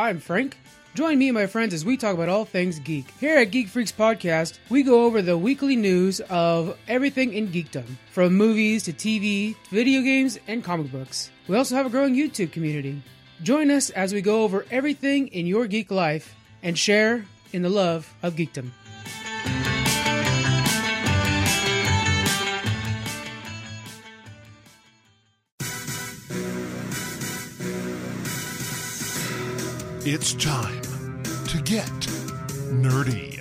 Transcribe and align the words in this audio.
I'm 0.00 0.18
Frank. 0.18 0.56
Join 0.94 1.18
me 1.18 1.28
and 1.28 1.34
my 1.34 1.46
friends 1.46 1.74
as 1.74 1.84
we 1.84 1.98
talk 1.98 2.14
about 2.14 2.30
all 2.30 2.46
things 2.46 2.78
geek. 2.78 3.10
Here 3.20 3.36
at 3.36 3.50
Geek 3.50 3.68
Freaks 3.68 3.92
Podcast, 3.92 4.58
we 4.70 4.82
go 4.82 5.04
over 5.04 5.20
the 5.20 5.36
weekly 5.36 5.76
news 5.76 6.20
of 6.30 6.78
everything 6.88 7.34
in 7.34 7.48
geekdom, 7.48 7.84
from 8.10 8.34
movies 8.34 8.84
to 8.84 8.94
TV, 8.94 9.56
video 9.68 10.00
games, 10.00 10.38
and 10.48 10.64
comic 10.64 10.90
books. 10.90 11.30
We 11.48 11.56
also 11.56 11.76
have 11.76 11.84
a 11.84 11.90
growing 11.90 12.14
YouTube 12.14 12.50
community. 12.50 13.02
Join 13.42 13.70
us 13.70 13.90
as 13.90 14.14
we 14.14 14.22
go 14.22 14.42
over 14.42 14.64
everything 14.70 15.28
in 15.28 15.46
your 15.46 15.66
geek 15.66 15.90
life 15.90 16.34
and 16.62 16.78
share 16.78 17.26
in 17.52 17.60
the 17.60 17.68
love 17.68 18.14
of 18.22 18.36
geekdom. 18.36 18.70
It's 30.02 30.32
time 30.32 30.80
to 31.48 31.60
get 31.62 31.86
nerdy. 32.70 33.36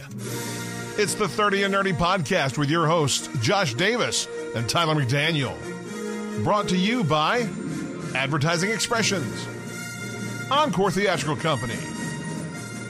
It's 1.00 1.14
the 1.14 1.28
30 1.30 1.64
and 1.64 1.74
Nerdy 1.74 1.94
podcast 1.94 2.58
with 2.58 2.70
your 2.70 2.86
hosts, 2.86 3.30
Josh 3.42 3.74
Davis 3.76 4.28
and 4.56 4.68
Tyler 4.68 4.96
McDaniel. 4.96 5.56
Brought 6.44 6.68
to 6.70 6.78
you 6.78 7.06
by 7.06 7.48
Advertising 8.14 8.72
Expressions, 8.72 9.48
Encore 10.52 10.92
Theatrical 10.92 11.38
Company, 11.38 11.76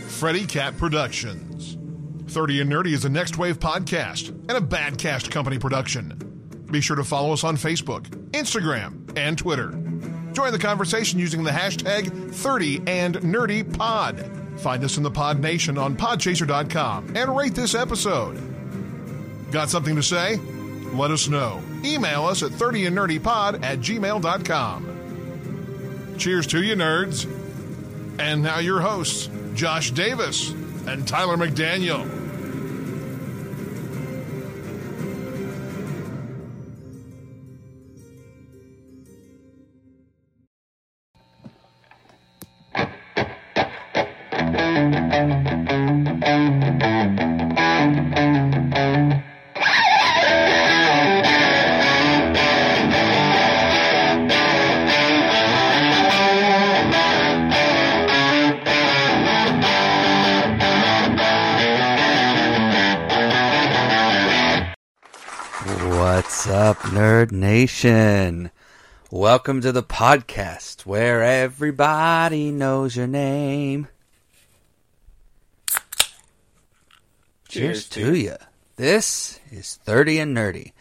Freddy 0.07 0.47
Cat 0.47 0.75
Productions. 0.77 1.77
30 2.31 2.61
and 2.61 2.71
Nerdy 2.71 2.93
is 2.93 3.05
a 3.05 3.09
Next 3.09 3.37
Wave 3.37 3.59
podcast 3.59 4.29
and 4.29 4.51
a 4.51 4.61
Badcast 4.61 5.29
Company 5.29 5.59
production. 5.59 6.65
Be 6.71 6.81
sure 6.81 6.95
to 6.95 7.03
follow 7.03 7.33
us 7.33 7.43
on 7.43 7.55
Facebook, 7.55 8.07
Instagram, 8.31 9.15
and 9.15 9.37
Twitter. 9.37 9.69
Join 10.39 10.53
the 10.53 10.57
conversation 10.57 11.19
using 11.19 11.43
the 11.43 11.51
hashtag 11.51 12.33
30 12.33 12.83
and 12.87 13.15
Nerdy 13.15 13.77
Pod. 13.77 14.25
Find 14.55 14.81
us 14.85 14.95
in 14.95 15.03
the 15.03 15.11
Pod 15.11 15.41
Nation 15.41 15.77
on 15.77 15.97
podchaser.com 15.97 17.17
and 17.17 17.35
rate 17.35 17.53
this 17.53 17.75
episode. 17.75 18.41
Got 19.51 19.69
something 19.69 19.97
to 19.97 20.01
say? 20.01 20.37
Let 20.93 21.11
us 21.11 21.27
know. 21.27 21.61
Email 21.83 22.23
us 22.23 22.41
at 22.41 22.51
30andnerdypod 22.51 23.65
at 23.65 23.79
gmail.com. 23.79 24.85
Cheers 26.17 26.47
to 26.47 26.63
you, 26.63 26.75
nerds. 26.75 27.25
And 28.17 28.41
now 28.41 28.59
your 28.59 28.79
hosts, 28.79 29.29
Josh 29.55 29.91
Davis 29.91 30.51
and 30.87 31.05
Tyler 31.05 31.35
McDaniel. 31.35 32.18
Nerd 67.19 67.31
Nation? 67.33 68.49
Welcome 69.11 69.59
to 69.59 69.73
the 69.73 69.83
podcast 69.83 70.85
where 70.85 71.21
everybody 71.21 72.49
knows 72.49 72.95
your 72.95 73.07
name. 73.07 73.89
Cheers, 77.49 77.89
to 77.89 78.15
you. 78.15 78.35
This 78.77 79.41
is 79.51 79.75
30 79.83 80.19
and 80.19 80.37
Nerdy. 80.37 80.71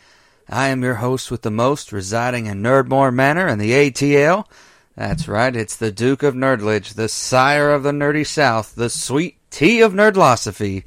I 0.49 0.69
am 0.69 0.85
your 0.85 0.97
host 0.97 1.33
with 1.33 1.43
the 1.43 1.51
most, 1.51 1.91
residing 1.91 2.47
in 2.47 2.63
Nerdmore 2.63 3.13
Manor 3.13 3.49
in 3.49 3.59
the 3.59 3.73
ATL. 3.73 4.47
That's 4.95 5.27
right, 5.27 5.57
it's 5.57 5.75
the 5.75 5.91
Duke 5.91 6.23
of 6.23 6.37
Nerdledge, 6.37 6.95
the 6.95 7.09
sire 7.09 7.73
of 7.73 7.83
the 7.83 7.91
Nerdy 7.91 8.25
South, 8.25 8.77
the 8.77 8.91
sweet 8.91 9.39
tea 9.51 9.81
of 9.81 9.93
Nerdlosophy. 9.93 10.85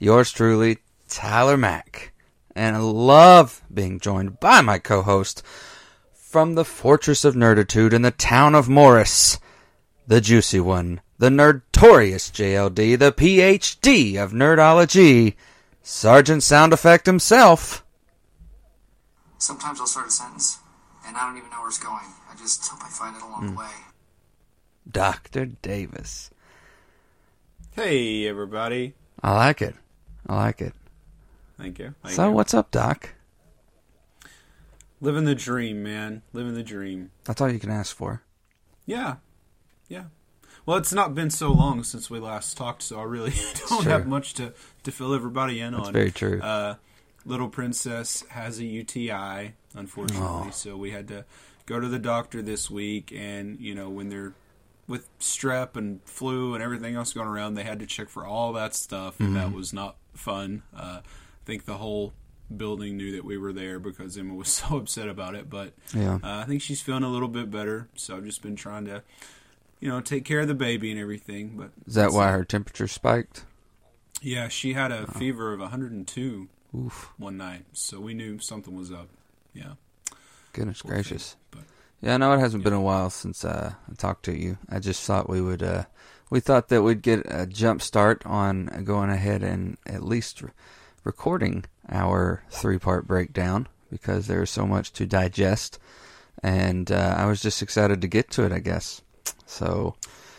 Yours 0.00 0.32
truly, 0.32 0.78
Tyler 1.08 1.56
Mack 1.56 2.09
and 2.54 2.76
I 2.76 2.80
love 2.80 3.62
being 3.72 4.00
joined 4.00 4.40
by 4.40 4.60
my 4.60 4.78
co-host 4.78 5.42
from 6.12 6.54
the 6.54 6.64
Fortress 6.64 7.24
of 7.24 7.34
Nerditude 7.34 7.92
in 7.92 8.02
the 8.02 8.10
town 8.10 8.54
of 8.54 8.68
Morris, 8.68 9.38
the 10.06 10.20
juicy 10.20 10.60
one, 10.60 11.00
the 11.18 11.28
Nerdtorious 11.28 12.30
JLD, 12.30 12.98
the 12.98 13.12
PhD 13.12 14.22
of 14.22 14.32
Nerdology, 14.32 15.34
Sergeant 15.82 16.42
Sound 16.42 16.72
Effect 16.72 17.06
himself. 17.06 17.84
Sometimes 19.38 19.80
I'll 19.80 19.86
start 19.86 20.08
a 20.08 20.10
sentence, 20.10 20.58
and 21.06 21.16
I 21.16 21.26
don't 21.26 21.36
even 21.36 21.50
know 21.50 21.60
where 21.60 21.68
it's 21.68 21.78
going. 21.78 22.04
I 22.30 22.36
just 22.36 22.66
hope 22.68 22.84
I 22.84 22.88
find 22.88 23.16
it 23.16 23.22
along 23.22 23.46
the 23.46 23.52
hmm. 23.52 23.58
way. 23.58 23.70
Dr. 24.90 25.46
Davis. 25.46 26.30
Hey, 27.72 28.26
everybody. 28.28 28.94
I 29.22 29.34
like 29.34 29.62
it. 29.62 29.74
I 30.28 30.36
like 30.36 30.60
it. 30.60 30.74
Thank 31.60 31.78
you. 31.78 31.94
Thank 32.02 32.14
So, 32.14 32.28
you. 32.28 32.32
what's 32.34 32.54
up, 32.54 32.70
Doc? 32.70 33.10
Living 35.00 35.24
the 35.24 35.34
dream, 35.34 35.82
man. 35.82 36.22
Living 36.32 36.54
the 36.54 36.62
dream. 36.62 37.10
That's 37.24 37.40
all 37.40 37.50
you 37.50 37.58
can 37.58 37.70
ask 37.70 37.94
for. 37.94 38.22
Yeah. 38.86 39.16
Yeah. 39.88 40.04
Well, 40.66 40.76
it's 40.76 40.92
not 40.92 41.14
been 41.14 41.30
so 41.30 41.52
long 41.52 41.84
since 41.84 42.10
we 42.10 42.18
last 42.18 42.56
talked, 42.56 42.82
so 42.82 43.00
I 43.00 43.04
really 43.04 43.32
don't 43.68 43.84
have 43.86 44.06
much 44.06 44.34
to, 44.34 44.52
to 44.84 44.92
fill 44.92 45.14
everybody 45.14 45.60
in 45.60 45.72
That's 45.72 45.88
on. 45.88 45.92
very 45.92 46.10
true. 46.10 46.40
Uh, 46.40 46.74
little 47.24 47.48
princess 47.48 48.24
has 48.30 48.58
a 48.58 48.64
UTI, 48.64 49.54
unfortunately, 49.74 50.48
Oh. 50.48 50.50
so 50.50 50.76
we 50.76 50.90
had 50.90 51.08
to 51.08 51.24
go 51.66 51.80
to 51.80 51.88
the 51.88 51.98
doctor 51.98 52.42
this 52.42 52.70
week. 52.70 53.12
And 53.14 53.58
you 53.58 53.74
know, 53.74 53.88
when 53.88 54.10
they're 54.10 54.34
with 54.86 55.08
strep 55.18 55.76
and 55.76 56.00
flu 56.04 56.54
and 56.54 56.62
everything 56.62 56.94
else 56.94 57.12
going 57.14 57.28
around, 57.28 57.54
they 57.54 57.62
had 57.64 57.80
to 57.80 57.86
check 57.86 58.08
for 58.10 58.26
all 58.26 58.52
that 58.52 58.74
stuff, 58.74 59.18
and 59.18 59.30
Mm-hmm. 59.30 59.36
that 59.38 59.52
was 59.56 59.72
not 59.72 59.96
fun. 60.14 60.62
Uh, 60.76 61.00
I 61.42 61.46
think 61.46 61.64
the 61.64 61.74
whole 61.78 62.12
building 62.54 62.96
knew 62.96 63.12
that 63.12 63.24
we 63.24 63.38
were 63.38 63.52
there 63.52 63.78
because 63.78 64.16
Emma 64.18 64.34
was 64.34 64.48
so 64.52 64.76
upset 64.76 65.08
about 65.08 65.34
it. 65.34 65.48
But 65.48 65.72
Yeah. 65.94 66.14
uh, 66.22 66.38
I 66.40 66.44
think 66.44 66.62
she's 66.62 66.80
feeling 66.82 67.02
a 67.04 67.08
little 67.08 67.28
bit 67.28 67.50
better, 67.50 67.88
so 67.94 68.16
I've 68.16 68.24
just 68.24 68.42
been 68.42 68.56
trying 68.56 68.84
to, 68.86 69.02
you 69.80 69.88
know, 69.88 70.00
take 70.00 70.24
care 70.24 70.40
of 70.40 70.48
the 70.48 70.54
baby 70.54 70.90
and 70.90 71.00
everything. 71.00 71.54
But 71.56 71.70
Is 71.86 71.94
that 71.94 72.12
why 72.12 72.30
her 72.32 72.44
temperature 72.44 72.88
spiked? 72.88 73.44
yeah, 74.22 74.48
she 74.48 74.74
had 74.74 74.92
a 74.92 75.06
fever 75.06 75.52
of 75.52 75.60
102 75.60 76.48
Oof. 76.76 77.12
one 77.16 77.36
night, 77.38 77.64
so 77.72 77.98
we 78.00 78.12
knew 78.14 78.38
something 78.38 78.76
was 78.76 78.92
up. 78.92 79.08
Yeah. 79.54 79.72
Goodness 80.52 80.82
Poor 80.82 80.92
gracious. 80.92 81.36
thing, 81.52 81.64
Yeah, 82.02 82.14
I 82.14 82.16
know 82.18 82.32
it 82.34 82.38
hasn't 82.40 82.64
been 82.64 82.72
a 82.74 82.80
while 82.80 83.08
since 83.10 83.44
uh, 83.44 83.72
I 83.90 83.94
talked 83.94 84.24
to 84.26 84.36
you. 84.38 84.58
I 84.68 84.78
just 84.80 85.02
thought 85.04 85.30
we 85.30 85.40
would. 85.40 85.62
Uh, 85.62 85.84
we 86.28 86.38
thought 86.40 86.68
that 86.68 86.82
we'd 86.82 87.02
get 87.02 87.22
a 87.26 87.46
jump 87.46 87.80
start 87.82 88.22
on 88.26 88.66
going 88.84 89.10
ahead 89.10 89.42
and 89.42 89.78
at 89.86 90.04
least 90.04 90.42
recording 91.04 91.64
our 91.88 92.44
three-part 92.50 93.06
breakdown 93.06 93.68
because 93.90 94.26
there's 94.26 94.50
so 94.50 94.66
much 94.66 94.92
to 94.94 95.06
digest, 95.06 95.78
and 96.42 96.90
uh, 96.90 97.14
I 97.16 97.26
was 97.26 97.40
just 97.42 97.62
excited 97.62 98.00
to 98.00 98.08
get 98.08 98.30
to 98.32 98.44
it. 98.44 98.52
I 98.52 98.58
guess 98.60 99.02
so. 99.46 99.96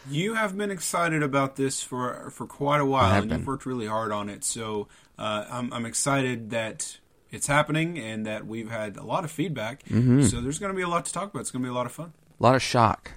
You 0.10 0.34
have 0.34 0.58
been 0.58 0.72
excited 0.72 1.22
about 1.22 1.58
this 1.58 1.84
for 1.84 2.32
for 2.32 2.48
quite 2.48 2.82
a 2.82 2.86
while, 2.86 3.22
and 3.22 3.32
you've 3.32 3.46
worked 3.46 3.66
really 3.66 3.86
hard 3.88 4.12
on 4.12 4.30
it. 4.30 4.44
So 4.44 4.88
uh, 5.20 5.46
I'm, 5.50 5.72
I'm 5.72 5.86
excited 5.86 6.50
that 6.50 6.98
it's 7.30 7.46
happening 7.48 8.00
and 8.00 8.26
that 8.26 8.48
we've 8.48 8.70
had 8.70 8.98
a 8.98 9.04
lot 9.04 9.24
of 9.24 9.32
feedback. 9.32 9.84
Mm-hmm. 9.86 10.24
So 10.24 10.42
there's 10.42 10.58
going 10.58 10.72
to 10.72 10.76
be 10.76 10.82
a 10.82 10.88
lot 10.88 11.06
to 11.06 11.14
talk 11.14 11.30
about. 11.30 11.42
It's 11.42 11.52
going 11.52 11.62
to 11.62 11.68
be 11.68 11.72
a 11.72 11.76
lot 11.76 11.86
of 11.86 11.92
fun. 11.92 12.14
A 12.40 12.44
lot 12.44 12.56
of 12.56 12.64
shock, 12.64 13.12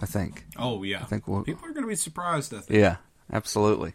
I 0.00 0.06
think. 0.06 0.46
Oh 0.56 0.84
yeah, 0.84 1.00
I 1.02 1.04
think 1.06 1.26
we'll- 1.26 1.42
people 1.42 1.66
are 1.66 1.72
going 1.72 1.82
to 1.84 1.88
be 1.88 1.96
surprised. 1.96 2.54
I 2.54 2.60
think. 2.60 2.78
Yeah, 2.78 2.96
absolutely. 3.32 3.94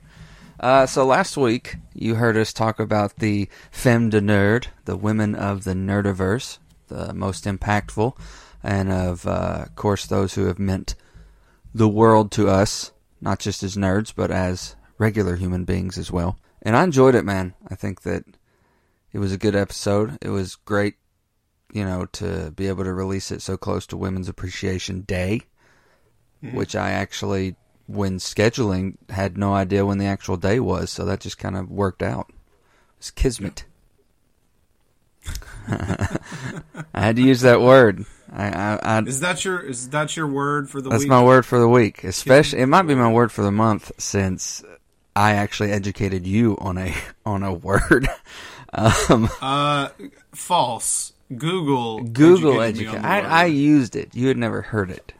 Uh, 0.62 0.86
so 0.86 1.04
last 1.04 1.36
week 1.38 1.78
you 1.92 2.14
heard 2.16 2.38
us 2.38 2.54
talk 2.54 2.80
about 2.80 3.16
the 3.16 3.50
femme 3.72 4.12
de 4.12 4.22
nerd, 4.22 4.68
the 4.86 4.96
women 4.96 5.34
of 5.34 5.64
the 5.64 5.74
nerdiverse, 5.74 6.60
the 6.88 7.12
most 7.16 7.46
impactful, 7.46 8.16
and 8.62 8.92
of 8.92 9.26
uh, 9.26 9.66
course 9.76 10.06
those 10.06 10.36
who 10.36 10.46
have 10.46 10.60
meant 10.60 10.94
the 11.74 11.90
world 11.90 12.32
to 12.32 12.48
us, 12.48 12.92
not 13.20 13.40
just 13.40 13.64
as 13.64 13.76
nerds 13.76 14.14
but 14.16 14.30
as 14.30 14.76
regular 15.00 15.36
human 15.36 15.66
beings 15.66 15.98
as 15.98 16.12
well. 16.12 16.38
And 16.62 16.78
I 16.78 16.84
enjoyed 16.84 17.16
it, 17.16 17.26
man. 17.26 17.56
I 17.68 17.74
think 17.74 18.04
that 18.04 18.24
it 19.12 19.18
was 19.18 19.32
a 19.32 19.40
good 19.40 19.56
episode. 19.56 20.20
It 20.22 20.30
was 20.30 20.58
great, 20.58 20.94
you 21.74 21.84
know, 21.84 22.06
to 22.14 22.52
be 22.52 22.68
able 22.68 22.84
to 22.84 22.94
release 22.94 23.32
it 23.32 23.42
so 23.42 23.58
close 23.58 23.88
to 23.88 23.98
Women's 23.98 24.30
Appreciation 24.30 25.02
Day, 25.02 25.42
which 26.54 26.76
I 26.76 26.92
actually, 26.92 27.56
when 27.88 28.18
scheduling, 28.18 28.96
had 29.10 29.38
no 29.38 29.54
idea 29.54 29.86
when 29.86 29.98
the 29.98 30.06
actual 30.06 30.38
day 30.38 30.60
was. 30.60 30.90
So 30.90 31.06
that 31.06 31.20
just 31.20 31.38
kind 31.38 31.56
of 31.58 31.70
worked 31.70 32.02
out. 32.04 32.32
It's 32.98 33.12
kismet. 33.12 33.66
I 35.68 36.20
had 36.94 37.16
to 37.18 37.22
use 37.22 37.42
that 37.42 37.62
word. 37.62 38.06
I, 38.32 38.48
I, 38.48 38.80
I 38.82 39.00
Is 39.02 39.20
that 39.20 39.44
your 39.46 39.60
is 39.60 39.90
that 39.90 40.16
your 40.16 40.28
word 40.28 40.70
for 40.70 40.82
the 40.82 40.90
that's 40.90 41.02
week? 41.04 41.10
my 41.10 41.24
word 41.24 41.46
for 41.46 41.60
the 41.60 41.68
week. 41.68 42.04
Especially, 42.04 42.60
it 42.60 42.68
might 42.68 42.84
be 42.84 42.96
my 42.96 43.12
word 43.12 43.32
for 43.32 43.44
the 43.44 43.52
month 43.52 43.92
since 43.98 44.64
I 45.16 45.34
actually 45.34 45.72
educated 45.72 46.26
you 46.26 46.58
on 46.60 46.78
a 46.78 46.96
on 47.26 47.44
a 47.44 47.54
word. 47.54 48.08
um, 48.74 49.30
Uh, 49.42 49.90
false. 50.34 51.14
Google. 51.36 52.02
Google 52.04 52.62
educated 52.62 52.94
me 52.94 52.98
educate. 52.98 52.98
on 52.98 53.24
the 53.24 53.30
I. 53.30 53.42
I 53.42 53.46
used 53.46 53.96
it. 53.96 54.16
You 54.16 54.28
had 54.30 54.38
never 54.38 54.62
heard 54.62 54.90
it. 54.92 55.14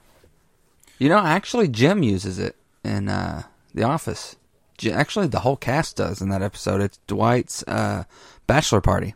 You 1.02 1.10
know, 1.10 1.18
actually, 1.18 1.68
Jim 1.68 2.04
uses 2.04 2.38
it 2.38 2.56
in 2.84 3.10
uh, 3.10 3.42
The 3.74 3.82
Office. 3.82 4.36
Actually, 4.88 5.26
the 5.30 5.40
whole 5.40 5.58
cast 5.58 5.98
does 5.98 6.22
in 6.22 6.30
that 6.30 6.44
episode. 6.44 6.80
It's 6.80 7.00
Dwight's 7.08 7.64
uh, 7.68 8.04
bachelor 8.46 8.82
party. 8.82 9.16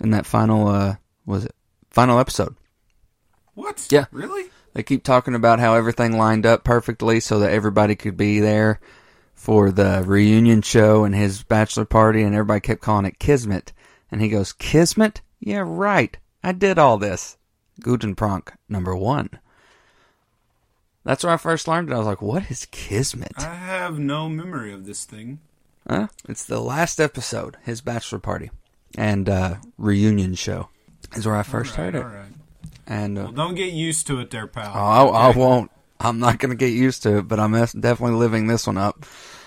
In 0.00 0.10
that 0.10 0.26
final, 0.26 0.66
uh, 0.66 0.96
was 1.24 1.44
it 1.44 1.54
final 1.90 2.18
episode? 2.18 2.56
What? 3.54 3.86
Yeah. 3.88 4.06
Really? 4.10 4.50
They 4.72 4.82
keep 4.82 5.04
talking 5.04 5.36
about 5.36 5.60
how 5.60 5.74
everything 5.74 6.18
lined 6.18 6.44
up 6.44 6.64
perfectly 6.64 7.20
so 7.20 7.38
that 7.38 7.52
everybody 7.52 7.94
could 7.94 8.16
be 8.16 8.40
there 8.40 8.80
for 9.32 9.70
the 9.70 10.02
reunion 10.04 10.60
show 10.62 11.04
and 11.04 11.14
his 11.14 11.44
bachelor 11.44 11.84
party, 11.84 12.24
and 12.24 12.34
everybody 12.34 12.58
kept 12.58 12.82
calling 12.82 13.06
it 13.06 13.20
Kismet. 13.20 13.72
And 14.10 14.20
he 14.20 14.28
goes, 14.28 14.52
Kismet? 14.52 15.20
Yeah, 15.38 15.62
right. 15.64 16.16
I 16.42 16.50
did 16.50 16.80
all 16.80 16.98
this. 16.98 17.36
Guten 17.78 18.16
Prank 18.16 18.52
number 18.68 18.96
one. 18.96 19.30
That's 21.04 21.22
where 21.22 21.32
I 21.32 21.36
first 21.36 21.68
learned 21.68 21.90
it. 21.90 21.94
I 21.94 21.98
was 21.98 22.06
like, 22.06 22.22
what 22.22 22.50
is 22.50 22.66
Kismet? 22.70 23.34
I 23.38 23.54
have 23.54 23.98
no 23.98 24.28
memory 24.28 24.72
of 24.72 24.86
this 24.86 25.04
thing. 25.04 25.40
Huh? 25.88 26.08
It's 26.28 26.44
the 26.44 26.60
last 26.60 26.98
episode, 26.98 27.58
his 27.62 27.82
bachelor 27.82 28.18
party 28.18 28.50
and 28.96 29.28
uh, 29.28 29.56
reunion 29.76 30.34
show, 30.34 30.68
is 31.14 31.26
where 31.26 31.36
I 31.36 31.42
first 31.42 31.76
right, 31.76 31.92
heard 31.92 31.94
it. 31.94 32.04
Right. 32.04 32.32
And 32.86 33.18
uh, 33.18 33.22
Well, 33.24 33.32
don't 33.32 33.54
get 33.54 33.72
used 33.72 34.06
to 34.06 34.18
it, 34.20 34.30
there, 34.30 34.46
pal. 34.46 34.72
oh, 34.74 35.10
I, 35.10 35.28
I 35.28 35.36
won't. 35.36 35.70
I'm 36.00 36.18
not 36.18 36.38
going 36.38 36.50
to 36.50 36.56
get 36.56 36.72
used 36.72 37.02
to 37.04 37.18
it, 37.18 37.28
but 37.28 37.38
I'm 37.38 37.52
definitely 37.52 38.16
living 38.16 38.46
this 38.46 38.66
one 38.66 38.78
up. 38.78 39.04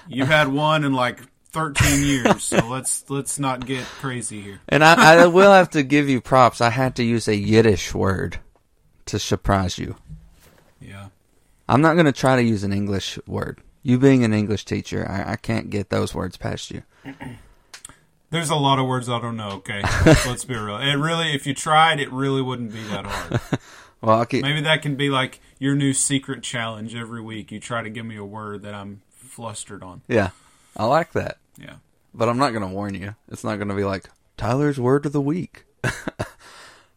You've 0.07 0.27
had 0.27 0.48
one 0.48 0.83
in 0.83 0.94
like 0.94 1.21
13 1.51 2.04
years, 2.04 2.44
so 2.44 2.68
let's 2.68 3.09
let's 3.09 3.39
not 3.39 3.65
get 3.65 3.83
crazy 3.83 4.42
here. 4.42 4.62
And 4.69 4.83
I, 4.83 5.24
I 5.24 5.27
will 5.27 5.51
have 5.51 5.71
to 5.71 5.83
give 5.83 6.07
you 6.07 6.21
props. 6.21 6.62
I 6.62 6.69
had 6.69 6.95
to 6.98 7.04
use 7.04 7.27
a 7.27 7.36
Yiddish 7.36 7.94
word 7.94 8.39
to 9.07 9.19
surprise 9.19 9.77
you. 9.77 9.95
I'm 11.68 11.81
not 11.81 11.94
going 11.94 12.06
to 12.06 12.12
try 12.12 12.36
to 12.36 12.44
use 12.44 12.64
an 12.64 12.74
English 12.74 13.19
word. 13.28 13.62
You 13.84 13.98
being 13.98 14.24
an 14.24 14.34
English 14.34 14.66
teacher, 14.66 15.08
I, 15.10 15.34
I 15.34 15.36
can't 15.36 15.69
get 15.69 15.90
those 15.90 16.14
words 16.14 16.38
past 16.38 16.72
you. 16.72 16.84
There's 18.30 18.50
a 18.50 18.56
lot 18.56 18.80
of 18.80 18.88
words 18.88 19.08
I 19.08 19.22
don't 19.22 19.38
know. 19.38 19.52
Okay, 19.52 19.81
let's 20.06 20.44
be 20.44 20.56
real. 20.56 20.78
It 20.78 20.96
really, 20.96 21.34
if 21.34 21.48
you 21.48 21.54
tried, 21.54 22.00
it 22.00 22.12
really 22.12 22.42
wouldn't 22.42 22.74
be 22.74 22.84
that 22.84 23.06
hard. 23.06 23.42
Well, 24.00 24.24
keep. 24.28 24.44
Maybe 24.44 24.62
that 24.62 24.84
can 24.84 24.96
be 24.96 25.10
like 25.10 25.40
your 25.58 25.74
new 25.74 25.92
secret 25.92 26.44
challenge 26.44 26.94
every 26.94 27.19
week. 27.19 27.52
You 27.52 27.60
try 27.60 27.81
to 27.81 27.90
give 27.90 28.06
me 28.06 28.16
a 28.16 28.24
word 28.24 28.62
that 28.62 28.75
I'm 28.75 29.02
flustered 29.10 29.81
on. 29.81 30.04
Yeah, 30.08 30.30
I 30.75 30.86
like 30.86 31.14
that. 31.14 31.40
Yeah. 31.58 31.78
But 32.14 32.30
I'm 32.30 32.38
not 32.38 32.52
going 32.52 32.62
to 32.62 32.72
warn 32.72 32.94
you. 32.94 33.16
It's 33.28 33.44
not 33.44 33.56
going 33.56 33.69
to 33.69 33.74
be 33.74 33.84
like 33.84 34.08
Tyler's 34.38 34.80
word 34.80 35.08
of 35.08 35.14
the 35.14 35.19
week. 35.19 35.66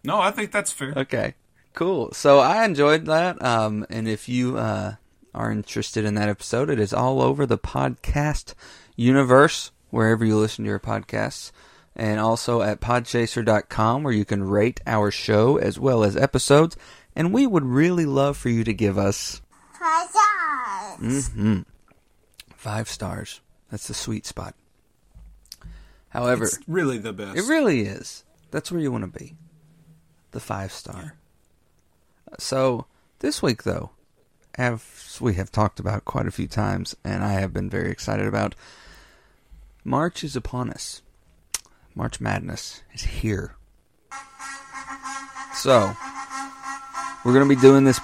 No, 0.02 0.20
I 0.20 0.30
think 0.30 0.50
that's 0.50 0.72
fair. 0.72 0.94
Okay, 0.96 1.34
cool. 1.74 2.12
So 2.12 2.38
I 2.40 2.64
enjoyed 2.64 3.06
that. 3.06 3.42
Um, 3.42 3.86
and 3.90 4.06
if 4.08 4.28
you 4.28 4.56
uh, 4.58 4.94
are 5.34 5.50
interested 5.52 6.04
in 6.04 6.14
that 6.14 6.28
episode, 6.28 6.70
it 6.70 6.78
is 6.80 6.92
all 6.92 7.20
over 7.22 7.46
the 7.46 7.58
podcast 7.58 8.54
universe, 8.96 9.70
wherever 9.90 10.24
you 10.24 10.36
listen 10.36 10.64
to 10.64 10.68
your 10.70 10.78
podcasts, 10.80 11.52
and 11.96 12.20
also 12.20 12.62
at 12.62 12.80
podchaser.com, 12.80 14.02
where 14.02 14.12
you 14.12 14.24
can 14.24 14.42
rate 14.44 14.80
our 14.86 15.10
show 15.10 15.56
as 15.56 15.78
well 15.78 16.02
as 16.04 16.16
episodes. 16.16 16.76
And 17.16 17.32
we 17.32 17.46
would 17.46 17.64
really 17.64 18.06
love 18.06 18.36
for 18.36 18.48
you 18.50 18.62
to 18.64 18.72
give 18.72 18.96
us 18.98 19.40
hmm 20.98 21.60
five 22.54 22.88
stars. 22.88 23.40
That's 23.70 23.88
the 23.88 23.94
sweet 23.94 24.26
spot. 24.26 24.54
However, 26.10 26.44
It's 26.44 26.58
really 26.66 26.98
the 26.98 27.12
best. 27.12 27.38
it 27.38 27.44
really 27.48 27.82
is. 27.82 28.24
That's 28.50 28.70
where 28.70 28.80
you 28.80 28.90
want 28.92 29.12
to 29.12 29.18
be. 29.18 29.36
The 30.32 30.40
five 30.40 30.72
star. 30.72 31.14
So 32.38 32.86
this 33.20 33.42
week, 33.42 33.64
though, 33.64 33.90
as 34.54 35.18
we 35.20 35.34
have 35.34 35.50
talked 35.50 35.80
about 35.80 36.04
quite 36.04 36.26
a 36.26 36.30
few 36.30 36.46
times, 36.46 36.96
and 37.04 37.22
I 37.24 37.32
have 37.34 37.52
been 37.52 37.70
very 37.70 37.90
excited 37.90 38.26
about, 38.26 38.54
March 39.84 40.22
is 40.24 40.36
upon 40.36 40.70
us. 40.70 41.02
March 41.94 42.20
Madness 42.20 42.82
is 42.92 43.02
here. 43.02 43.56
So 45.54 45.94
we're 47.24 47.32
going 47.32 47.48
to 47.48 47.54
be 47.54 47.60
doing 47.60 47.84
this 47.84 48.00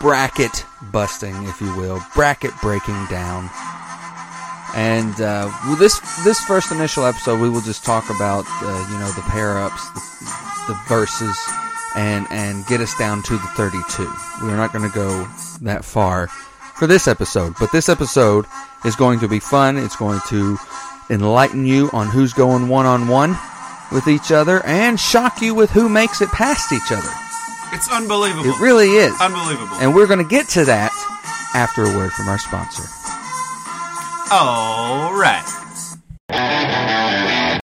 bracket 0.00 0.64
busting, 0.92 1.34
if 1.44 1.60
you 1.60 1.74
will, 1.76 2.00
bracket 2.14 2.52
breaking 2.62 3.06
down. 3.06 3.50
And 4.74 5.20
uh, 5.20 5.50
well, 5.66 5.76
this 5.76 5.98
this 6.24 6.38
first 6.40 6.70
initial 6.70 7.04
episode, 7.04 7.40
we 7.40 7.48
will 7.48 7.60
just 7.60 7.84
talk 7.84 8.08
about 8.08 8.44
uh, 8.62 8.86
you 8.90 8.98
know 8.98 9.10
the 9.12 9.22
pair 9.22 9.58
ups, 9.58 9.90
the, 9.90 10.72
the 10.72 10.80
verses, 10.86 11.36
and 11.96 12.26
and 12.30 12.66
get 12.66 12.80
us 12.80 12.96
down 12.98 13.22
to 13.24 13.32
the 13.34 13.48
32. 13.56 14.10
We're 14.42 14.56
not 14.56 14.72
going 14.72 14.88
to 14.88 14.94
go 14.94 15.26
that 15.62 15.84
far 15.84 16.28
for 16.76 16.86
this 16.86 17.06
episode, 17.08 17.54
but 17.60 17.72
this 17.72 17.88
episode 17.88 18.46
is 18.84 18.96
going 18.96 19.20
to 19.20 19.28
be 19.28 19.40
fun. 19.40 19.76
It's 19.76 19.96
going 19.96 20.20
to 20.28 20.58
enlighten 21.10 21.66
you 21.66 21.90
on 21.92 22.08
who's 22.08 22.32
going 22.32 22.68
one 22.68 22.86
on 22.86 23.08
one 23.08 23.36
with 23.92 24.06
each 24.06 24.30
other, 24.30 24.64
and 24.64 24.98
shock 25.00 25.42
you 25.42 25.54
with 25.54 25.70
who 25.70 25.88
makes 25.88 26.20
it 26.22 26.28
past 26.30 26.72
each 26.72 26.92
other. 26.92 27.10
It's 27.72 27.90
unbelievable. 27.90 28.48
It 28.48 28.60
really 28.60 28.90
is. 28.90 29.14
unbelievable. 29.20 29.76
And 29.76 29.94
we're 29.94 30.06
going 30.06 30.22
to 30.22 30.28
get 30.28 30.48
to 30.50 30.64
that 30.64 30.92
after 31.54 31.84
a 31.84 31.96
word 31.96 32.12
from 32.12 32.28
our 32.28 32.38
sponsor. 32.38 32.84
All 34.32 35.12
right. 35.14 35.46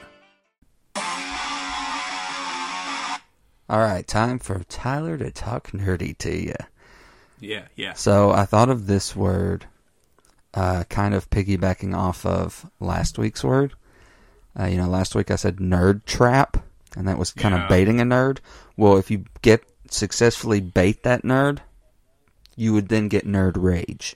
All 3.70 3.78
right, 3.80 4.04
time 4.08 4.40
for 4.40 4.64
Tyler 4.64 5.20
to 5.20 5.30
talk 5.30 5.70
nerdy 5.74 6.18
to 6.18 6.36
you. 6.36 6.56
Yeah, 7.40 7.66
yeah. 7.76 7.94
So 7.94 8.32
I 8.32 8.46
thought 8.46 8.70
of 8.70 8.88
this 8.88 9.16
word, 9.16 9.68
uh, 10.56 10.86
kind 10.90 11.14
of 11.14 11.30
piggybacking 11.30 11.96
off 11.96 12.26
of 12.26 12.66
last 12.80 13.20
week's 13.20 13.44
word. 13.44 13.76
Uh, 14.60 14.66
you 14.66 14.78
know, 14.78 14.88
last 14.88 15.14
week 15.14 15.30
I 15.30 15.36
said 15.36 15.58
nerd 15.58 16.04
trap, 16.06 16.66
and 16.96 17.08
that 17.08 17.20
was 17.20 17.30
kind 17.30 17.54
Yeah. 17.54 17.66
of 17.66 17.70
baiting 17.70 18.02
a 18.02 18.06
nerd. 18.06 18.40
Well, 18.76 18.98
if 18.98 19.12
you 19.12 19.26
get 19.44 19.64
successfully 19.92 20.62
bait 20.62 21.04
that 21.04 21.22
nerd, 21.22 21.60
you 22.56 22.74
would 22.74 22.88
then 22.88 23.08
get 23.08 23.28
nerd 23.28 23.54
rage. 23.56 24.16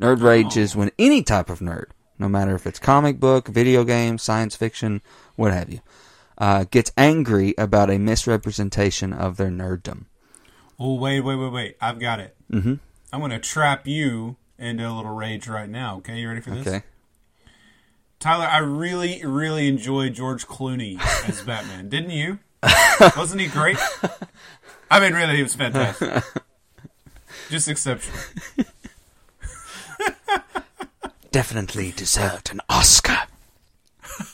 Nerd 0.00 0.22
rage 0.22 0.56
is 0.56 0.76
when 0.76 0.90
any 0.98 1.22
type 1.22 1.50
of 1.50 1.58
nerd, 1.58 1.86
no 2.18 2.28
matter 2.28 2.54
if 2.54 2.66
it's 2.66 2.78
comic 2.78 3.18
book, 3.18 3.48
video 3.48 3.84
game, 3.84 4.18
science 4.18 4.54
fiction, 4.54 5.02
what 5.36 5.52
have 5.52 5.70
you, 5.70 5.80
uh, 6.38 6.64
gets 6.70 6.92
angry 6.96 7.54
about 7.58 7.90
a 7.90 7.98
misrepresentation 7.98 9.12
of 9.12 9.36
their 9.36 9.50
nerddom. 9.50 10.04
Oh, 10.78 10.94
wait, 10.94 11.20
wait, 11.20 11.34
wait, 11.34 11.52
wait. 11.52 11.76
I've 11.80 11.98
got 11.98 12.20
it. 12.20 12.36
Mm-hmm. 12.52 12.74
I'm 13.12 13.20
going 13.20 13.32
to 13.32 13.40
trap 13.40 13.86
you 13.86 14.36
into 14.58 14.88
a 14.88 14.92
little 14.92 15.14
rage 15.14 15.48
right 15.48 15.68
now. 15.68 15.96
Okay, 15.96 16.18
you 16.18 16.28
ready 16.28 16.40
for 16.40 16.50
this? 16.50 16.66
Okay. 16.66 16.82
Tyler, 18.20 18.46
I 18.46 18.58
really, 18.58 19.24
really 19.24 19.68
enjoyed 19.68 20.14
George 20.14 20.46
Clooney 20.46 21.00
as 21.28 21.42
Batman. 21.42 21.88
Didn't 21.88 22.10
you? 22.10 22.38
Wasn't 23.16 23.40
he 23.40 23.48
great? 23.48 23.78
I 24.90 25.00
mean, 25.00 25.12
really, 25.12 25.36
he 25.36 25.42
was 25.42 25.54
fantastic. 25.54 26.24
Just 27.50 27.68
exceptional. 27.68 28.18
Definitely 31.30 31.92
deserved 31.92 32.50
an 32.50 32.60
Oscar. 32.68 33.16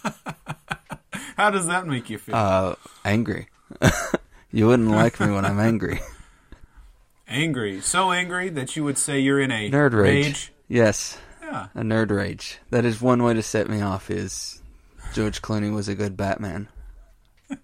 How 1.36 1.50
does 1.50 1.66
that 1.66 1.86
make 1.86 2.08
you 2.10 2.18
feel? 2.18 2.34
Uh, 2.36 2.74
angry. 3.04 3.48
you 4.52 4.66
wouldn't 4.68 4.90
like 4.90 5.18
me 5.20 5.30
when 5.30 5.44
I'm 5.44 5.58
angry. 5.58 6.00
angry. 7.28 7.80
So 7.80 8.12
angry 8.12 8.48
that 8.50 8.76
you 8.76 8.84
would 8.84 8.98
say 8.98 9.18
you're 9.18 9.40
in 9.40 9.50
a 9.50 9.70
Nerd 9.70 9.92
rage. 9.92 10.52
Yes, 10.68 11.18
Yeah. 11.42 11.66
a 11.74 11.80
nerd 11.82 12.10
rage. 12.10 12.58
That 12.70 12.84
is 12.84 13.00
one 13.02 13.22
way 13.22 13.34
to 13.34 13.42
set 13.42 13.68
me 13.68 13.80
off. 13.82 14.10
Is 14.10 14.62
George 15.12 15.42
Clooney 15.42 15.72
was 15.74 15.88
a 15.88 15.94
good 15.94 16.16
Batman. 16.16 16.68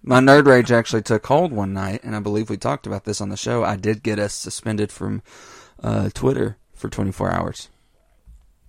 My 0.03 0.19
nerd 0.19 0.45
rage 0.45 0.71
actually 0.71 1.01
took 1.01 1.25
hold 1.25 1.51
one 1.51 1.73
night, 1.73 2.01
and 2.03 2.15
I 2.15 2.19
believe 2.19 2.49
we 2.49 2.57
talked 2.57 2.85
about 2.85 3.05
this 3.05 3.19
on 3.21 3.29
the 3.29 3.37
show. 3.37 3.63
I 3.63 3.77
did 3.77 4.03
get 4.03 4.19
us 4.19 4.33
suspended 4.33 4.91
from 4.91 5.23
uh, 5.81 6.09
Twitter 6.13 6.57
for 6.75 6.89
24 6.89 7.31
hours. 7.31 7.69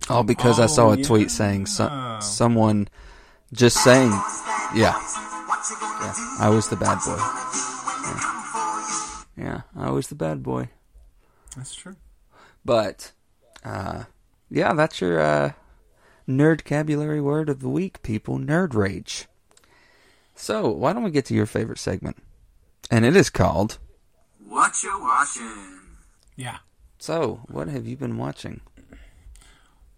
All 0.09 0.23
because 0.23 0.59
I 0.59 0.65
saw 0.65 0.87
Oh, 0.89 0.91
a 0.93 0.97
tweet 1.01 1.31
saying 1.31 1.65
so- 1.67 2.17
someone 2.21 2.87
just 3.53 3.77
saying, 3.83 4.09
yeah, 4.75 4.99
yeah, 4.99 6.13
I 6.39 6.49
was 6.49 6.67
the 6.69 6.75
bad 6.75 6.99
boy. 7.05 7.17
Yeah. 9.37 9.45
yeah, 9.45 9.61
I 9.75 9.91
was 9.91 10.07
the 10.07 10.15
bad 10.15 10.43
boy. 10.43 10.69
That's 11.55 11.73
true. 11.73 11.95
But, 12.65 13.11
uh, 13.63 14.03
yeah, 14.49 14.73
that's 14.73 14.99
your 15.01 15.19
uh, 15.19 15.51
nerd 16.27 16.61
vocabulary 16.63 17.21
word 17.21 17.47
of 17.49 17.59
the 17.61 17.69
week, 17.69 18.01
people. 18.01 18.37
Nerd 18.39 18.73
rage. 18.73 19.27
So, 20.35 20.69
why 20.69 20.93
don't 20.93 21.03
we 21.03 21.11
get 21.11 21.25
to 21.25 21.33
your 21.33 21.45
favorite 21.45 21.77
segment? 21.79 22.17
And 22.91 23.05
it 23.05 23.15
is 23.15 23.29
called. 23.29 23.77
What 24.45 24.81
you 24.83 24.99
watching? 24.99 25.79
Yeah. 26.35 26.57
So, 26.97 27.41
what 27.47 27.67
have 27.67 27.85
you 27.87 27.95
been 27.95 28.17
watching? 28.17 28.61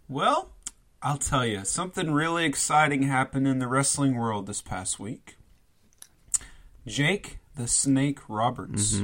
Well, 0.07 0.51
I'll 1.01 1.17
tell 1.17 1.45
you, 1.45 1.63
something 1.65 2.12
really 2.12 2.45
exciting 2.45 3.03
happened 3.03 3.47
in 3.47 3.59
the 3.59 3.67
wrestling 3.67 4.15
world 4.15 4.47
this 4.47 4.62
past 4.62 5.00
week. 5.00 5.38
Jake 6.85 7.39
the 7.55 7.67
Snake 7.67 8.19
Roberts. 8.27 9.01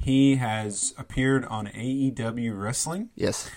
He 0.00 0.36
has 0.36 0.94
appeared 0.96 1.44
on 1.46 1.66
AEW 1.66 2.56
Wrestling, 2.60 3.08
Yes. 3.16 3.50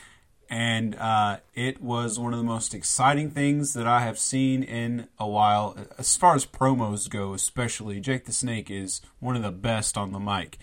and 0.49 0.95
uh, 0.95 1.37
it 1.53 1.81
was 1.83 2.17
one 2.17 2.33
of 2.33 2.39
the 2.39 2.43
most 2.45 2.73
exciting 2.73 3.29
things 3.29 3.73
that 3.73 3.85
I 3.85 3.99
have 4.01 4.17
seen 4.17 4.63
in 4.63 5.07
a 5.19 5.27
while. 5.27 5.77
As 5.99 6.17
far 6.17 6.33
as 6.33 6.45
promos 6.47 7.07
go, 7.09 7.33
especially, 7.35 7.99
Jake 7.99 8.25
the 8.25 8.31
Snake 8.31 8.71
is 8.71 9.01
one 9.19 9.35
of 9.35 9.43
the 9.43 9.51
best 9.51 9.97
on 9.97 10.13
the 10.13 10.19
mic. 10.19 10.57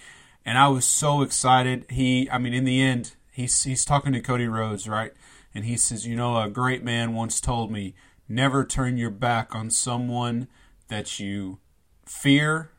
And 0.45 0.59
I 0.59 0.67
was 0.69 0.85
so 0.85 1.23
excited. 1.23 1.87
He, 1.91 2.29
I 2.31 2.39
mean, 2.39 2.55
in 2.55 2.65
the 2.65 2.81
end, 2.83 3.13
he's, 3.31 3.63
he's 3.63 3.85
talking 3.85 4.13
to 4.15 4.21
Cody 4.21 4.49
Rhodes, 4.49 4.89
right? 4.89 5.13
And 5.55 5.65
he 5.65 5.77
says, 5.77 6.07
You 6.07 6.17
know, 6.17 6.41
a 6.41 6.49
great 6.49 6.85
man 6.85 7.15
once 7.15 7.41
told 7.41 7.71
me, 7.71 7.95
never 8.29 8.65
turn 8.65 8.97
your 8.97 9.11
back 9.11 9.55
on 9.55 9.71
someone 9.71 10.49
that 10.89 11.19
you 11.19 11.59
fear 12.05 12.71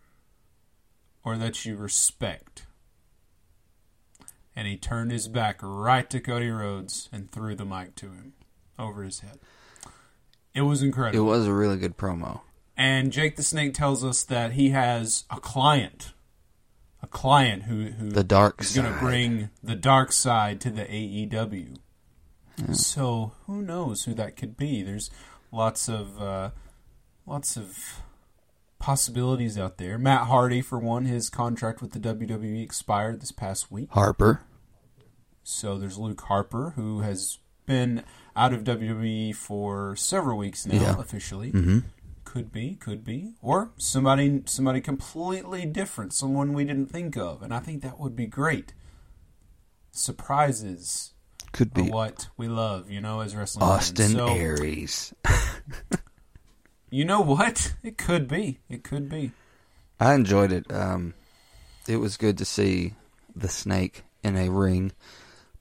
or 1.24 1.38
that 1.38 1.66
you 1.66 1.76
respect. 1.76 2.66
And 4.56 4.68
he 4.68 4.78
turned 4.78 5.12
his 5.12 5.28
back 5.28 5.60
right 5.62 6.10
to 6.10 6.20
Cody 6.20 6.50
Rhodes 6.50 7.10
and 7.12 7.32
threw 7.32 7.56
the 7.56 7.66
mic 7.66 7.96
to 7.96 8.08
him 8.08 8.34
over 8.78 9.04
his 9.04 9.22
head. 9.22 9.40
It 10.54 10.62
was 10.64 10.82
incredible. 10.82 11.20
It 11.20 11.30
was 11.30 11.48
a 11.48 11.54
really 11.54 11.78
good 11.78 11.98
promo. 11.98 12.42
and 12.76 13.12
Jake 13.12 13.36
the 13.36 13.44
Snake 13.44 13.74
tells 13.74 14.04
us 14.04 14.24
that 14.24 14.54
he 14.54 14.70
has 14.72 15.26
a 15.30 15.40
client, 15.40 16.14
a 17.02 17.08
client 17.08 17.64
who 17.64 17.86
who 17.86 18.10
The 18.10 18.24
dark 18.24 18.62
is 18.62 18.76
going 18.76 18.92
to 18.92 19.00
bring 19.00 19.50
the 19.64 19.76
dark 19.76 20.12
side 20.12 20.60
to 20.62 20.70
the 20.70 20.84
AEW. 20.84 21.78
So 22.74 23.34
who 23.46 23.62
knows 23.62 24.04
who 24.04 24.14
that 24.16 24.36
could 24.36 24.58
be? 24.58 24.82
There's 24.84 25.10
lots 25.52 25.88
of 25.90 26.22
uh, 26.22 26.52
lots 27.26 27.58
of 27.58 28.02
possibilities 28.80 29.58
out 29.58 29.78
there. 29.78 29.98
Matt 29.98 30.28
Hardy, 30.28 30.62
for 30.62 30.80
one, 30.80 31.06
his 31.06 31.30
contract 31.30 31.82
with 31.82 31.92
the 31.92 32.00
WWE 32.00 32.64
expired 32.64 33.22
this 33.22 33.32
past 33.32 33.72
week. 33.72 33.90
Harper. 33.92 34.42
So 35.44 35.78
there's 35.78 35.98
Luke 35.98 36.22
Harper, 36.22 36.72
who 36.76 37.02
has 37.02 37.40
been 37.66 38.04
out 38.36 38.54
of 38.54 38.64
WWE 38.64 39.36
for 39.36 39.96
several 39.96 40.38
weeks 40.38 40.66
now, 40.66 40.82
Yeah. 40.82 41.00
officially. 41.00 41.52
Mhm. 41.52 41.84
Could 42.24 42.52
be, 42.52 42.76
could 42.76 43.04
be, 43.04 43.34
or 43.42 43.72
somebody, 43.78 44.44
somebody 44.46 44.82
completely 44.82 45.66
different, 45.66 46.14
someone 46.14 46.54
we 46.54 46.64
didn't 46.64 46.92
think 46.92 47.18
of, 47.18 47.42
and 47.42 47.52
I 47.54 47.60
think 47.60 47.82
that 47.82 48.00
would 48.00 48.16
be 48.16 48.28
great. 48.28 48.74
Surprises 49.92 51.14
Could 51.52 51.74
be 51.74 51.84
what 51.84 52.30
we 52.38 52.48
love, 52.48 52.92
you 52.92 53.02
know, 53.02 53.22
as 53.22 53.36
wrestling 53.36 53.64
Austin. 53.64 54.12
So, 54.12 54.28
Aries. 54.28 55.14
You 56.92 57.06
know 57.06 57.22
what? 57.22 57.76
It 57.84 57.98
could 57.98 58.28
be. 58.28 58.60
It 58.68 58.84
could 58.84 59.10
be. 59.10 59.32
I 60.00 60.16
enjoyed 60.16 60.52
it. 60.52 60.72
Um, 60.72 61.14
it 61.88 61.98
was 61.98 62.18
good 62.18 62.38
to 62.40 62.46
see 62.46 62.96
the 63.36 63.48
snake 63.48 64.04
in 64.24 64.36
a 64.36 64.50
ring 64.50 64.92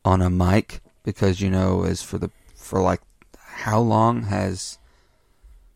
on 0.04 0.22
a 0.22 0.30
mic 0.30 0.80
because 1.02 1.40
you 1.40 1.50
know, 1.50 1.84
as 1.84 2.02
for 2.02 2.18
the 2.18 2.30
for 2.54 2.80
like 2.80 3.00
how 3.38 3.80
long 3.80 4.22
has 4.22 4.78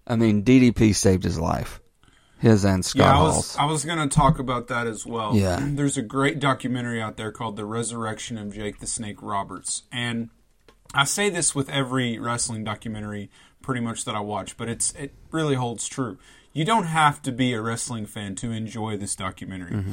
I 0.07 0.17
mean 0.17 0.43
DDP 0.43 0.95
saved 0.95 1.25
his 1.25 1.39
life, 1.39 1.81
his 2.43 2.65
and 2.65 2.85
Scott 2.85 2.99
yeah, 2.99 3.13
I 3.13 3.15
Hall's. 3.15 3.37
was 3.37 3.57
I 3.57 3.65
was 3.67 3.85
going 3.85 4.09
to 4.09 4.15
talk 4.15 4.41
about 4.41 4.67
that 4.67 4.89
as 4.89 5.07
well. 5.07 5.37
Yeah. 5.37 5.61
There's 5.63 5.97
a 5.97 6.03
great 6.03 6.41
documentary 6.41 7.01
out 7.01 7.17
there 7.17 7.31
called 7.31 7.57
The 7.57 7.65
Resurrection 7.65 8.37
of 8.37 8.53
Jake 8.53 8.81
the 8.81 8.87
Snake 8.89 9.23
Roberts. 9.23 9.85
And 9.93 10.31
I 10.93 11.05
say 11.05 11.31
this 11.31 11.55
with 11.55 11.71
every 11.71 12.19
wrestling 12.19 12.65
documentary 12.65 13.31
pretty 13.63 13.81
much 13.81 14.05
that 14.07 14.17
I 14.17 14.21
watch, 14.21 14.57
but 14.57 14.69
it's 14.69 14.93
it 14.95 15.15
really 15.31 15.55
holds 15.55 15.87
true. 15.87 16.19
You 16.53 16.65
don't 16.65 16.85
have 16.87 17.23
to 17.23 17.31
be 17.33 17.55
a 17.55 17.63
wrestling 17.63 18.07
fan 18.07 18.35
to 18.37 18.51
enjoy 18.51 18.97
this 18.97 19.15
documentary. 19.15 19.85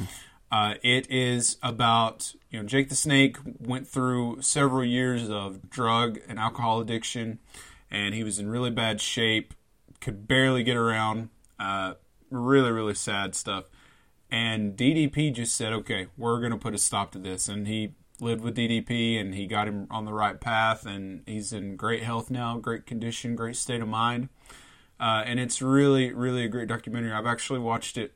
Uh, 0.50 0.74
it 0.82 1.08
is 1.08 1.56
about 1.62 2.34
you 2.50 2.58
know 2.58 2.66
Jake 2.66 2.88
the 2.88 2.96
Snake 2.96 3.36
went 3.60 3.86
through 3.86 4.42
several 4.42 4.84
years 4.84 5.30
of 5.30 5.70
drug 5.70 6.18
and 6.28 6.36
alcohol 6.36 6.80
addiction, 6.80 7.38
and 7.92 8.12
he 8.12 8.24
was 8.24 8.40
in 8.40 8.50
really 8.50 8.70
bad 8.70 9.00
shape, 9.00 9.54
could 10.00 10.26
barely 10.26 10.64
get 10.64 10.76
around. 10.76 11.28
Uh, 11.60 11.94
really, 12.30 12.70
really 12.70 12.94
sad 12.94 13.34
stuff. 13.34 13.64
And 14.30 14.76
DDP 14.76 15.32
just 15.32 15.54
said, 15.54 15.72
"Okay, 15.72 16.06
we're 16.16 16.38
going 16.38 16.52
to 16.52 16.58
put 16.58 16.74
a 16.74 16.78
stop 16.78 17.12
to 17.12 17.18
this." 17.18 17.48
And 17.48 17.66
he 17.66 17.94
lived 18.20 18.42
with 18.42 18.56
DDP, 18.56 19.20
and 19.20 19.34
he 19.34 19.46
got 19.46 19.66
him 19.66 19.86
on 19.90 20.04
the 20.04 20.12
right 20.12 20.40
path, 20.40 20.86
and 20.86 21.22
he's 21.26 21.52
in 21.52 21.76
great 21.76 22.02
health 22.02 22.30
now, 22.30 22.58
great 22.58 22.86
condition, 22.86 23.34
great 23.34 23.56
state 23.56 23.80
of 23.80 23.88
mind. 23.88 24.28
Uh, 25.00 25.22
and 25.24 25.40
it's 25.40 25.62
really, 25.62 26.12
really 26.12 26.44
a 26.44 26.48
great 26.48 26.68
documentary. 26.68 27.12
I've 27.12 27.26
actually 27.26 27.58
watched 27.58 27.96
it 27.96 28.12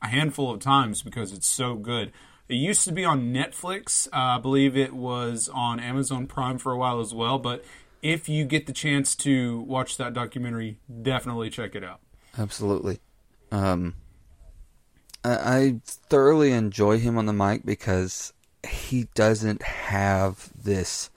a 0.00 0.06
handful 0.06 0.52
of 0.52 0.60
times 0.60 1.02
because 1.02 1.32
it's 1.32 1.46
so 1.46 1.74
good. 1.74 2.12
It 2.48 2.54
used 2.54 2.84
to 2.84 2.92
be 2.92 3.04
on 3.04 3.32
Netflix. 3.34 4.06
Uh, 4.08 4.36
I 4.36 4.38
believe 4.38 4.76
it 4.76 4.94
was 4.94 5.50
on 5.52 5.80
Amazon 5.80 6.26
Prime 6.26 6.56
for 6.58 6.72
a 6.72 6.78
while 6.78 7.00
as 7.00 7.12
well. 7.12 7.38
But 7.38 7.64
if 8.00 8.28
you 8.28 8.44
get 8.44 8.66
the 8.66 8.72
chance 8.72 9.14
to 9.16 9.60
watch 9.60 9.96
that 9.96 10.14
documentary, 10.14 10.78
definitely 11.02 11.50
check 11.50 11.74
it 11.74 11.84
out. 11.84 12.00
Absolutely. 12.38 13.00
Um, 13.50 13.94
I, 15.24 15.30
I 15.30 15.80
thoroughly 15.84 16.52
enjoy 16.52 16.98
him 16.98 17.18
on 17.18 17.26
the 17.26 17.32
mic 17.32 17.64
because 17.64 18.32
he 18.66 19.08
doesn't 19.14 19.62
have 19.62 20.50
this 20.54 21.10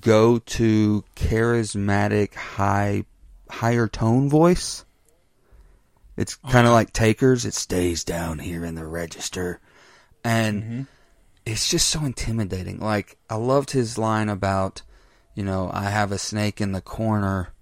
go-to 0.00 1.04
charismatic 1.16 2.34
high 2.34 3.04
higher 3.50 3.88
tone 3.88 4.28
voice. 4.28 4.84
It's 6.16 6.34
kind 6.36 6.66
of 6.66 6.72
like 6.72 6.92
Taker's. 6.92 7.44
It 7.44 7.54
stays 7.54 8.04
down 8.04 8.38
here 8.38 8.64
in 8.64 8.74
the 8.74 8.86
register, 8.86 9.60
and 10.22 10.86
it's 11.44 11.68
just 11.68 11.88
so 11.88 12.04
intimidating. 12.04 12.78
Like 12.78 13.16
I 13.28 13.36
loved 13.36 13.70
his 13.70 13.98
line 13.98 14.28
about, 14.28 14.82
you 15.34 15.42
know, 15.42 15.70
I 15.72 15.84
have 15.84 16.12
a 16.12 16.18
snake 16.18 16.60
in 16.60 16.72
the 16.72 16.80
corner 16.80 17.52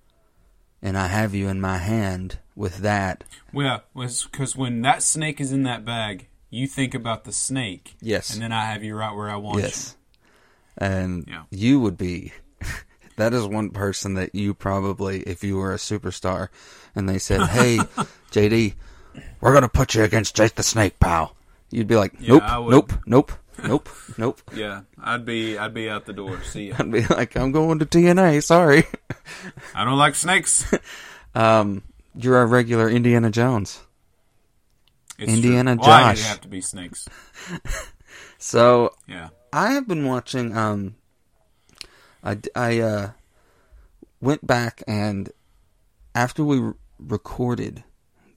and 0.83 0.97
I 0.97 1.07
have 1.07 1.35
you 1.35 1.49
in 1.49 1.61
my 1.61 1.79
hand 1.79 2.39
with 2.61 2.79
that. 2.79 3.25
Well, 3.55 3.83
yeah, 3.97 4.07
because 4.31 4.55
when 4.55 4.83
that 4.83 5.03
snake 5.03 5.41
is 5.41 5.51
in 5.51 5.63
that 5.63 5.83
bag, 5.83 6.29
you 6.51 6.67
think 6.67 6.95
about 6.95 7.25
the 7.25 7.33
snake. 7.33 7.97
Yes. 8.03 8.33
And 8.35 8.43
then 8.43 8.53
I 8.53 8.67
have 8.67 8.85
you 8.85 8.95
right 8.95 9.15
where 9.17 9.31
I 9.31 9.37
want 9.37 9.57
you. 9.57 9.63
Yes. 9.65 9.97
And 10.77 11.25
Yeah. 11.27 11.45
you 11.51 11.81
would 11.81 11.97
be 11.97 12.33
that 13.17 13.33
is 13.33 13.47
one 13.47 13.71
person 13.71 14.13
that 14.15 14.35
you 14.35 14.53
probably 14.53 15.21
if 15.23 15.43
you 15.43 15.57
were 15.57 15.73
a 15.73 15.79
superstar 15.79 16.49
and 16.95 17.09
they 17.09 17.19
said, 17.19 17.41
"Hey, 17.49 17.79
JD, 18.31 18.75
we're 19.41 19.53
going 19.53 19.63
to 19.63 19.69
put 19.69 19.95
you 19.95 20.03
against 20.05 20.37
Jake 20.37 20.55
the 20.55 20.63
Snake, 20.63 21.01
pal." 21.01 21.35
You'd 21.71 21.87
be 21.89 21.97
like, 21.97 22.21
"Nope, 22.21 22.43
would. 22.59 22.71
nope, 22.73 22.93
nope, 23.07 23.33
nope, 23.65 23.89
nope." 24.19 24.41
Yeah, 24.55 24.83
I'd 25.03 25.25
be 25.25 25.57
I'd 25.57 25.73
be 25.73 25.89
out 25.89 26.05
the 26.05 26.13
door. 26.13 26.43
See 26.43 26.69
ya. 26.69 26.77
I'd 26.79 26.91
be 26.93 27.07
like, 27.07 27.37
"I'm 27.37 27.53
going 27.53 27.79
to 27.79 27.87
TNA, 27.87 28.43
sorry." 28.43 28.85
I 29.75 29.85
don't 29.85 29.97
like 29.99 30.15
snakes. 30.15 30.71
Um, 31.35 31.85
you're 32.17 32.41
a 32.43 32.47
regular 32.47 32.89
Indiana 32.89 33.31
Jones. 33.31 33.81
It's 35.19 35.33
Indiana 35.33 35.77
true. 35.77 35.85
Why 35.87 36.15
Josh. 36.15 36.27
have 36.27 36.41
to 36.43 36.49
be 36.49 36.61
snakes? 36.61 37.09
So, 38.39 38.95
Yeah. 39.07 39.29
I 39.53 39.73
have 39.73 39.87
been 39.87 40.07
watching. 40.07 40.57
Um, 40.57 40.95
I 42.25 42.39
I 42.57 42.81
uh, 42.81 43.11
went 44.21 44.47
back 44.47 44.83
and 44.89 45.31
after 46.15 46.43
we 46.45 46.59
re- 46.59 46.73
recorded 46.99 47.85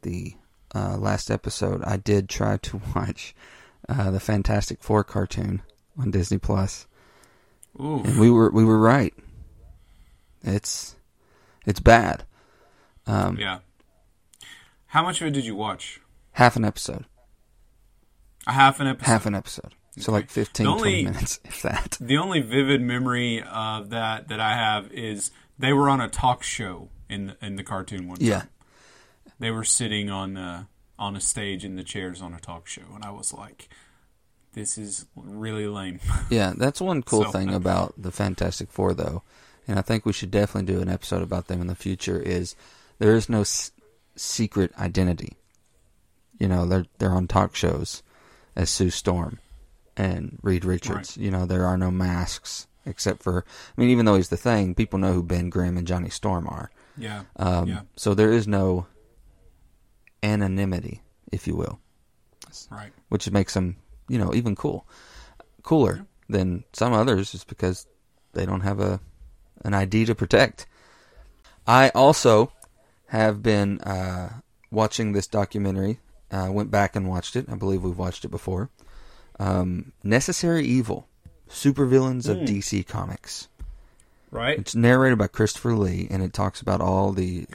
the 0.02 0.34
uh, 0.76 0.98
last 0.98 1.32
episode, 1.32 1.82
I 1.86 1.98
did 1.98 2.28
try 2.30 2.58
to 2.58 2.82
watch 2.96 3.34
uh, 3.88 4.12
the 4.12 4.20
Fantastic 4.20 4.84
Four 4.84 5.04
cartoon 5.06 5.62
on 5.98 6.12
Disney 6.12 6.38
Plus, 6.38 6.86
Ooh. 7.80 8.02
and 8.04 8.20
we 8.20 8.30
were 8.30 8.52
we 8.52 8.66
were 8.66 8.80
right. 8.80 9.14
It's 10.44 10.96
it's 11.66 11.80
bad. 11.80 12.26
Um, 13.08 13.38
Yeah. 13.38 13.60
How 14.88 15.02
much 15.04 15.22
of 15.22 15.28
it 15.28 15.32
did 15.32 15.46
you 15.46 15.56
watch? 15.56 16.00
Half 16.34 16.56
an 16.56 16.64
episode. 16.66 17.06
A 18.46 18.52
half 18.54 18.80
an 18.80 18.88
episode. 18.88 19.08
Half 19.08 19.26
an 19.26 19.36
episode. 19.36 19.74
So 19.98 20.12
like 20.12 20.30
15, 20.30 20.66
only- 20.68 20.82
20 20.82 21.04
minutes, 21.04 21.40
if 21.46 21.62
that. 21.64 21.98
The 22.02 22.18
only 22.18 22.42
vivid 22.42 22.82
memory 22.82 23.42
of 23.44 23.90
that 23.92 24.28
that 24.30 24.40
I 24.40 24.56
have 24.56 24.92
is 24.92 25.32
they 25.58 25.72
were 25.74 25.90
on 25.90 26.02
a 26.02 26.10
talk 26.10 26.44
show 26.44 26.90
in 27.10 27.28
the, 27.28 27.46
in 27.46 27.56
the 27.56 27.64
cartoon 27.64 28.08
one. 28.08 28.18
time. 28.18 28.28
Yeah. 28.28 28.44
They 29.40 29.52
were 29.52 29.64
sitting 29.64 30.10
on 30.10 30.36
uh, 30.38 30.66
on 30.98 31.16
a 31.16 31.22
stage 31.22 31.64
in 31.66 31.76
the 31.76 31.84
chairs 31.84 32.22
on 32.22 32.34
a 32.34 32.40
talk 32.40 32.68
show, 32.68 32.84
and 32.96 33.04
I 33.04 33.12
was 33.12 33.34
like, 33.34 33.68
"This 34.54 34.78
is 34.78 35.06
really 35.16 35.68
lame." 35.68 36.00
Yeah, 36.30 36.54
that's 36.56 36.80
one 36.82 37.04
cool 37.04 37.26
So- 37.26 37.32
thing 37.32 37.54
about 37.54 37.94
the 37.98 38.12
Fantastic 38.12 38.72
Four, 38.72 38.94
though, 38.94 39.22
and 39.68 39.78
I 39.78 39.82
think 39.82 40.06
we 40.06 40.14
should 40.14 40.32
definitely 40.32 40.72
do 40.74 40.82
an 40.82 40.90
episode 40.90 41.22
about 41.22 41.48
them 41.48 41.62
in 41.62 41.68
the 41.68 41.76
future. 41.76 42.20
Is 42.20 42.56
there 43.04 43.16
is 43.18 43.28
no 43.28 43.42
s- 43.42 43.72
secret 44.16 44.72
identity. 44.80 45.34
You 46.40 46.48
know, 46.48 46.66
they're 46.66 46.86
they're 47.00 47.12
on 47.12 47.28
talk 47.28 47.54
shows 47.56 48.02
as 48.56 48.70
Sue 48.70 48.90
Storm 48.90 49.40
and 49.98 50.40
Reed 50.42 50.64
Richards. 50.64 51.18
You 51.18 51.30
know, 51.32 51.46
there 51.46 51.66
are 51.66 51.78
no 51.78 51.92
masks 51.92 52.68
except 52.86 53.22
for. 53.24 53.44
I 53.78 53.82
mean, 53.82 53.90
even 53.90 54.06
though 54.06 54.16
he's 54.16 54.30
the 54.30 54.38
thing, 54.38 54.74
people 54.74 55.00
know 55.00 55.12
who 55.14 55.24
Ben 55.24 55.50
Grimm 55.50 55.78
and 55.78 55.86
Johnny 55.88 56.10
Storm 56.10 56.48
are. 56.48 56.72
yeah. 56.98 57.24
Um, 57.36 57.68
yeah. 57.68 57.82
So 57.98 58.14
there 58.14 58.32
is 58.32 58.48
no 58.48 58.88
anonymity, 60.22 61.02
if 61.32 61.48
you 61.48 61.56
will 61.56 61.80
Right. 62.70 62.94
which 63.10 63.30
makes 63.32 63.54
them, 63.56 63.78
you 64.08 64.18
know, 64.18 64.34
even 64.34 64.56
cool, 64.56 64.88
cooler 65.64 66.06
than 66.30 66.64
some 66.72 66.94
others, 66.94 67.32
just 67.32 67.48
because 67.48 67.88
they 68.34 68.46
don't 68.46 68.62
have 68.62 68.80
a 68.80 69.00
an 69.66 69.74
ID 69.74 70.06
to 70.06 70.16
protect. 70.16 70.66
I 71.68 71.90
also 71.90 72.52
have 73.14 73.42
been 73.44 73.80
uh, 73.82 74.40
watching 74.72 75.12
this 75.14 75.28
documentary. 75.28 76.00
I 76.32 76.50
went 76.50 76.72
back 76.72 76.96
and 76.96 77.08
watched 77.08 77.36
it. 77.36 77.46
I 77.50 77.56
believe 77.56 77.84
we've 77.84 77.98
watched 77.98 78.26
it 78.26 78.30
before. 78.30 78.70
Um, 79.40 79.94
Necessary 80.04 80.66
Evil: 80.66 81.08
Supervillains 81.50 82.28
of 82.28 82.38
DC 82.40 82.88
Comics. 82.88 83.48
Right. 84.32 84.58
It's 84.58 84.74
narrated 84.74 85.20
by 85.20 85.28
Christopher 85.28 85.76
Lee, 85.76 86.08
and 86.10 86.24
it 86.24 86.34
talks 86.34 86.60
about 86.60 86.82
all 86.82 87.12
the 87.12 87.46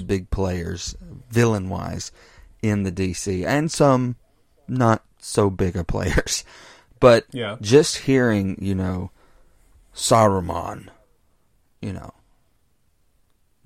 the 0.00 0.04
big 0.06 0.30
players, 0.30 0.94
villain 1.30 1.68
wise, 1.68 2.12
in 2.62 2.84
the 2.84 2.92
DC, 2.92 3.44
and 3.44 3.72
some 3.72 4.14
not 4.68 5.04
so 5.18 5.50
big 5.50 5.76
of 5.76 5.86
players. 5.86 6.44
But 7.00 7.26
Yeah. 7.30 7.56
just 7.60 7.98
hearing, 7.98 8.58
you 8.60 8.74
know, 8.74 9.12
Saruman, 9.94 10.88
you 11.80 11.92
know, 11.92 12.12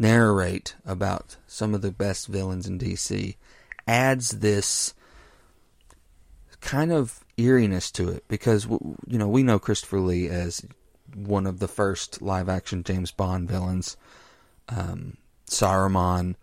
narrate 0.02 0.74
about 0.84 1.36
some 1.46 1.74
of 1.74 1.80
the 1.80 1.92
best 1.92 2.26
villains 2.26 2.66
in 2.66 2.78
DC 2.78 3.36
adds 3.86 4.40
this 4.40 4.94
kind 6.60 6.92
of 6.92 7.24
eeriness 7.36 7.90
to 7.90 8.08
it 8.08 8.24
because 8.28 8.66
you 8.66 9.18
know 9.18 9.28
we 9.28 9.42
know 9.42 9.58
Christopher 9.58 10.00
Lee 10.00 10.28
as 10.28 10.64
one 11.14 11.46
of 11.46 11.58
the 11.58 11.68
first 11.68 12.20
live 12.20 12.48
action 12.48 12.82
James 12.82 13.10
Bond 13.10 13.48
villains. 13.48 13.96
Um, 14.68 15.16
Saruman 15.46 16.36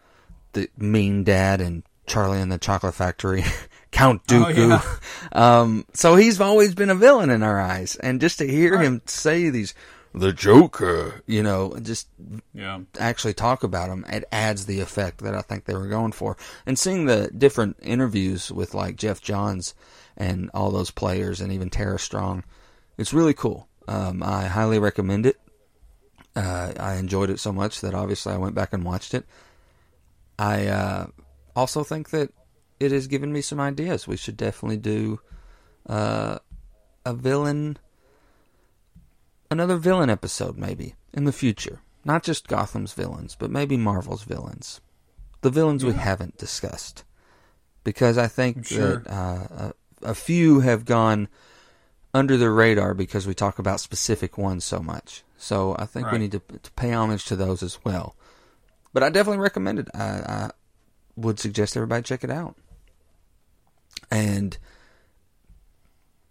the 0.54 0.70
mean 0.78 1.24
dad 1.24 1.62
and 1.62 1.84
Charlie 2.08 2.42
and 2.42 2.52
the 2.52 2.58
Chocolate 2.58 2.96
Factory 2.96 3.44
Count 3.92 4.22
Oh, 4.32 4.34
Dooku. 4.34 5.02
um, 5.36 5.86
so 5.94 6.16
he's 6.16 6.40
always 6.42 6.76
been 6.76 6.90
a 6.90 6.96
villain 6.96 7.30
in 7.30 7.44
our 7.44 7.60
eyes. 7.60 7.96
And 7.96 8.22
just 8.22 8.40
to 8.40 8.48
hear 8.48 8.80
him 8.80 9.02
say 9.06 9.50
these 9.50 9.74
the 10.14 10.34
Joker 10.34 11.22
you 11.28 11.44
know 11.44 11.76
just 11.82 12.08
Yeah. 12.54 12.80
actually 13.00 13.34
talk 13.34 13.64
about 13.64 13.90
him, 13.90 14.06
it 14.10 14.26
adds 14.32 14.66
the 14.66 14.80
effect 14.80 15.20
that 15.20 15.36
I 15.36 15.42
think 15.42 15.66
they 15.66 15.76
were 15.76 15.88
going 15.88 16.12
for. 16.12 16.36
And 16.66 16.78
seeing 16.78 17.06
the 17.06 17.30
different 17.36 17.78
interviews 17.82 18.52
with 18.52 18.74
like 18.74 18.96
Geoff 18.96 19.22
Johns 19.22 19.76
and 20.18 20.50
all 20.54 20.72
those 20.72 20.92
players, 20.92 21.40
and 21.40 21.52
even 21.52 21.70
Tara 21.70 22.00
Strong, 22.00 22.44
it's 22.98 23.14
really 23.14 23.34
cool. 23.34 23.68
Um, 23.88 24.22
I 24.22 24.48
highly 24.48 24.80
recommend 24.80 25.26
it. 25.26 25.40
Uh, 26.36 26.74
I 26.80 26.96
enjoyed 26.96 27.30
it 27.30 27.40
so 27.40 27.52
much 27.52 27.82
that 27.82 27.94
obviously 27.94 28.34
I 28.34 28.38
went 28.38 28.56
back 28.56 28.74
and 28.74 28.84
watched 28.84 29.14
it. 29.14 29.26
I 30.38 30.68
uh, 30.68 31.08
also 31.56 31.84
think 31.84 32.12
that 32.12 32.32
it 32.80 32.92
has 32.92 33.08
given 33.08 33.32
me 33.34 33.42
some 33.42 33.60
ideas. 33.60 34.08
We 34.08 34.18
should 34.18 34.38
definitely 34.38 34.78
do 34.78 35.20
uh, 35.88 36.40
a 37.06 37.14
villain, 37.14 37.78
another 39.52 39.78
villain 39.78 40.10
episode 40.10 40.58
maybe 40.58 40.96
in 41.14 41.26
the 41.26 41.32
future. 41.32 41.82
Not 42.06 42.24
just 42.24 42.48
Gotham's 42.48 42.94
villains, 42.94 43.36
but 43.38 43.52
maybe 43.52 43.78
Marvel's 43.78 44.24
villains. 44.24 44.80
The 45.42 45.50
villains 45.50 45.84
we 45.86 45.94
haven't 45.94 46.38
discussed. 46.38 47.04
Because 47.84 48.18
I 48.18 48.28
think 48.28 48.66
Sure. 48.66 48.98
that 49.00 49.12
uh, 49.12 49.72
a, 50.04 50.10
a 50.12 50.16
few 50.16 50.62
have 50.62 50.86
gone 50.86 51.28
under 52.14 52.38
the 52.38 52.50
radar 52.50 52.94
because 52.94 53.28
we 53.28 53.34
talk 53.34 53.60
about 53.60 53.80
specific 53.80 54.38
ones 54.38 54.64
so 54.66 54.80
much. 54.80 55.24
So 55.38 55.76
I 55.78 55.86
think 55.86 56.12
we 56.12 56.18
need 56.18 56.32
to, 56.34 56.42
to 56.62 56.72
pay 56.72 56.92
homage 56.92 57.26
to 57.26 57.36
those 57.36 57.62
as 57.64 57.80
well. 57.86 58.16
But 58.94 59.04
I 59.04 59.10
definitely 59.10 59.40
recommend 59.40 59.80
it. 59.80 59.88
I, 59.94 60.04
I 60.04 60.52
would 61.16 61.40
suggest 61.40 61.78
everybody 61.78 62.04
check 62.04 62.24
it 62.24 62.32
out. 62.32 62.56
And 64.12 64.58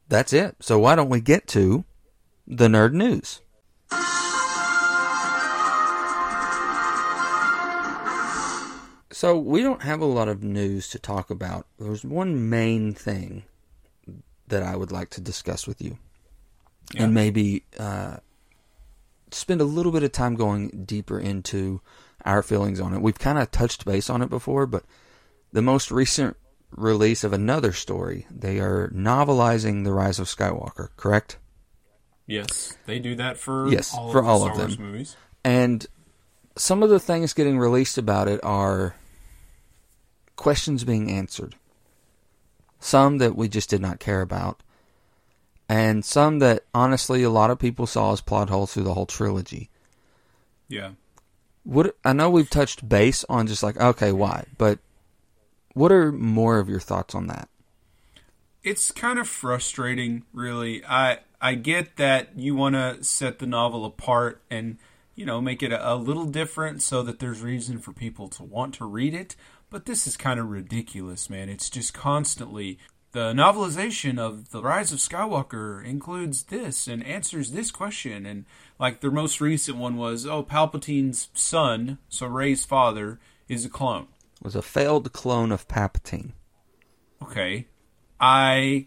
that's 0.09 0.33
it. 0.33 0.57
So 0.61 0.79
why 0.79 0.95
don't 0.95 1.09
we 1.11 1.21
get 1.21 1.47
to 1.49 1.85
the 2.49 2.67
nerd 2.67 2.93
news? 2.93 3.41
So 9.11 9.37
we 9.37 9.63
don't 9.63 9.83
have 9.83 10.01
a 10.01 10.05
lot 10.07 10.29
of 10.29 10.45
news 10.45 10.89
to 10.91 10.99
talk 10.99 11.29
about. 11.31 11.67
There's 11.79 12.05
one 12.05 12.49
main 12.51 12.93
thing 12.93 13.43
that 14.47 14.63
I 14.63 14.77
would 14.77 14.93
like 14.93 15.11
to 15.11 15.21
discuss 15.21 15.67
with 15.67 15.83
you, 15.83 15.99
Yeah. 16.95 17.05
and 17.05 17.15
maybe 17.15 17.65
uh, 17.81 18.19
spend 19.33 19.61
a 19.61 19.65
little 19.65 19.91
bit 19.91 20.05
of 20.05 20.13
time 20.13 20.37
going 20.37 20.85
deeper 20.87 21.19
into 21.19 21.81
our 22.25 22.43
feelings 22.45 22.81
on 22.81 22.95
it. 22.95 23.03
We've 23.03 23.19
kind 23.19 23.39
of 23.39 23.51
touched 23.51 23.85
base 23.85 24.09
on 24.09 24.23
it 24.23 24.31
before, 24.31 24.67
but 24.67 24.85
the 25.53 25.63
most 25.63 25.91
recent 25.91 26.37
release 26.71 27.25
of 27.25 27.33
another 27.33 27.73
story, 27.73 28.27
they 28.31 28.61
are 28.61 28.89
novelizing 28.95 29.83
the 29.83 29.93
Rise 29.93 30.21
of 30.21 30.29
Skywalker, 30.29 30.91
correct? 30.97 31.39
Yes. 32.29 32.77
They 32.87 33.01
do 33.01 33.17
that 33.17 33.37
for 33.39 33.69
Yes, 33.69 33.93
all 33.93 34.13
for 34.13 34.19
of 34.19 34.25
the 34.25 34.31
all 34.31 34.39
Star 34.41 34.53
of 34.53 34.59
Wars 34.59 34.77
them. 34.77 34.87
movies. 34.87 35.17
And 35.43 35.87
some 36.57 36.83
of 36.85 36.91
the 36.91 37.01
things 37.01 37.33
getting 37.33 37.59
released 37.59 37.99
about 37.99 38.29
it 38.29 38.39
are 38.45 38.95
questions 40.37 40.85
being 40.85 41.11
answered. 41.11 41.57
Some 42.81 43.19
that 43.19 43.35
we 43.35 43.49
just 43.49 43.71
did 43.71 43.81
not 43.81 43.99
care 43.99 44.21
about. 44.21 44.63
And 45.69 46.05
some 46.05 46.39
that 46.39 46.65
honestly 46.75 47.23
a 47.23 47.31
lot 47.31 47.51
of 47.51 47.59
people 47.59 47.87
saw 47.87 48.13
as 48.13 48.21
plot 48.21 48.51
holes 48.51 48.73
through 48.73 48.85
the 48.85 48.95
whole 48.95 49.07
trilogy. 49.07 49.71
Yeah. 50.69 50.91
What 51.65 51.97
I 52.05 52.13
know 52.13 52.31
we've 52.31 52.49
touched 52.49 52.89
base 52.89 53.25
on 53.29 53.47
just 53.47 53.63
like 53.63 53.79
okay, 53.81 54.13
why? 54.13 54.45
But 54.59 54.79
what 55.75 55.93
are 55.93 56.13
more 56.13 56.59
of 56.59 56.69
your 56.69 56.81
thoughts 56.81 57.15
on 57.15 57.27
that? 57.29 57.49
it's 58.65 58.91
kind 58.91 59.21
of 59.21 59.29
frustrating 59.29 60.25
really 60.33 60.85
i 60.85 61.17
i 61.41 61.55
get 61.55 61.97
that 61.97 62.31
you 62.37 62.55
want 62.55 62.75
to 62.75 63.03
set 63.03 63.39
the 63.39 63.47
novel 63.47 63.85
apart 63.85 64.43
and 64.51 64.79
you 65.15 65.27
know 65.27 65.41
make 65.41 65.63
it 65.63 65.73
a, 65.73 65.93
a 65.93 65.95
little 65.95 66.27
different 66.27 66.83
so 66.83 67.03
that 67.03 67.19
there's 67.19 67.41
reason 67.41 67.79
for 67.79 67.93
people 67.93 68.29
to 68.29 68.43
want 68.43 68.75
to 68.75 68.85
read 68.85 69.15
it 69.15 69.37
but 69.71 69.87
this 69.87 70.07
is 70.07 70.17
kind 70.17 70.41
of 70.41 70.49
ridiculous 70.49 71.29
man. 71.29 71.49
It's 71.49 71.71
just 71.71 71.93
constantly 71.93 72.79
the 73.13 73.33
novelization 73.33 74.19
of 74.19 74.51
the 74.51 74.63
rise 74.63 74.93
of 74.93 74.99
skywalker 74.99 75.85
includes 75.85 76.45
this 76.45 76.87
and 76.87 77.05
answers 77.05 77.53
this 77.53 77.71
question 77.71 78.27
and 78.27 78.45
like 78.79 79.01
their 79.01 79.11
most 79.11 79.41
recent 79.41 79.79
one 79.79 79.97
was 79.97 80.27
oh 80.27 80.43
palpatine's 80.43 81.29
son 81.33 81.99
so 82.09 82.27
Rey's 82.27 82.65
father 82.65 83.19
is 83.49 83.65
a 83.65 83.71
clone. 83.71 84.09
Was 84.43 84.55
a 84.55 84.63
failed 84.63 85.13
clone 85.13 85.51
of 85.51 85.67
Palpatine. 85.67 86.33
okay, 87.23 87.67
I 88.21 88.87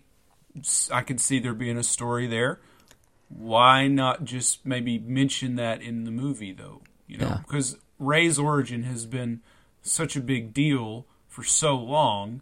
I 0.92 1.02
could 1.02 1.20
see 1.22 1.40
there 1.40 1.54
being 1.54 1.78
a 1.78 1.84
story 1.84 2.28
there. 2.28 2.60
Why 3.30 3.88
not 3.88 4.26
just 4.26 4.66
maybe 4.66 5.00
mention 5.00 5.56
that 5.56 5.82
in 5.82 6.04
the 6.04 6.12
movie 6.12 6.52
though? 6.52 6.82
You 7.08 7.18
know, 7.18 7.28
Yeah. 7.28 7.38
because 7.48 7.78
Rey's 8.00 8.38
origin 8.40 8.84
has 8.84 9.06
been 9.06 9.42
such 9.82 10.16
a 10.16 10.22
big 10.22 10.54
deal 10.54 11.06
for 11.28 11.44
so 11.44 11.76
long. 11.78 12.42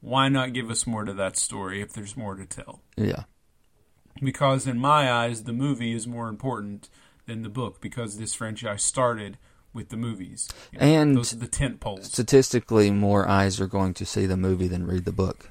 Why 0.00 0.28
not 0.28 0.52
give 0.52 0.70
us 0.70 0.86
more 0.86 1.04
to 1.04 1.12
that 1.14 1.36
story 1.36 1.80
if 1.82 1.92
there's 1.92 2.16
more 2.16 2.34
to 2.34 2.46
tell? 2.46 2.80
Yeah. 2.96 3.24
because 4.22 4.66
in 4.66 4.78
my 4.78 5.10
eyes 5.10 5.44
the 5.44 5.52
movie 5.54 5.94
is 5.94 6.06
more 6.06 6.28
important 6.28 6.88
than 7.26 7.42
the 7.42 7.48
book 7.48 7.80
because 7.80 8.18
this 8.18 8.34
franchise 8.34 8.82
started 8.82 9.38
with 9.72 9.88
the 9.88 9.96
movies. 9.96 10.48
You 10.70 10.78
know, 10.80 10.84
And- 10.86 11.16
those 11.16 11.32
are 11.32 11.36
the 11.36 11.46
tent 11.48 11.80
poles. 11.80 12.06
Statistically, 12.08 12.90
more 12.90 13.26
eyes 13.26 13.58
are 13.58 13.66
going 13.66 13.94
to 13.94 14.04
see 14.04 14.26
the 14.26 14.36
movie 14.36 14.68
than 14.68 14.86
read 14.86 15.06
the 15.06 15.12
book. 15.12 15.50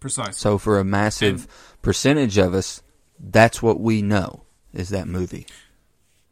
Precisely. 0.00 0.32
So 0.34 0.58
for 0.58 0.78
a 0.78 0.84
massive 0.84 1.46
percentage 1.82 2.38
of 2.38 2.54
us, 2.54 2.82
that's 3.18 3.62
what 3.62 3.80
we 3.80 4.02
know 4.02 4.44
is 4.72 4.90
that 4.90 5.08
movie. 5.08 5.46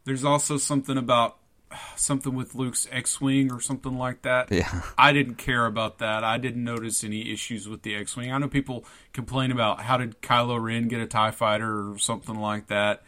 There's 0.04 0.24
also 0.24 0.56
something 0.56 0.96
about 0.96 1.36
something 1.96 2.34
with 2.34 2.54
Luke's 2.54 2.86
X-wing 2.90 3.52
or 3.52 3.60
something 3.60 3.96
like 3.98 4.22
that. 4.22 4.50
Yeah. 4.52 4.82
I 4.96 5.12
didn't 5.12 5.36
care 5.36 5.66
about 5.66 5.98
that. 5.98 6.24
I 6.24 6.38
didn't 6.38 6.64
notice 6.64 7.02
any 7.02 7.32
issues 7.32 7.68
with 7.68 7.82
the 7.82 7.94
X-wing. 7.94 8.32
I 8.32 8.38
know 8.38 8.48
people 8.48 8.84
complain 9.12 9.50
about 9.50 9.80
how 9.80 9.96
did 9.96 10.22
Kylo 10.22 10.62
Ren 10.62 10.88
get 10.88 11.00
a 11.00 11.06
Tie 11.06 11.32
Fighter 11.32 11.90
or 11.90 11.98
something 11.98 12.36
like 12.36 12.68
that. 12.68 13.02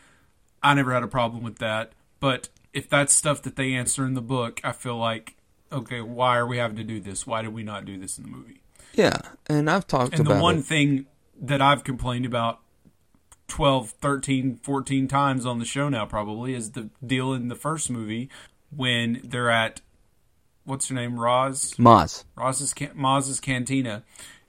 I 0.62 0.75
never 0.75 0.92
had 0.92 1.05
a 1.05 1.09
problem 1.09 1.44
with 1.44 1.59
that. 1.59 1.92
But 2.21 2.49
if 2.73 2.88
that's 2.88 3.12
stuff 3.12 3.42
that 3.42 3.57
they 3.57 3.75
answer 3.75 4.05
in 4.05 4.14
the 4.14 4.21
book, 4.21 4.61
I 4.64 4.73
feel 4.73 4.97
like 4.97 5.35
okay, 5.71 6.01
why 6.01 6.37
are 6.38 6.47
we 6.47 6.59
having 6.59 6.77
to 6.77 6.85
do 6.85 7.01
this? 7.01 7.27
Why 7.27 7.42
did 7.42 7.53
we 7.53 7.62
not 7.62 7.85
do 7.85 7.99
this 7.99 8.18
in 8.18 8.25
the 8.25 8.31
movie? 8.31 8.61
Yeah, 8.95 9.17
and 9.47 9.71
I've 9.71 9.87
talked 9.87 10.12
And 10.14 10.21
about 10.27 10.35
the 10.37 10.43
one 10.43 10.59
it. 10.59 10.64
thing 10.64 11.07
that 11.41 11.62
I've 11.62 11.85
complained 11.85 12.27
about 12.27 12.61
12, 13.49 13.91
13, 14.01 14.59
14 14.62 15.09
times 15.09 15.47
on 15.47 15.59
the 15.59 15.64
show 15.64 15.88
now 15.88 16.05
probably 16.05 16.55
is 16.55 16.73
the 16.73 16.91
deal 17.05 17.33
in 17.33 17.49
the 17.49 17.55
first 17.55 17.91
movie 17.91 18.29
when 18.75 19.21
they're 19.25 19.51
at 19.51 19.81
what's 20.64 20.88
her 20.88 20.95
name, 20.95 21.19
Roz? 21.19 21.73
Maz. 21.79 22.25
Roz's 22.37 22.75
Maz's 22.95 23.41
cantina, 23.41 24.03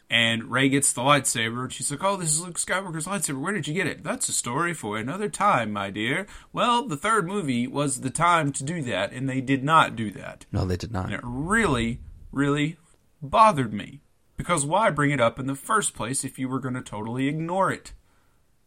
and 0.10 0.52
Rey 0.52 0.68
gets 0.68 0.92
the 0.92 1.02
lightsaber, 1.02 1.64
and 1.64 1.72
she's 1.72 1.90
like, 1.92 2.04
"Oh, 2.04 2.18
this 2.18 2.32
is 2.34 2.42
Luke 2.42 2.58
Skywalker's 2.58 3.06
lightsaber. 3.06 3.40
Where 3.40 3.54
did 3.54 3.68
you 3.70 3.74
get 3.74 3.88
it?" 3.88 4.04
That's 4.04 4.28
a 4.28 4.34
story 4.34 4.74
for 4.74 4.98
another 4.98 5.30
time, 5.30 5.72
my 5.72 5.92
dear. 5.92 6.28
Well, 6.52 6.86
the 6.86 6.98
third 6.98 7.26
movie 7.26 7.68
was 7.68 8.02
the 8.02 8.10
time 8.10 8.52
to 8.54 8.64
do 8.66 8.82
that, 8.84 9.14
and 9.14 9.30
they 9.30 9.40
did 9.40 9.64
not 9.64 9.96
do 9.96 10.12
that, 10.12 10.46
No, 10.52 10.66
they 10.66 10.76
did 10.76 10.92
not. 10.92 11.06
and 11.06 11.14
it 11.14 11.22
really, 11.24 12.02
really 12.34 12.76
bothered 13.22 13.72
me 13.74 14.02
because 14.40 14.66
why 14.66 14.90
bring 14.90 15.12
it 15.12 15.20
up 15.20 15.38
in 15.38 15.48
the 15.48 15.54
first 15.54 15.94
place 15.94 16.24
if 16.24 16.40
you 16.40 16.48
were 16.48 16.62
going 16.62 16.74
to 16.74 16.82
totally 16.82 17.28
ignore 17.28 17.74
it 17.74 17.92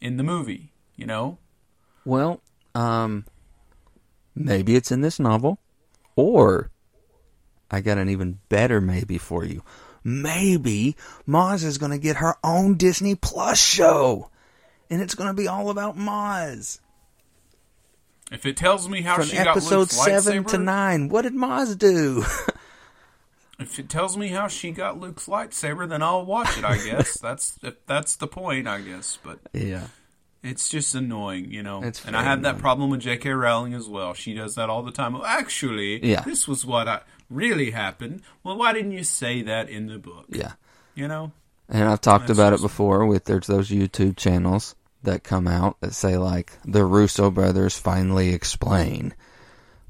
in 0.03 0.19
the 0.19 0.23
movie? 0.23 0.71
You 0.97 1.07
know, 1.07 1.39
Well, 2.05 2.43
um, 2.75 3.25
maybe 4.35 4.77
it's 4.77 4.93
in 4.93 5.01
this 5.01 5.19
novel, 5.19 5.59
or 6.15 6.71
I 7.71 7.81
got 7.81 7.97
an 7.97 8.11
even 8.11 8.41
better 8.51 8.83
maybe 8.83 9.17
for 9.17 9.47
you. 9.47 9.65
Maybe 10.05 10.95
Maz 11.27 11.65
is 11.65 11.79
going 11.79 11.93
to 11.93 11.99
get 11.99 12.17
her 12.17 12.35
own 12.45 12.75
Disney 12.75 13.15
Plus 13.15 13.59
show, 13.59 14.29
and 14.91 15.01
it's 15.01 15.15
going 15.15 15.31
to 15.31 15.35
be 15.35 15.49
all 15.49 15.71
about 15.71 15.97
Maz 15.97 16.81
if 18.31 18.45
it 18.45 18.59
tells 18.59 18.91
me 18.91 19.01
how 19.01 19.17
from 19.17 19.27
she 19.27 19.37
got 19.37 19.49
episode 19.49 19.79
Luke's 19.79 19.97
seven 19.97 20.45
lightsaber, 20.45 20.49
to 20.49 20.59
nine. 20.59 21.09
What 21.09 21.23
did 21.23 21.33
Maz 21.33 21.79
do? 21.79 22.25
If 23.63 23.79
it 23.79 23.89
tells 23.89 24.17
me 24.17 24.29
how 24.29 24.49
she 24.49 24.71
got 24.71 24.99
Luke's 25.01 25.27
lightsaber, 25.27 25.89
then 25.89 26.03
I'll 26.03 26.25
watch 26.25 26.57
it. 26.59 26.65
I 26.65 26.77
guess 26.77 27.19
that's 27.23 27.59
that's 27.87 28.17
the 28.17 28.27
point. 28.27 28.67
I 28.69 28.81
guess, 28.81 29.19
but 29.23 29.39
yeah, 29.53 29.87
it's 30.43 30.69
just 30.69 30.95
annoying, 30.95 31.51
you 31.51 31.63
know. 31.63 31.83
It's 31.83 32.05
and 32.05 32.17
I 32.17 32.23
have 32.23 32.43
that 32.43 32.59
problem 32.59 32.91
with 32.91 33.01
J.K. 33.01 33.31
Rowling 33.31 33.75
as 33.75 33.89
well. 33.89 34.15
She 34.15 34.35
does 34.35 34.55
that 34.57 34.69
all 34.71 34.83
the 34.83 34.93
time. 34.93 35.15
Well, 35.15 35.25
actually, 35.25 36.05
Yeah. 36.05 36.21
this 36.23 36.47
was 36.49 36.65
what 36.67 36.89
I, 36.89 37.01
really 37.31 37.71
happened. 37.71 38.23
Well, 38.45 38.57
why 38.59 38.73
didn't 38.73 38.93
you 38.93 39.05
say 39.05 39.43
that 39.43 39.69
in 39.71 39.87
the 39.87 39.99
book? 39.99 40.27
yeah. 40.29 40.53
You 40.95 41.09
know, 41.09 41.33
And 41.71 41.85
I've 41.89 42.03
talked 42.03 42.27
That's 42.27 42.39
about 42.39 42.53
it 42.53 42.61
before 42.61 43.07
with 43.07 43.25
there's 43.25 43.47
those 43.47 43.71
YouTube 43.71 44.17
channels 44.19 44.75
that 45.05 45.25
come 45.25 45.49
out 45.49 45.81
that 45.81 45.95
say 45.95 46.19
like 46.19 46.53
the 46.67 46.85
Russo 46.85 47.31
brothers 47.31 47.79
finally 47.79 48.35
explain 48.35 49.15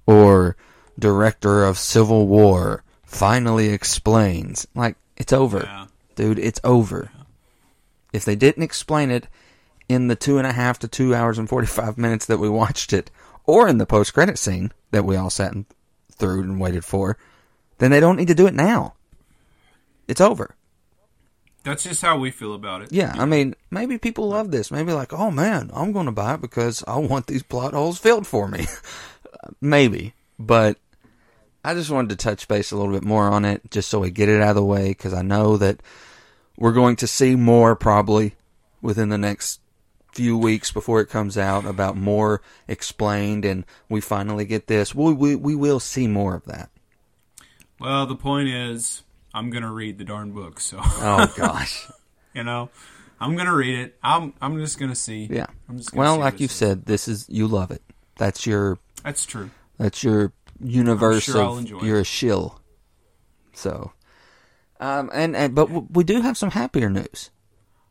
or 0.07 0.57
director 0.99 1.65
of 1.65 1.77
Civil 1.79 2.29
War 2.29 2.82
finally 3.13 3.69
explains. 3.69 4.67
Like 4.75 4.97
it's 5.17 5.33
over. 5.33 5.61
Yeah. 5.65 5.87
Dude, 6.17 6.39
it's 6.39 6.61
over. 6.65 7.11
If 8.13 8.25
they 8.25 8.35
didn't 8.35 8.63
explain 8.63 9.11
it 9.11 9.29
in 9.89 10.09
the 10.09 10.17
two 10.17 10.39
and 10.39 10.47
a 10.47 10.53
half 10.53 10.79
to 10.81 10.89
two 10.89 11.15
hours 11.15 11.39
and 11.39 11.49
forty 11.49 11.67
five 11.67 11.97
minutes 11.97 12.27
that 12.27 12.39
we 12.39 12.49
watched 12.49 12.93
it, 12.93 13.11
or 13.45 13.69
in 13.69 13.79
the 13.79 13.87
post 13.87 14.15
credit 14.15 14.39
scene 14.39 14.73
that 14.91 15.05
we 15.05 15.17
all 15.17 15.31
sat 15.31 15.53
and 15.53 15.67
through 16.11 16.43
and 16.43 16.61
waited 16.61 16.85
for, 16.85 17.17
then 17.79 17.91
they 17.91 18.01
don't 18.01 18.17
need 18.17 18.29
to 18.29 18.35
do 18.35 18.47
it 18.47 18.55
now. 18.55 18.95
It's 20.09 20.21
over. 20.21 20.55
that's 21.65 21.85
just 21.85 22.03
how 22.03 22.19
we 22.19 22.31
feel 22.31 22.55
about 22.55 22.83
it. 22.83 22.93
Yeah, 22.93 23.15
I 23.17 23.25
mean, 23.25 23.55
maybe 23.71 23.97
people 23.97 24.29
love 24.29 24.51
this. 24.51 24.71
Maybe 24.71 24.93
like, 24.93 25.13
oh 25.13 25.31
man, 25.31 25.71
I'm 25.73 25.93
going 25.93 26.07
to 26.07 26.13
buy 26.13 26.35
it 26.35 26.41
because 26.41 26.83
I 26.87 26.99
want 26.99 27.27
these 27.29 27.43
plot 27.43 27.73
holes 27.73 27.99
filled 27.99 28.27
for 28.27 28.49
me. 28.49 28.67
maybe, 29.61 30.15
but 30.39 30.77
I 31.65 31.75
just 31.75 31.91
wanted 31.91 32.11
to 32.11 32.17
touch 32.17 32.49
base 32.49 32.73
a 32.73 32.77
little 32.77 32.93
bit 32.93 33.05
more 33.05 33.29
on 33.29 33.45
it, 33.45 33.71
just 33.71 33.89
so 33.89 34.01
we 34.01 34.11
get 34.11 34.29
it 34.29 34.41
out 34.43 34.51
of 34.51 34.57
the 34.57 34.65
way, 34.65 34.89
because 34.89 35.15
I 35.15 35.23
know 35.23 35.57
that 35.59 35.81
we're 36.57 36.73
going 36.73 36.97
to 36.97 37.07
see 37.07 37.37
more 37.37 37.77
probably 37.77 38.35
within 38.81 39.09
the 39.11 39.19
next 39.19 39.61
few 40.13 40.37
weeks 40.37 40.71
before 40.73 41.01
it 41.01 41.09
comes 41.09 41.39
out 41.39 41.65
about 41.65 41.97
more 41.97 42.43
explained, 42.69 43.45
and 43.45 43.65
we 43.89 44.01
finally 44.01 44.45
get 44.45 44.67
this. 44.67 44.95
We 44.95 45.13
we 45.13 45.37
we 45.37 45.55
will 45.55 45.81
see 45.81 46.07
more 46.07 46.35
of 46.35 46.45
that. 46.47 46.71
Well, 47.79 48.07
the 48.07 48.17
point 48.17 48.49
is, 48.49 49.03
I'm 49.33 49.51
gonna 49.51 49.73
read 49.73 49.99
the 49.99 50.05
darn 50.05 50.33
book, 50.33 50.61
so 50.61 50.79
Oh 50.83 51.33
gosh, 51.37 51.89
you 52.35 52.45
know, 52.45 52.71
I'm 53.21 53.37
gonna 53.37 53.55
read 53.55 53.79
it. 53.79 53.99
I'm 54.03 54.35
I'm 54.43 54.59
just 54.59 54.79
gonna 54.79 54.95
see. 54.95 55.29
yeah. 55.31 55.47
I'm 55.69 55.79
just 55.79 55.93
gonna 55.93 56.01
Well, 56.01 56.19
like 56.19 56.41
you 56.41 56.49
said, 56.49 56.87
this 56.87 57.09
is 57.09 57.27
you 57.29 57.47
love 57.47 57.71
it. 57.71 57.83
That's 58.17 58.47
your 58.47 58.79
that's 59.03 59.25
true. 59.25 59.51
That's 59.79 60.05
your 60.05 60.33
universe 60.63 61.25
sure 61.25 61.43
of 61.43 61.69
you're 61.69 61.99
it. 61.99 62.03
a 62.03 62.05
shill. 62.05 62.61
So, 63.53 63.93
um, 64.81 65.11
and, 65.13 65.37
and 65.37 65.55
but 65.55 65.67
w- 65.67 65.87
we 65.91 66.05
do 66.05 66.21
have 66.23 66.37
some 66.39 66.51
happier 66.53 66.89
news. 66.91 67.31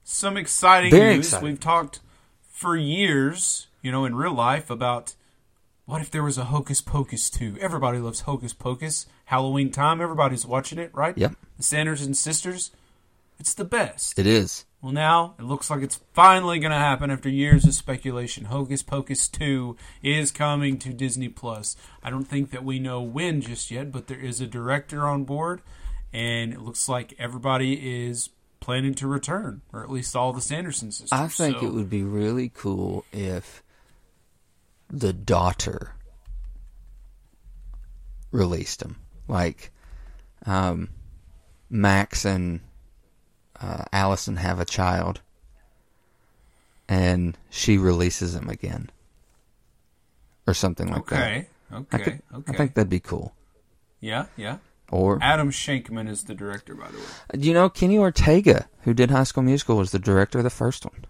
some 0.03 0.37
exciting 0.37 0.91
Very 0.91 1.15
news. 1.15 1.27
exciting. 1.27 1.47
We've 1.49 1.59
talked 1.59 1.99
for 2.49 2.75
years, 2.75 3.67
you 3.81 3.91
know, 3.91 4.05
in 4.05 4.15
real 4.15 4.33
life 4.33 4.69
about 4.69 5.15
what 5.85 6.01
if 6.01 6.09
there 6.11 6.23
was 6.23 6.37
a 6.37 6.45
Hocus 6.45 6.81
Pocus 6.81 7.29
2? 7.29 7.57
Everybody 7.59 7.97
loves 7.99 8.21
Hocus 8.21 8.53
Pocus. 8.53 9.05
Halloween 9.25 9.71
time, 9.71 9.99
everybody's 10.01 10.45
watching 10.45 10.79
it, 10.79 10.89
right? 10.93 11.17
Yep. 11.17 11.33
The 11.57 11.63
Sanderson 11.63 12.13
sisters. 12.13 12.71
It's 13.39 13.53
the 13.53 13.65
best. 13.65 14.17
It 14.19 14.27
is. 14.27 14.65
Well, 14.81 14.91
now 14.91 15.35
it 15.37 15.43
looks 15.43 15.69
like 15.69 15.83
it's 15.83 15.99
finally 16.13 16.57
going 16.57 16.71
to 16.71 16.77
happen 16.77 17.11
after 17.11 17.29
years 17.29 17.65
of 17.65 17.73
speculation. 17.75 18.45
Hocus 18.45 18.81
Pocus 18.81 19.27
2 19.27 19.77
is 20.01 20.31
coming 20.31 20.79
to 20.79 20.91
Disney 20.91 21.29
Plus. 21.29 21.75
I 22.03 22.09
don't 22.09 22.25
think 22.25 22.49
that 22.49 22.63
we 22.63 22.79
know 22.79 23.01
when 23.01 23.41
just 23.41 23.69
yet, 23.69 23.91
but 23.91 24.07
there 24.07 24.19
is 24.19 24.41
a 24.41 24.47
director 24.47 25.07
on 25.07 25.23
board, 25.23 25.61
and 26.11 26.51
it 26.51 26.61
looks 26.61 26.89
like 26.89 27.13
everybody 27.19 28.05
is 28.05 28.29
planning 28.59 28.95
to 28.95 29.07
return, 29.07 29.61
or 29.71 29.83
at 29.83 29.91
least 29.91 30.15
all 30.15 30.33
the 30.33 30.41
Sanderson 30.41 30.91
sisters. 30.91 31.11
I 31.11 31.27
think 31.27 31.59
So, 31.59 31.67
it 31.67 31.73
would 31.73 31.89
be 31.89 32.03
really 32.03 32.49
cool 32.49 33.05
if 33.11 33.61
the 34.89 35.13
daughter 35.13 35.93
released 38.31 38.81
him, 38.81 38.95
like 39.27 39.71
um, 40.47 40.89
Max 41.69 42.25
and 42.25 42.61
uh, 43.61 43.85
Allison 43.93 44.37
have 44.37 44.59
a 44.59 44.65
child, 44.65 45.21
and 46.87 47.37
she 47.49 47.77
releases 47.77 48.35
him 48.35 48.49
again, 48.49 48.89
or 50.47 50.53
something 50.53 50.89
like 50.91 51.05
that. 51.07 51.15
Okay. 51.15 51.47
I, 51.71 51.75
Okay. 51.75 51.97
could- 52.03 52.21
okay. 52.33 52.53
I 52.53 52.57
think 52.57 52.73
that'd 52.73 52.89
be 52.89 52.99
cool. 52.99 53.33
yeah. 54.01 54.25
Yeah. 54.35 54.57
Or 54.89 55.19
Adam 55.21 55.51
Shankman 55.51 56.09
is 56.09 56.25
the 56.25 56.33
director, 56.35 56.75
by 56.75 56.89
the 56.91 56.97
way. 56.97 57.39
Do 57.39 57.47
you 57.47 57.53
know 57.53 57.69
Kenny 57.69 57.97
Ortega, 57.97 58.67
who 58.81 58.93
did 58.93 59.09
High 59.09 59.23
School 59.23 59.43
Musical, 59.43 59.77
was 59.77 59.91
the 59.91 59.99
director 59.99 60.39
of 60.39 60.43
the 60.43 60.49
first 60.49 60.83
one? 60.83 61.05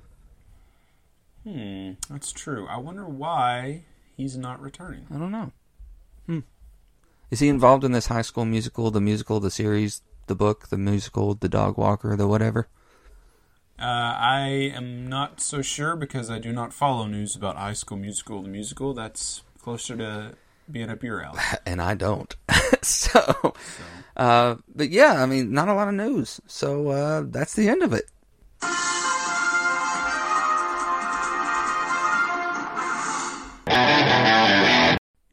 Hmm. 1.43 1.91
That's 2.07 2.31
true. 2.31 2.67
I 2.67 2.77
wonder 2.77 3.05
why 3.05 3.81
he's 4.15 4.37
not 4.37 4.61
returning. 4.61 5.07
I 5.11 5.17
don't 5.17 5.31
know. 5.31 5.51
Hmm. 6.27 6.39
Is 7.31 7.39
he 7.39 7.47
involved 7.49 7.83
in 7.83 7.91
this 7.91 8.05
High 8.05 8.21
School 8.21 8.45
Musical, 8.45 8.91
the 8.91 9.01
musical, 9.01 9.39
the 9.39 9.49
series, 9.49 10.03
the 10.31 10.35
book, 10.35 10.69
the 10.69 10.77
musical, 10.77 11.35
the 11.35 11.49
dog 11.49 11.77
walker, 11.77 12.15
the 12.15 12.25
whatever? 12.25 12.69
Uh, 13.77 13.83
I 13.83 14.71
am 14.73 15.09
not 15.09 15.41
so 15.41 15.61
sure 15.61 15.97
because 15.97 16.31
I 16.31 16.39
do 16.39 16.53
not 16.53 16.71
follow 16.71 17.05
news 17.05 17.35
about 17.35 17.57
High 17.57 17.73
School 17.73 17.97
Musical, 17.97 18.41
the 18.41 18.47
musical. 18.47 18.93
That's 18.93 19.41
closer 19.61 19.97
to 19.97 20.35
being 20.71 20.89
up 20.89 21.03
your 21.03 21.21
alley. 21.21 21.41
And 21.65 21.81
I 21.81 21.95
don't. 21.95 22.33
so, 22.81 23.53
uh, 24.15 24.55
but 24.73 24.89
yeah, 24.89 25.21
I 25.21 25.25
mean, 25.25 25.51
not 25.51 25.67
a 25.67 25.73
lot 25.73 25.89
of 25.89 25.95
news. 25.95 26.39
So 26.47 26.87
uh, 26.89 27.23
that's 27.27 27.53
the 27.53 27.67
end 27.67 27.83
of 27.83 27.91
it. 27.91 28.05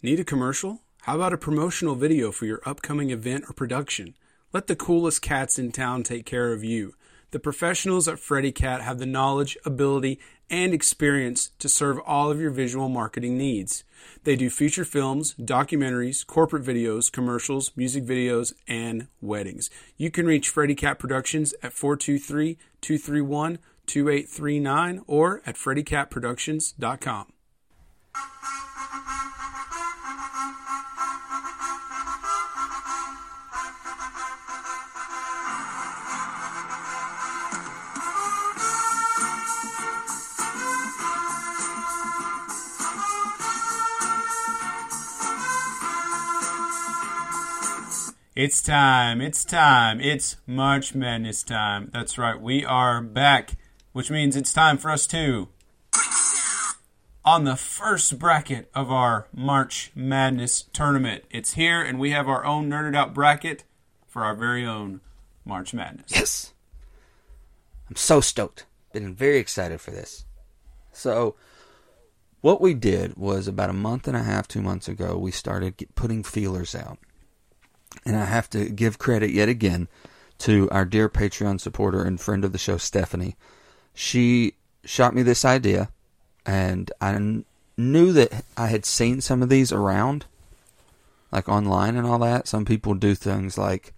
Need 0.02 0.18
a 0.18 0.24
commercial? 0.24 0.80
How 1.02 1.14
about 1.14 1.32
a 1.32 1.38
promotional 1.38 1.94
video 1.94 2.32
for 2.32 2.46
your 2.46 2.60
upcoming 2.66 3.10
event 3.10 3.44
or 3.48 3.52
production? 3.52 4.14
Let 4.50 4.66
the 4.66 4.76
coolest 4.76 5.20
cats 5.20 5.58
in 5.58 5.72
town 5.72 6.02
take 6.02 6.24
care 6.24 6.52
of 6.52 6.64
you. 6.64 6.94
The 7.32 7.38
professionals 7.38 8.08
at 8.08 8.18
Freddy 8.18 8.50
Cat 8.50 8.80
have 8.80 8.98
the 8.98 9.04
knowledge, 9.04 9.58
ability, 9.66 10.18
and 10.48 10.72
experience 10.72 11.50
to 11.58 11.68
serve 11.68 11.98
all 12.06 12.30
of 12.30 12.40
your 12.40 12.50
visual 12.50 12.88
marketing 12.88 13.36
needs. 13.36 13.84
They 14.24 14.34
do 14.36 14.48
feature 14.48 14.86
films, 14.86 15.34
documentaries, 15.34 16.26
corporate 16.26 16.64
videos, 16.64 17.12
commercials, 17.12 17.72
music 17.76 18.04
videos, 18.04 18.54
and 18.66 19.08
weddings. 19.20 19.68
You 19.98 20.10
can 20.10 20.24
reach 20.24 20.48
Freddy 20.48 20.74
Cat 20.74 20.98
Productions 20.98 21.52
at 21.62 21.74
423 21.74 22.56
231 22.80 23.58
2839 23.84 25.02
or 25.06 25.42
at 25.44 25.56
freddycatproductions.com. 25.56 27.32
It's 48.38 48.62
time. 48.62 49.20
It's 49.20 49.44
time. 49.44 50.00
It's 50.00 50.36
March 50.46 50.94
Madness 50.94 51.42
time. 51.42 51.90
That's 51.92 52.16
right. 52.16 52.40
We 52.40 52.64
are 52.64 53.02
back, 53.02 53.54
which 53.90 54.12
means 54.12 54.36
it's 54.36 54.52
time 54.52 54.78
for 54.78 54.92
us 54.92 55.08
to. 55.08 55.48
On 57.24 57.42
the 57.42 57.56
first 57.56 58.16
bracket 58.16 58.70
of 58.76 58.92
our 58.92 59.26
March 59.34 59.90
Madness 59.92 60.66
tournament. 60.72 61.24
It's 61.32 61.54
here, 61.54 61.82
and 61.82 61.98
we 61.98 62.12
have 62.12 62.28
our 62.28 62.44
own 62.44 62.70
Nerded 62.70 62.94
Out 62.94 63.12
bracket 63.12 63.64
for 64.06 64.22
our 64.22 64.36
very 64.36 64.64
own 64.64 65.00
March 65.44 65.74
Madness. 65.74 66.12
Yes. 66.12 66.52
I'm 67.90 67.96
so 67.96 68.20
stoked. 68.20 68.66
Been 68.92 69.16
very 69.16 69.38
excited 69.38 69.80
for 69.80 69.90
this. 69.90 70.26
So, 70.92 71.34
what 72.40 72.60
we 72.60 72.74
did 72.74 73.16
was 73.16 73.48
about 73.48 73.70
a 73.70 73.72
month 73.72 74.06
and 74.06 74.16
a 74.16 74.22
half, 74.22 74.46
two 74.46 74.62
months 74.62 74.86
ago, 74.86 75.18
we 75.18 75.32
started 75.32 75.88
putting 75.96 76.22
feelers 76.22 76.76
out. 76.76 76.98
And 78.04 78.16
I 78.16 78.24
have 78.24 78.48
to 78.50 78.68
give 78.68 78.98
credit 78.98 79.30
yet 79.30 79.48
again 79.48 79.88
to 80.38 80.68
our 80.70 80.84
dear 80.84 81.08
Patreon 81.08 81.60
supporter 81.60 82.02
and 82.02 82.20
friend 82.20 82.44
of 82.44 82.52
the 82.52 82.58
show, 82.58 82.76
Stephanie. 82.76 83.36
She 83.94 84.54
shot 84.84 85.14
me 85.14 85.22
this 85.22 85.44
idea, 85.44 85.90
and 86.46 86.90
I 87.00 87.42
knew 87.76 88.12
that 88.12 88.44
I 88.56 88.68
had 88.68 88.84
seen 88.84 89.20
some 89.20 89.42
of 89.42 89.48
these 89.48 89.72
around, 89.72 90.26
like 91.32 91.48
online 91.48 91.96
and 91.96 92.06
all 92.06 92.18
that. 92.20 92.46
Some 92.46 92.64
people 92.64 92.94
do 92.94 93.14
things 93.14 93.58
like, 93.58 93.92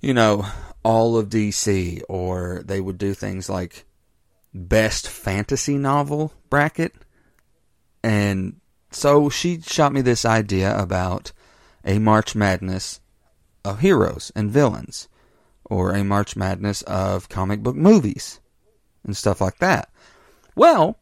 you 0.00 0.14
know, 0.14 0.46
all 0.82 1.16
of 1.16 1.28
DC, 1.28 2.02
or 2.08 2.62
they 2.64 2.80
would 2.80 2.98
do 2.98 3.14
things 3.14 3.48
like 3.48 3.84
best 4.52 5.08
fantasy 5.08 5.76
novel 5.76 6.32
bracket. 6.50 6.94
And 8.02 8.60
so 8.90 9.28
she 9.28 9.60
shot 9.60 9.92
me 9.92 10.00
this 10.00 10.24
idea 10.24 10.78
about 10.78 11.32
a 11.84 11.98
March 11.98 12.34
Madness 12.34 13.00
of 13.64 13.80
heroes 13.80 14.32
and 14.34 14.50
villains, 14.50 15.08
or 15.64 15.94
a 15.94 16.04
March 16.04 16.36
Madness 16.36 16.82
of 16.82 17.28
comic 17.28 17.62
book 17.62 17.76
movies 17.76 18.40
and 19.04 19.16
stuff 19.16 19.40
like 19.40 19.58
that. 19.58 19.90
Well, 20.54 20.98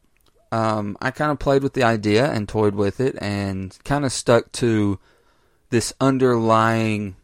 um, 0.51 0.97
I 1.01 1.11
kind 1.11 1.31
of 1.31 1.39
played 1.39 1.63
with 1.63 1.73
the 1.73 1.83
idea 1.83 2.31
and 2.31 2.47
toyed 2.47 2.75
with 2.75 2.99
it 2.99 3.15
and 3.19 3.77
kind 3.83 4.05
of 4.05 4.11
stuck 4.11 4.51
to 4.53 4.99
this 5.69 5.93
underlying 5.99 7.15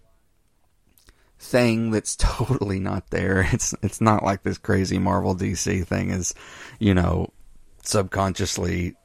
thing 1.38 1.92
that's 1.92 2.16
totally 2.16 2.80
not 2.80 3.10
there. 3.10 3.48
It's 3.52 3.74
it's 3.82 4.02
not 4.02 4.24
like 4.24 4.44
this 4.44 4.58
crazy 4.58 4.98
Marvel 4.98 5.36
DC 5.36 5.86
thing 5.86 6.10
is, 6.10 6.34
you 6.80 6.94
know, 6.94 7.32
subconsciously 7.84 8.96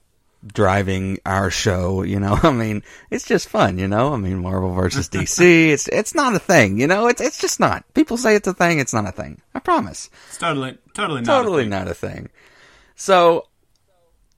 driving 0.46 1.18
our 1.24 1.50
show, 1.50 2.02
you 2.02 2.20
know. 2.20 2.38
I 2.42 2.50
mean, 2.50 2.82
it's 3.10 3.26
just 3.26 3.48
fun, 3.48 3.78
you 3.78 3.88
know. 3.88 4.12
I 4.12 4.16
mean, 4.16 4.38
Marvel 4.38 4.74
versus 4.74 5.08
DC, 5.10 5.68
it's 5.68 5.88
it's 5.88 6.14
not 6.14 6.34
a 6.34 6.38
thing, 6.38 6.78
you 6.78 6.86
know. 6.86 7.06
It's 7.06 7.20
it's 7.20 7.40
just 7.40 7.60
not. 7.60 7.84
People 7.94 8.16
say 8.16 8.34
it's 8.34 8.48
a 8.48 8.54
thing, 8.54 8.78
it's 8.78 8.94
not 8.94 9.08
a 9.08 9.12
thing. 9.12 9.40
I 9.54 9.58
promise. 9.58 10.10
It's 10.28 10.38
totally, 10.38 10.78
totally 10.94 11.22
not. 11.22 11.26
Totally 11.26 11.62
a 11.62 11.64
thing. 11.64 11.70
not 11.70 11.88
a 11.88 11.94
thing. 11.94 12.30
So, 12.96 13.48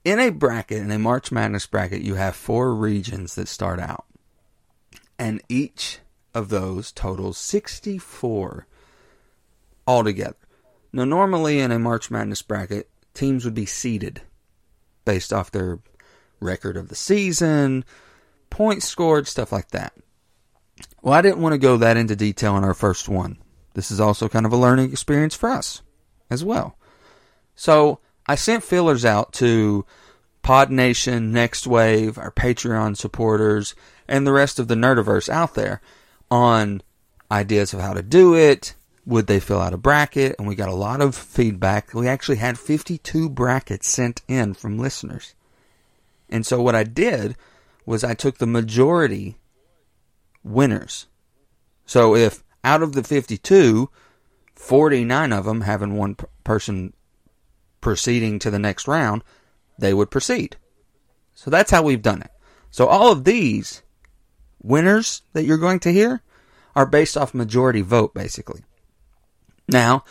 in 0.03 0.19
a 0.19 0.29
bracket, 0.29 0.79
in 0.79 0.91
a 0.91 0.99
March 0.99 1.31
Madness 1.31 1.67
bracket, 1.67 2.01
you 2.01 2.15
have 2.15 2.35
four 2.35 2.73
regions 2.73 3.35
that 3.35 3.47
start 3.47 3.79
out. 3.79 4.05
And 5.19 5.41
each 5.49 5.99
of 6.33 6.49
those 6.49 6.91
totals 6.91 7.37
64 7.39 8.67
altogether. 9.87 10.35
Now, 10.93 11.05
normally 11.05 11.59
in 11.59 11.71
a 11.71 11.79
March 11.79 12.09
Madness 12.09 12.41
bracket, 12.41 12.89
teams 13.13 13.43
would 13.45 13.53
be 13.53 13.65
seeded 13.65 14.21
based 15.05 15.33
off 15.33 15.51
their 15.51 15.79
record 16.39 16.77
of 16.77 16.89
the 16.89 16.95
season, 16.95 17.85
points 18.49 18.87
scored, 18.87 19.27
stuff 19.27 19.51
like 19.51 19.69
that. 19.69 19.93
Well, 21.01 21.13
I 21.13 21.21
didn't 21.21 21.41
want 21.41 21.53
to 21.53 21.59
go 21.59 21.77
that 21.77 21.97
into 21.97 22.15
detail 22.15 22.57
in 22.57 22.63
our 22.63 22.73
first 22.73 23.07
one. 23.07 23.37
This 23.73 23.91
is 23.91 23.99
also 23.99 24.27
kind 24.27 24.45
of 24.45 24.53
a 24.53 24.57
learning 24.57 24.91
experience 24.91 25.35
for 25.35 25.49
us 25.49 25.81
as 26.29 26.43
well. 26.43 26.77
So 27.55 27.99
I 28.25 28.35
sent 28.35 28.63
fillers 28.63 29.05
out 29.05 29.33
to 29.33 29.85
Pod 30.41 30.71
Nation, 30.71 31.31
Next 31.31 31.67
Wave, 31.67 32.17
our 32.17 32.31
Patreon 32.31 32.97
supporters, 32.97 33.75
and 34.07 34.25
the 34.25 34.31
rest 34.31 34.59
of 34.59 34.67
the 34.67 34.75
Nerdiverse 34.75 35.29
out 35.29 35.55
there 35.55 35.81
on 36.31 36.81
ideas 37.31 37.73
of 37.73 37.81
how 37.81 37.93
to 37.93 38.01
do 38.01 38.33
it. 38.35 38.75
Would 39.05 39.27
they 39.27 39.39
fill 39.39 39.61
out 39.61 39.73
a 39.73 39.77
bracket? 39.77 40.35
And 40.37 40.47
we 40.47 40.55
got 40.55 40.69
a 40.69 40.73
lot 40.73 41.01
of 41.01 41.15
feedback. 41.15 41.93
We 41.93 42.07
actually 42.07 42.37
had 42.37 42.59
52 42.59 43.29
brackets 43.29 43.87
sent 43.87 44.21
in 44.27 44.53
from 44.53 44.77
listeners. 44.77 45.33
And 46.29 46.45
so 46.45 46.61
what 46.61 46.75
I 46.75 46.83
did 46.83 47.35
was 47.85 48.03
I 48.03 48.13
took 48.13 48.37
the 48.37 48.47
majority 48.47 49.37
winners. 50.43 51.07
So 51.85 52.15
if 52.15 52.43
out 52.63 52.83
of 52.83 52.93
the 52.93 53.03
52, 53.03 53.89
49 54.55 55.33
of 55.33 55.45
them 55.45 55.61
having 55.61 55.95
one 55.95 56.17
person 56.43 56.93
proceeding 57.79 58.39
to 58.39 58.51
the 58.51 58.59
next 58.59 58.87
round, 58.87 59.23
they 59.77 59.93
would 59.93 60.11
proceed. 60.11 60.57
So 61.33 61.49
that's 61.49 61.71
how 61.71 61.83
we've 61.83 62.01
done 62.01 62.21
it. 62.21 62.31
So 62.71 62.87
all 62.87 63.11
of 63.11 63.23
these 63.23 63.83
winners 64.61 65.21
that 65.33 65.45
you're 65.45 65.57
going 65.57 65.79
to 65.81 65.93
hear 65.93 66.21
are 66.75 66.85
based 66.85 67.15
off 67.17 67.33
majority 67.33 67.81
vote, 67.81 68.13
basically. 68.13 68.63
Now, 69.67 70.03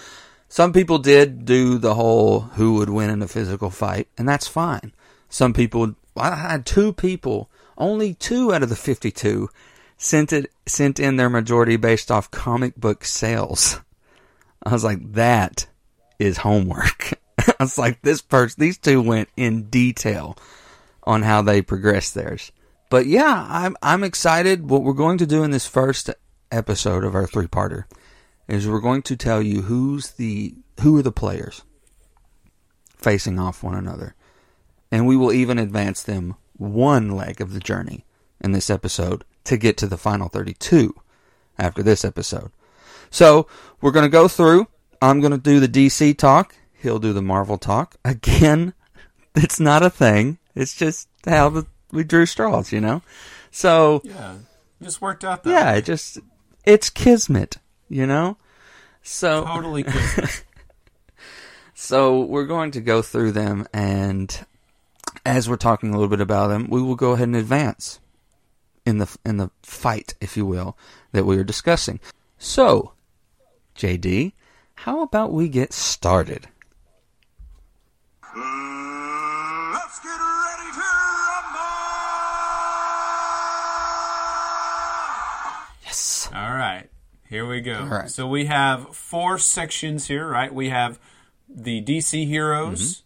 some 0.48 0.72
people 0.72 0.98
did 0.98 1.44
do 1.44 1.78
the 1.78 1.94
whole 1.94 2.40
who 2.40 2.74
would 2.74 2.90
win 2.90 3.10
in 3.10 3.22
a 3.22 3.28
physical 3.28 3.70
fight, 3.70 4.08
and 4.16 4.28
that's 4.28 4.46
fine. 4.46 4.92
Some 5.28 5.52
people, 5.52 5.94
I 6.16 6.34
had 6.34 6.66
two 6.66 6.92
people, 6.92 7.50
only 7.76 8.14
two 8.14 8.52
out 8.54 8.62
of 8.62 8.68
the 8.68 8.76
52 8.76 9.48
sent 9.96 10.32
it, 10.32 10.50
sent 10.66 11.00
in 11.00 11.16
their 11.16 11.30
majority 11.30 11.76
based 11.76 12.10
off 12.10 12.30
comic 12.30 12.76
book 12.76 13.04
sales. 13.04 13.80
I 14.62 14.72
was 14.72 14.84
like, 14.84 15.12
that 15.12 15.66
is 16.18 16.38
homework. 16.38 17.14
I 17.38 17.54
was 17.60 17.78
like, 17.78 18.02
this 18.02 18.22
person, 18.22 18.60
these 18.60 18.78
two 18.78 19.00
went 19.00 19.28
in 19.36 19.64
detail 19.64 20.36
on 21.04 21.22
how 21.22 21.42
they 21.42 21.62
progressed 21.62 22.14
theirs. 22.14 22.52
But 22.88 23.06
yeah, 23.06 23.46
I'm 23.48 23.76
I'm 23.82 24.04
excited. 24.04 24.70
What 24.70 24.82
we're 24.82 24.92
going 24.92 25.18
to 25.18 25.26
do 25.26 25.42
in 25.42 25.50
this 25.50 25.66
first 25.66 26.10
episode 26.52 27.04
of 27.04 27.14
our 27.14 27.26
three 27.26 27.46
parter 27.46 27.84
is 28.48 28.68
we're 28.68 28.80
going 28.80 29.02
to 29.02 29.16
tell 29.16 29.42
you 29.42 29.62
who's 29.62 30.12
the 30.12 30.54
who 30.80 30.96
are 30.96 31.02
the 31.02 31.12
players 31.12 31.62
facing 32.96 33.38
off 33.38 33.62
one 33.62 33.74
another. 33.74 34.14
And 34.90 35.06
we 35.06 35.16
will 35.16 35.32
even 35.32 35.58
advance 35.58 36.02
them 36.02 36.36
one 36.56 37.10
leg 37.10 37.40
of 37.40 37.52
the 37.52 37.60
journey 37.60 38.04
in 38.40 38.52
this 38.52 38.70
episode 38.70 39.24
to 39.44 39.56
get 39.56 39.76
to 39.78 39.86
the 39.86 39.96
final 39.96 40.28
32 40.28 40.94
after 41.58 41.82
this 41.82 42.04
episode. 42.04 42.50
So, 43.10 43.46
we're 43.80 43.92
going 43.92 44.04
to 44.04 44.08
go 44.10 44.28
through. 44.28 44.66
I'm 45.00 45.20
going 45.20 45.32
to 45.32 45.38
do 45.38 45.60
the 45.60 45.68
DC 45.68 46.16
talk. 46.18 46.54
He'll 46.72 46.98
do 46.98 47.12
the 47.12 47.22
Marvel 47.22 47.58
talk. 47.58 47.96
Again, 48.04 48.74
it's 49.34 49.60
not 49.60 49.82
a 49.82 49.90
thing. 49.90 50.38
It's 50.54 50.74
just 50.74 51.08
how 51.26 51.48
the, 51.50 51.66
we 51.92 52.04
drew 52.04 52.26
straws, 52.26 52.72
you 52.72 52.80
know? 52.80 53.02
So, 53.50 54.00
Yeah, 54.04 54.36
just 54.82 55.00
worked 55.00 55.24
out 55.24 55.44
that. 55.44 55.50
yeah, 55.50 55.72
way. 55.72 55.78
it 55.78 55.84
just, 55.84 56.18
it's 56.64 56.90
kismet, 56.90 57.56
you 57.88 58.06
know? 58.06 58.36
So, 59.02 59.44
totally. 59.44 59.82
Good. 60.16 60.28
so 61.74 62.20
we're 62.20 62.46
going 62.46 62.72
to 62.72 62.80
go 62.80 63.02
through 63.02 63.32
them, 63.32 63.66
and 63.72 64.44
as 65.26 65.48
we're 65.48 65.56
talking 65.56 65.90
a 65.90 65.92
little 65.92 66.08
bit 66.08 66.20
about 66.20 66.48
them, 66.48 66.68
we 66.70 66.80
will 66.80 66.94
go 66.94 67.12
ahead 67.12 67.26
and 67.28 67.36
advance 67.36 67.98
in 68.84 68.98
the 68.98 69.16
in 69.24 69.36
the 69.38 69.50
fight, 69.62 70.14
if 70.20 70.36
you 70.36 70.46
will, 70.46 70.78
that 71.12 71.24
we 71.26 71.36
are 71.36 71.44
discussing. 71.44 71.98
So, 72.38 72.92
JD, 73.76 74.32
how 74.76 75.02
about 75.02 75.32
we 75.32 75.48
get 75.48 75.72
started? 75.72 76.48
Let's 78.36 79.98
get 80.00 80.10
ready 80.10 80.70
to 80.72 80.86
rumble! 81.26 81.62
Yes. 85.84 86.28
All 86.34 86.54
right, 86.54 86.88
Here 87.28 87.46
we 87.46 87.60
go. 87.60 87.80
All 87.80 87.86
right. 87.86 88.10
So 88.10 88.26
we 88.28 88.44
have 88.46 88.94
four 88.94 89.38
sections 89.38 90.06
here, 90.06 90.28
right? 90.28 90.52
We 90.54 90.68
have 90.68 90.98
the 91.48 91.82
DC 91.82 92.26
heroes, 92.26 92.98
Mm-hmm. 92.98 93.02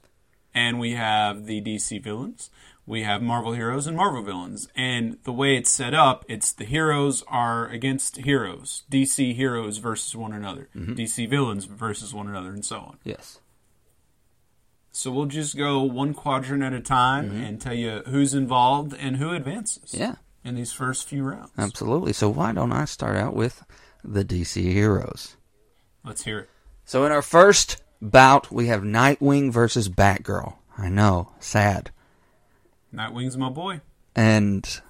And 0.55 0.79
we 0.79 0.93
have 0.93 1.47
the 1.47 1.61
DC 1.61 2.03
villains. 2.03 2.51
We 2.87 3.03
have 3.05 3.23
Marvel 3.23 3.53
heroes 3.53 3.87
and 3.87 3.97
Marvel 3.97 4.23
villains. 4.23 4.69
And 4.75 5.19
the 5.23 5.33
way 5.33 5.57
it's 5.57 5.71
set 5.71 5.95
up, 5.95 6.25
it's 6.29 6.53
the 6.53 6.65
heroes 6.65 7.23
are 7.29 7.69
against 7.69 8.17
heroes. 8.17 8.83
DC 8.91 9.35
heroes 9.35 9.79
versus 9.79 10.17
one 10.17 10.33
another. 10.33 10.69
Mm-hmm. 10.75 10.95
DC 10.95 11.29
villains 11.29 11.67
versus 11.67 12.13
one 12.13 12.27
another, 12.27 12.51
and 12.51 12.65
so 12.65 12.79
on. 12.79 12.99
Yes. 13.05 13.39
So 14.93 15.13
we'll 15.13 15.27
just 15.27 15.57
go 15.57 15.83
one 15.83 16.15
quadrant 16.15 16.65
at 16.65 16.73
a 16.73 16.81
time 16.81 17.31
and 17.31 17.61
tell 17.61 17.75
you 17.75 18.03
who's 18.07 18.35
involved 18.35 18.93
and 18.99 19.19
who 19.19 19.31
advances. 19.33 19.93
Mm-hmm. 19.93 20.01
Yeah. 20.01 20.15
In 20.43 20.57
these 20.57 20.73
first 20.73 21.07
few 21.07 21.23
rounds. 21.23 21.53
Absolutely. 21.59 22.13
So 22.13 22.29
why 22.29 22.53
don't 22.53 22.73
I 22.73 22.87
start 22.87 23.17
out 23.17 23.35
with 23.35 23.63
the 24.03 24.25
DC 24.25 24.61
heroes? 24.73 25.37
Let's 26.03 26.25
hear 26.25 26.41
it. 26.41 26.49
So 26.87 27.05
in 27.05 27.13
our 27.13 27.23
first 27.23 27.81
bout, 28.01 28.51
we 28.51 28.67
have 28.67 28.83
Nightwing 28.83 29.53
versus 29.53 29.89
Batgirl. 29.89 30.55
I 30.77 30.89
know, 30.89 31.33
sad. 31.39 31.91
Nightwing's 32.95 33.37
my 33.37 33.51
boy. 33.51 33.81
And 34.17 34.81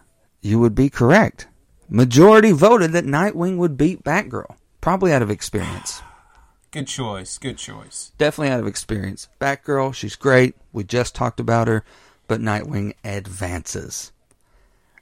you 0.41 0.59
would 0.59 0.75
be 0.75 0.89
correct. 0.89 1.47
Majority 1.89 2.53
voted 2.53 2.93
that 2.93 3.05
Nightwing 3.05 3.57
would 3.57 3.77
beat 3.77 4.05
Batgirl. 4.05 4.57
Probably 4.81 5.13
out 5.13 5.23
of 5.23 5.31
experience. 5.31 6.03
Good 6.71 6.87
choice. 6.87 7.37
Good 7.37 7.59
choice. 7.59 8.13
Definitely 8.17 8.53
out 8.53 8.61
of 8.61 8.67
experience. 8.67 9.29
Batgirl, 9.41 9.93
she's 9.93 10.15
great. 10.15 10.55
We 10.73 10.85
just 10.85 11.17
talked 11.17 11.41
about 11.41 11.67
her. 11.67 11.85
But 12.29 12.41
Nightwing 12.41 12.95
advances. 13.03 14.13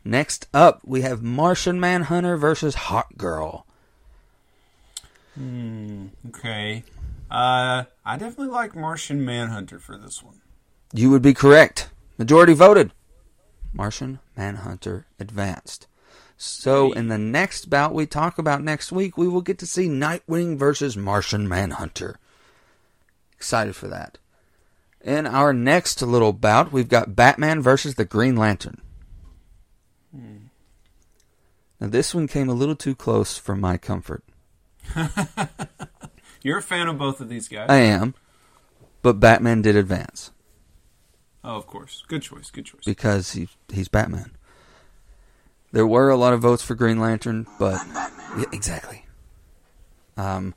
Next 0.02 0.48
up, 0.54 0.80
we 0.86 1.02
have 1.02 1.22
Martian 1.22 1.78
Manhunter 1.78 2.38
versus 2.38 2.74
Hawkgirl. 2.74 3.64
Hmm. 5.34 6.06
Okay. 6.28 6.84
Uh, 7.30 7.84
I 8.08 8.16
definitely 8.16 8.54
like 8.54 8.74
Martian 8.74 9.22
Manhunter 9.22 9.78
for 9.78 9.98
this 9.98 10.22
one. 10.22 10.40
You 10.94 11.10
would 11.10 11.20
be 11.20 11.34
correct. 11.34 11.90
Majority 12.16 12.54
voted. 12.54 12.90
Martian 13.70 14.20
Manhunter 14.34 15.04
advanced. 15.20 15.86
So, 16.38 16.90
in 16.92 17.08
the 17.08 17.18
next 17.18 17.68
bout 17.68 17.92
we 17.92 18.06
talk 18.06 18.38
about 18.38 18.64
next 18.64 18.90
week, 18.90 19.18
we 19.18 19.28
will 19.28 19.42
get 19.42 19.58
to 19.58 19.66
see 19.66 19.88
Nightwing 19.88 20.56
versus 20.56 20.96
Martian 20.96 21.46
Manhunter. 21.46 22.18
Excited 23.36 23.76
for 23.76 23.88
that. 23.88 24.16
In 25.02 25.26
our 25.26 25.52
next 25.52 26.00
little 26.00 26.32
bout, 26.32 26.72
we've 26.72 26.88
got 26.88 27.14
Batman 27.14 27.60
versus 27.60 27.96
the 27.96 28.06
Green 28.06 28.36
Lantern. 28.36 28.80
Hmm. 30.16 30.36
Now, 31.78 31.88
this 31.88 32.14
one 32.14 32.26
came 32.26 32.48
a 32.48 32.54
little 32.54 32.74
too 32.74 32.94
close 32.94 33.36
for 33.36 33.54
my 33.54 33.76
comfort. 33.76 34.24
You're 36.48 36.56
a 36.56 36.62
fan 36.62 36.88
of 36.88 36.96
both 36.96 37.20
of 37.20 37.28
these 37.28 37.46
guys. 37.46 37.68
I 37.68 37.76
am, 37.76 38.14
but 39.02 39.20
Batman 39.20 39.60
did 39.60 39.76
advance. 39.76 40.30
oh, 41.44 41.56
of 41.56 41.66
course. 41.66 42.02
Good 42.08 42.22
choice. 42.22 42.50
Good 42.50 42.64
choice. 42.64 42.80
because 42.86 43.32
he, 43.32 43.50
he's 43.70 43.88
Batman. 43.88 44.34
There 45.72 45.86
were 45.86 46.08
a 46.08 46.16
lot 46.16 46.32
of 46.32 46.40
votes 46.40 46.62
for 46.62 46.74
Green 46.74 46.98
Lantern, 46.98 47.46
but 47.58 47.78
Yeah, 48.38 48.44
exactly. 48.50 49.04
Um, 50.16 50.54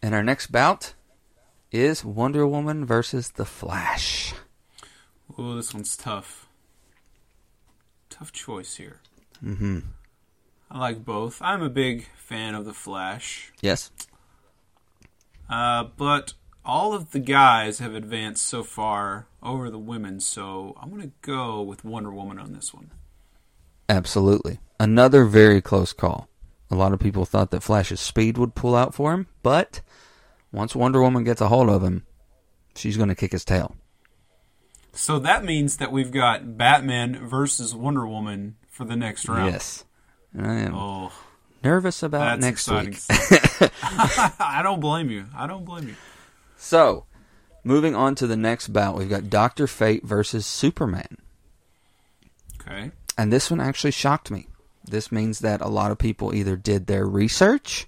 and 0.00 0.14
our 0.14 0.22
next 0.22 0.52
bout 0.52 0.94
is 1.72 2.04
Wonder 2.04 2.46
Woman 2.46 2.84
versus 2.86 3.30
the 3.32 3.44
Flash. 3.44 4.34
Oh, 5.36 5.56
this 5.56 5.74
one's 5.74 5.96
tough. 5.96 6.48
Tough 8.08 8.30
choice 8.30 8.76
here. 8.76 9.00
Mm-hmm. 9.44 9.80
I 10.70 10.78
like 10.78 11.04
both. 11.04 11.42
I'm 11.42 11.62
a 11.64 11.68
big 11.68 12.06
fan 12.16 12.54
of 12.54 12.64
the 12.64 12.72
Flash, 12.72 13.50
Yes, 13.60 13.90
uh, 15.48 15.84
but 15.96 16.34
all 16.64 16.92
of 16.92 17.12
the 17.12 17.18
guys 17.20 17.78
have 17.78 17.94
advanced 17.94 18.44
so 18.46 18.62
far 18.62 19.26
over 19.42 19.70
the 19.70 19.78
women, 19.78 20.20
so 20.20 20.76
I'm 20.80 20.90
gonna 20.90 21.10
go 21.22 21.62
with 21.62 21.84
Wonder 21.84 22.12
Woman 22.12 22.38
on 22.38 22.52
this 22.52 22.72
one. 22.74 22.90
absolutely. 23.88 24.60
Another 24.80 25.24
very 25.24 25.60
close 25.60 25.92
call. 25.92 26.28
A 26.70 26.74
lot 26.76 26.92
of 26.92 27.00
people 27.00 27.24
thought 27.24 27.50
that 27.50 27.62
Flash's 27.62 28.00
speed 28.00 28.36
would 28.38 28.54
pull 28.54 28.76
out 28.76 28.94
for 28.94 29.12
him, 29.12 29.26
but 29.42 29.80
once 30.52 30.76
Wonder 30.76 31.00
Woman 31.00 31.24
gets 31.24 31.40
a 31.40 31.48
hold 31.48 31.68
of 31.70 31.82
him, 31.82 32.04
she's 32.76 32.96
going 32.96 33.08
to 33.08 33.14
kick 33.14 33.32
his 33.32 33.44
tail. 33.44 33.74
So 34.92 35.18
that 35.20 35.44
means 35.44 35.78
that 35.78 35.90
we've 35.90 36.10
got 36.12 36.56
Batman 36.58 37.26
versus 37.26 37.74
Wonder 37.74 38.06
Woman 38.06 38.56
for 38.68 38.84
the 38.84 38.96
next 38.96 39.28
round. 39.28 39.52
Yes. 39.52 39.84
I 40.38 40.54
am 40.54 40.74
Oh, 40.74 41.12
nervous 41.62 42.02
about 42.02 42.40
that's 42.40 42.40
next 42.40 42.68
exciting. 42.68 42.92
week. 42.92 43.70
I 44.40 44.60
don't 44.62 44.80
blame 44.80 45.10
you. 45.10 45.26
I 45.36 45.46
don't 45.46 45.64
blame 45.64 45.88
you. 45.88 45.94
So, 46.56 47.04
moving 47.64 47.94
on 47.94 48.14
to 48.16 48.26
the 48.26 48.36
next 48.36 48.68
bout, 48.68 48.96
we've 48.96 49.08
got 49.10 49.30
Doctor 49.30 49.66
Fate 49.66 50.04
versus 50.04 50.46
Superman, 50.46 51.18
Okay. 52.60 52.90
and 53.16 53.32
this 53.32 53.50
one 53.50 53.60
actually 53.60 53.92
shocked 53.92 54.30
me. 54.30 54.48
This 54.84 55.12
means 55.12 55.40
that 55.40 55.60
a 55.60 55.68
lot 55.68 55.90
of 55.90 55.98
people 55.98 56.34
either 56.34 56.56
did 56.56 56.86
their 56.86 57.06
research, 57.06 57.86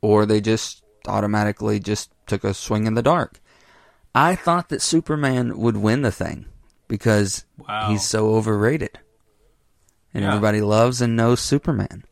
or 0.00 0.26
they 0.26 0.40
just 0.40 0.82
automatically 1.06 1.78
just 1.80 2.10
took 2.26 2.44
a 2.44 2.54
swing 2.54 2.86
in 2.86 2.94
the 2.94 3.02
dark. 3.02 3.40
I 4.14 4.34
thought 4.34 4.68
that 4.70 4.82
Superman 4.82 5.56
would 5.58 5.76
win 5.76 6.02
the 6.02 6.10
thing 6.12 6.46
because 6.88 7.44
Wow. 7.58 7.90
he's 7.90 8.04
so 8.04 8.34
overrated, 8.34 8.98
and 10.12 10.22
Yeah. 10.24 10.30
everybody 10.30 10.60
loves 10.60 11.00
and 11.00 11.14
knows 11.14 11.40
Superman. 11.40 12.04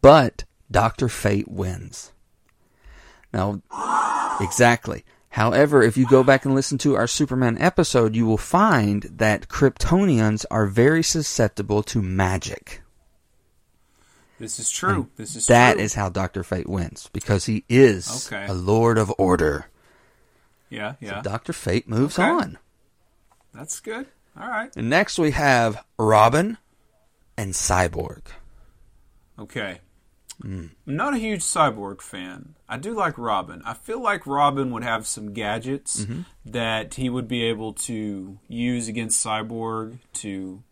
But 0.00 0.44
Doctor 0.70 1.08
Fate 1.08 1.48
wins. 1.48 2.12
Now, 3.32 3.60
Exactly. 4.40 5.04
However, 5.30 5.82
if 5.82 5.96
you 5.96 6.06
go 6.06 6.22
back 6.22 6.44
and 6.44 6.54
listen 6.54 6.78
to 6.78 6.94
our 6.96 7.06
Superman 7.08 7.58
episode, 7.58 8.14
you 8.16 8.24
will 8.24 8.38
find 8.38 9.02
that 9.16 9.48
Kryptonians 9.48 10.44
are 10.50 10.66
very 10.66 11.02
susceptible 11.02 11.82
to 11.84 12.00
magic. 12.00 12.80
This 14.38 14.58
is 14.60 14.70
true. 14.70 15.10
This 15.16 15.34
is 15.34 15.46
That 15.46 15.74
true. 15.74 15.82
is 15.82 15.94
how 15.94 16.08
Dr. 16.08 16.44
Fate 16.44 16.68
wins, 16.68 17.10
because 17.12 17.46
he 17.46 17.64
is 17.68 18.30
Okay. 18.32 18.46
a 18.46 18.54
Lord 18.54 18.96
of 18.96 19.12
Order. 19.18 19.66
yeah, 20.70 20.94
yeah. 21.00 21.20
Dr. 21.22 21.52
Fate 21.52 21.88
moves 21.88 22.18
Okay. 22.18 22.28
on. 22.28 22.58
That's 23.52 23.80
good. 23.80 24.06
All 24.40 24.48
right. 24.48 24.70
And 24.76 24.88
next 24.88 25.18
we 25.18 25.32
have 25.32 25.84
Robin 25.98 26.58
and 27.36 27.54
Cyborg. 27.54 28.22
Okay. 29.38 29.80
Hmm. 30.40 30.66
I'm 30.86 30.96
not 30.96 31.14
a 31.14 31.18
huge 31.18 31.40
cyborg 31.42 32.00
fan. 32.00 32.54
I 32.68 32.76
do 32.76 32.94
like 32.94 33.18
Robin. 33.18 33.60
I 33.64 33.74
feel 33.74 34.00
like 34.00 34.26
Robin 34.26 34.70
would 34.70 34.84
have 34.84 35.06
some 35.06 35.32
gadgets 35.32 36.02
Mm-hmm. 36.02 36.20
that 36.46 36.94
he 36.94 37.10
would 37.10 37.26
be 37.26 37.42
able 37.44 37.72
to 37.74 38.38
use 38.46 38.86
against 38.88 39.24
Cyborg 39.24 39.98
to, 40.14 40.62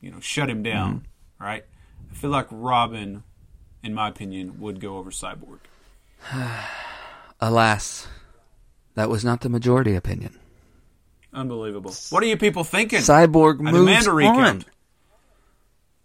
you 0.00 0.10
know, 0.10 0.20
shut 0.20 0.48
him 0.48 0.62
down. 0.62 0.94
Mm-hmm. 0.94 1.44
Right? 1.44 1.64
I 2.10 2.14
feel 2.14 2.30
like 2.30 2.46
Robin, 2.50 3.22
in 3.82 3.92
my 3.94 4.08
opinion, 4.08 4.58
would 4.60 4.80
go 4.80 4.96
over 4.96 5.10
Cyborg. 5.10 5.58
Alas, 7.40 8.06
that 8.94 9.08
was 9.10 9.24
not 9.24 9.40
the 9.42 9.48
majority 9.48 9.94
opinion. 9.94 10.38
Unbelievable. 11.32 11.94
What 12.10 12.22
are 12.22 12.26
you 12.26 12.36
people 12.36 12.64
thinking? 12.64 13.00
Cyborg 13.00 13.66
I 13.66 13.70
moves 13.70 14.06
on. 14.08 14.64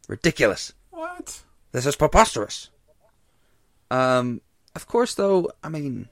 Ridiculous. 0.08 0.74
What? 0.92 1.42
This 1.72 1.86
is 1.86 1.96
preposterous. 1.96 2.70
Um, 3.92 4.42
of 4.76 4.88
course, 4.88 5.14
though, 5.16 5.50
I 5.64 5.70
mean, 5.70 6.10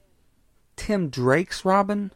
Tim 0.76 1.08
Drake's 1.08 1.64
Robin? 1.64 2.12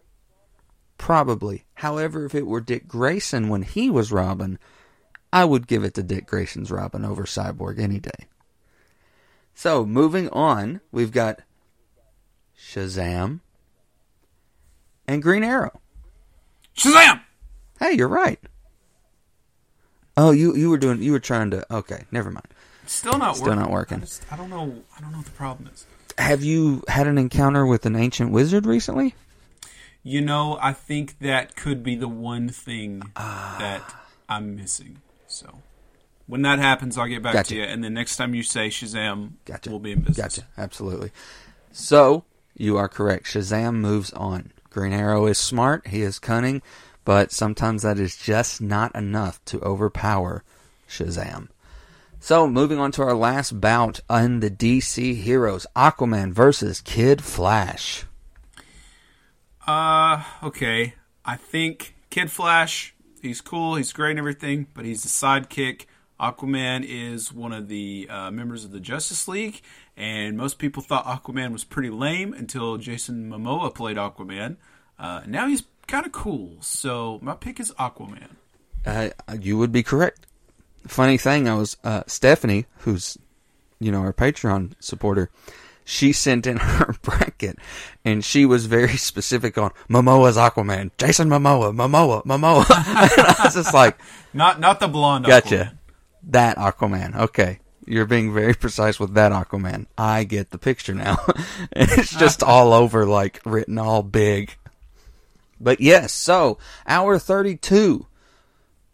Probably. 0.96 1.64
However, 1.74 2.24
if 2.24 2.34
it 2.34 2.46
were 2.46 2.60
Dick 2.60 2.88
Grayson 2.88 3.48
when 3.48 3.62
he 3.62 3.90
was 3.90 4.12
Robin, 4.12 4.58
I 5.32 5.44
would 5.44 5.66
give 5.66 5.84
it 5.84 5.94
to 5.94 6.02
Dick 6.02 6.26
Grayson's 6.26 6.70
Robin 6.70 7.04
over 7.04 7.24
Cyborg 7.24 7.78
any 7.78 8.00
day. 8.00 8.26
So, 9.54 9.84
moving 9.84 10.28
on, 10.30 10.80
we've 10.92 11.12
got 11.12 11.40
Shazam 12.58 13.40
and 15.06 15.22
Green 15.22 15.44
Arrow. 15.44 15.80
Shazam! 16.76 17.22
Hey, 17.80 17.92
you're 17.92 18.08
right. 18.08 18.38
Oh, 20.16 20.32
you 20.32 20.54
you 20.56 20.68
were 20.68 20.78
doing 20.78 21.00
you 21.00 21.12
were 21.12 21.20
trying 21.20 21.50
to 21.52 21.74
okay, 21.74 22.04
never 22.10 22.30
mind. 22.30 22.48
Still 22.88 23.18
not 23.18 23.36
Still 23.36 23.48
working. 23.48 23.60
not 23.60 23.70
working. 23.70 23.96
I, 23.98 24.00
just, 24.00 24.32
I 24.32 24.36
don't 24.36 24.50
know. 24.50 24.82
I 24.96 25.00
don't 25.00 25.10
know 25.12 25.18
what 25.18 25.26
the 25.26 25.32
problem 25.32 25.70
is. 25.72 25.86
Have 26.16 26.42
you 26.42 26.82
had 26.88 27.06
an 27.06 27.18
encounter 27.18 27.64
with 27.66 27.86
an 27.86 27.94
ancient 27.96 28.32
wizard 28.32 28.66
recently? 28.66 29.14
You 30.02 30.20
know, 30.20 30.58
I 30.60 30.72
think 30.72 31.18
that 31.20 31.54
could 31.54 31.82
be 31.82 31.94
the 31.96 32.08
one 32.08 32.48
thing 32.48 33.02
Ah. 33.16 33.56
that 33.58 33.94
I'm 34.28 34.56
missing. 34.56 35.00
So 35.26 35.58
when 36.26 36.42
that 36.42 36.58
happens, 36.58 36.96
I'll 36.98 37.06
get 37.06 37.22
back 37.22 37.34
Gotcha. 37.34 37.48
to 37.50 37.56
you. 37.56 37.62
And 37.62 37.84
then 37.84 37.94
next 37.94 38.16
time 38.16 38.34
you 38.34 38.42
say 38.42 38.68
Shazam, 38.68 39.32
Gotcha. 39.44 39.70
we'll 39.70 39.78
be 39.78 39.92
in 39.92 40.00
business. 40.00 40.16
Gotcha. 40.16 40.46
Absolutely. 40.56 41.10
So, 41.72 42.24
you 42.56 42.76
are 42.78 42.88
correct. 42.88 43.26
Shazam 43.26 43.74
moves 43.76 44.12
on. 44.14 44.52
Green 44.70 44.92
Arrow 44.92 45.26
is 45.26 45.38
smart, 45.38 45.88
he 45.88 46.02
is 46.02 46.18
cunning, 46.18 46.62
but 47.04 47.32
sometimes 47.32 47.82
that 47.82 47.98
is 47.98 48.16
just 48.16 48.60
not 48.60 48.94
enough 48.94 49.42
to 49.46 49.60
overpower 49.60 50.42
Shazam. 50.88 51.48
So, 52.20 52.48
moving 52.48 52.78
on 52.78 52.90
to 52.92 53.02
our 53.02 53.14
last 53.14 53.60
bout 53.60 54.00
on 54.10 54.40
the 54.40 54.50
DC 54.50 55.14
Heroes 55.16 55.66
Aquaman 55.76 56.32
versus 56.32 56.80
Kid 56.80 57.22
Flash. 57.22 58.04
Uh, 59.66 60.24
okay. 60.42 60.94
I 61.24 61.36
think 61.36 61.94
Kid 62.10 62.30
Flash, 62.30 62.94
he's 63.22 63.40
cool, 63.40 63.76
he's 63.76 63.92
great 63.92 64.10
and 64.10 64.18
everything, 64.18 64.66
but 64.74 64.84
he's 64.84 65.02
the 65.02 65.08
sidekick. 65.08 65.86
Aquaman 66.18 66.84
is 66.86 67.32
one 67.32 67.52
of 67.52 67.68
the 67.68 68.08
uh, 68.10 68.30
members 68.30 68.64
of 68.64 68.72
the 68.72 68.80
Justice 68.80 69.28
League, 69.28 69.60
and 69.96 70.36
most 70.36 70.58
people 70.58 70.82
thought 70.82 71.04
Aquaman 71.04 71.52
was 71.52 71.64
pretty 71.64 71.90
lame 71.90 72.32
until 72.32 72.76
Jason 72.78 73.30
Momoa 73.30 73.72
played 73.72 73.96
Aquaman. 73.96 74.56
Uh, 74.98 75.22
now 75.26 75.46
he's 75.46 75.62
kind 75.86 76.04
of 76.04 76.12
cool, 76.12 76.56
so 76.60 77.20
my 77.22 77.34
pick 77.34 77.60
is 77.60 77.70
Aquaman. 77.72 78.30
Uh, 78.84 79.10
you 79.38 79.56
would 79.58 79.70
be 79.70 79.82
correct. 79.82 80.26
Funny 80.86 81.18
thing, 81.18 81.48
I 81.48 81.54
was 81.54 81.76
uh, 81.84 82.02
Stephanie, 82.06 82.66
who's 82.78 83.18
you 83.80 83.92
know 83.92 84.00
our 84.00 84.12
Patreon 84.12 84.72
supporter. 84.80 85.30
She 85.84 86.12
sent 86.12 86.46
in 86.46 86.56
her 86.58 86.94
bracket, 87.02 87.58
and 88.04 88.24
she 88.24 88.44
was 88.46 88.66
very 88.66 88.96
specific 88.96 89.56
on 89.58 89.70
Momoa's 89.88 90.36
Aquaman, 90.36 90.90
Jason 90.98 91.28
Momoa, 91.28 91.74
Momoa, 91.74 92.24
Momoa. 92.24 92.64
and 93.18 93.26
I 93.26 93.40
was 93.44 93.54
just 93.54 93.74
like, 93.74 93.98
Not 94.32 94.60
not 94.60 94.80
the 94.80 94.88
blonde. 94.88 95.24
gotcha, 95.26 95.72
Aquaman. 95.72 95.78
that 96.30 96.56
Aquaman. 96.58 97.16
Okay, 97.16 97.60
you're 97.86 98.04
being 98.06 98.32
very 98.34 98.54
precise 98.54 99.00
with 99.00 99.14
that 99.14 99.32
Aquaman. 99.32 99.86
I 99.96 100.24
get 100.24 100.50
the 100.50 100.58
picture 100.58 100.94
now. 100.94 101.18
and 101.72 101.90
it's 101.92 102.14
just 102.14 102.42
all 102.42 102.72
over, 102.74 103.06
like 103.06 103.40
written 103.44 103.78
all 103.78 104.02
big. 104.02 104.54
But 105.60 105.80
yes, 105.80 106.12
so 106.12 106.58
hour 106.86 107.18
32. 107.18 108.06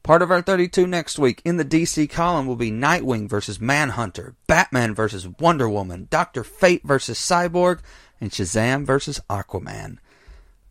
Part 0.04 0.20
of 0.20 0.30
our 0.30 0.42
32 0.42 0.86
next 0.86 1.18
week 1.18 1.40
in 1.46 1.56
the 1.56 1.64
DC 1.64 2.10
column 2.10 2.46
will 2.46 2.56
be 2.56 2.70
Nightwing 2.70 3.26
versus 3.26 3.58
Manhunter, 3.58 4.34
Batman 4.46 4.94
versus 4.94 5.26
Wonder 5.26 5.66
Woman, 5.66 6.08
Doctor 6.10 6.44
Fate 6.44 6.82
versus 6.84 7.18
Cyborg, 7.18 7.80
and 8.20 8.30
Shazam 8.30 8.84
versus 8.84 9.18
Aquaman. 9.30 9.96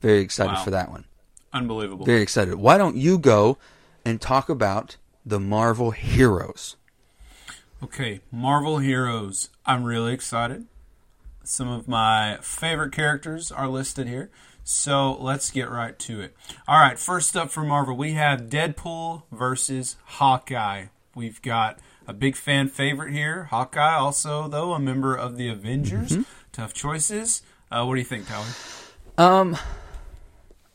Very 0.02 0.20
excited 0.20 0.54
Wow. 0.54 0.64
for 0.64 0.70
that 0.70 0.92
one. 0.92 1.06
Unbelievable. 1.52 2.06
Very 2.06 2.22
excited. 2.22 2.56
Why 2.56 2.78
don't 2.78 2.96
you 2.96 3.18
go 3.18 3.58
and 4.06 4.22
talk 4.22 4.50
about 4.50 4.98
the 5.26 5.40
Marvel 5.40 5.90
heroes? 5.92 6.76
Okay, 7.82 8.22
Marvel 8.32 8.78
Heroes. 8.78 9.50
I'm 9.66 9.84
really 9.84 10.14
excited. 10.14 10.68
Some 11.44 11.68
of 11.70 11.88
my 11.88 12.38
favorite 12.42 12.92
characters 12.94 13.52
are 13.52 13.68
listed 13.68 14.08
here. 14.08 14.30
So 14.64 15.18
let's 15.20 15.52
get 15.52 15.70
right 15.70 15.98
to 16.00 16.22
it. 16.22 16.36
All 16.68 16.80
right, 16.80 16.98
first 16.98 17.36
up 17.36 17.52
for 17.52 17.64
Marvel, 17.64 17.96
we 17.96 18.14
have 18.14 18.44
Deadpool 18.44 19.24
versus 19.32 19.98
Hawkeye. 20.06 20.86
We've 21.16 21.42
got 21.42 21.80
a 22.08 22.14
big 22.14 22.36
fan 22.36 22.70
favorite 22.70 23.14
here. 23.14 23.46
Hawkeye, 23.46 23.96
also, 23.96 24.48
though, 24.48 24.74
a 24.74 24.80
member 24.80 25.16
of 25.16 25.38
the 25.38 25.50
Avengers. 25.50 26.18
Tough 26.52 26.74
choices. 26.74 27.42
Uh, 27.70 27.86
what 27.86 27.96
do 27.96 28.00
you 28.00 28.06
think, 28.06 28.28
Tyler? 28.28 28.46
Um, 29.18 29.58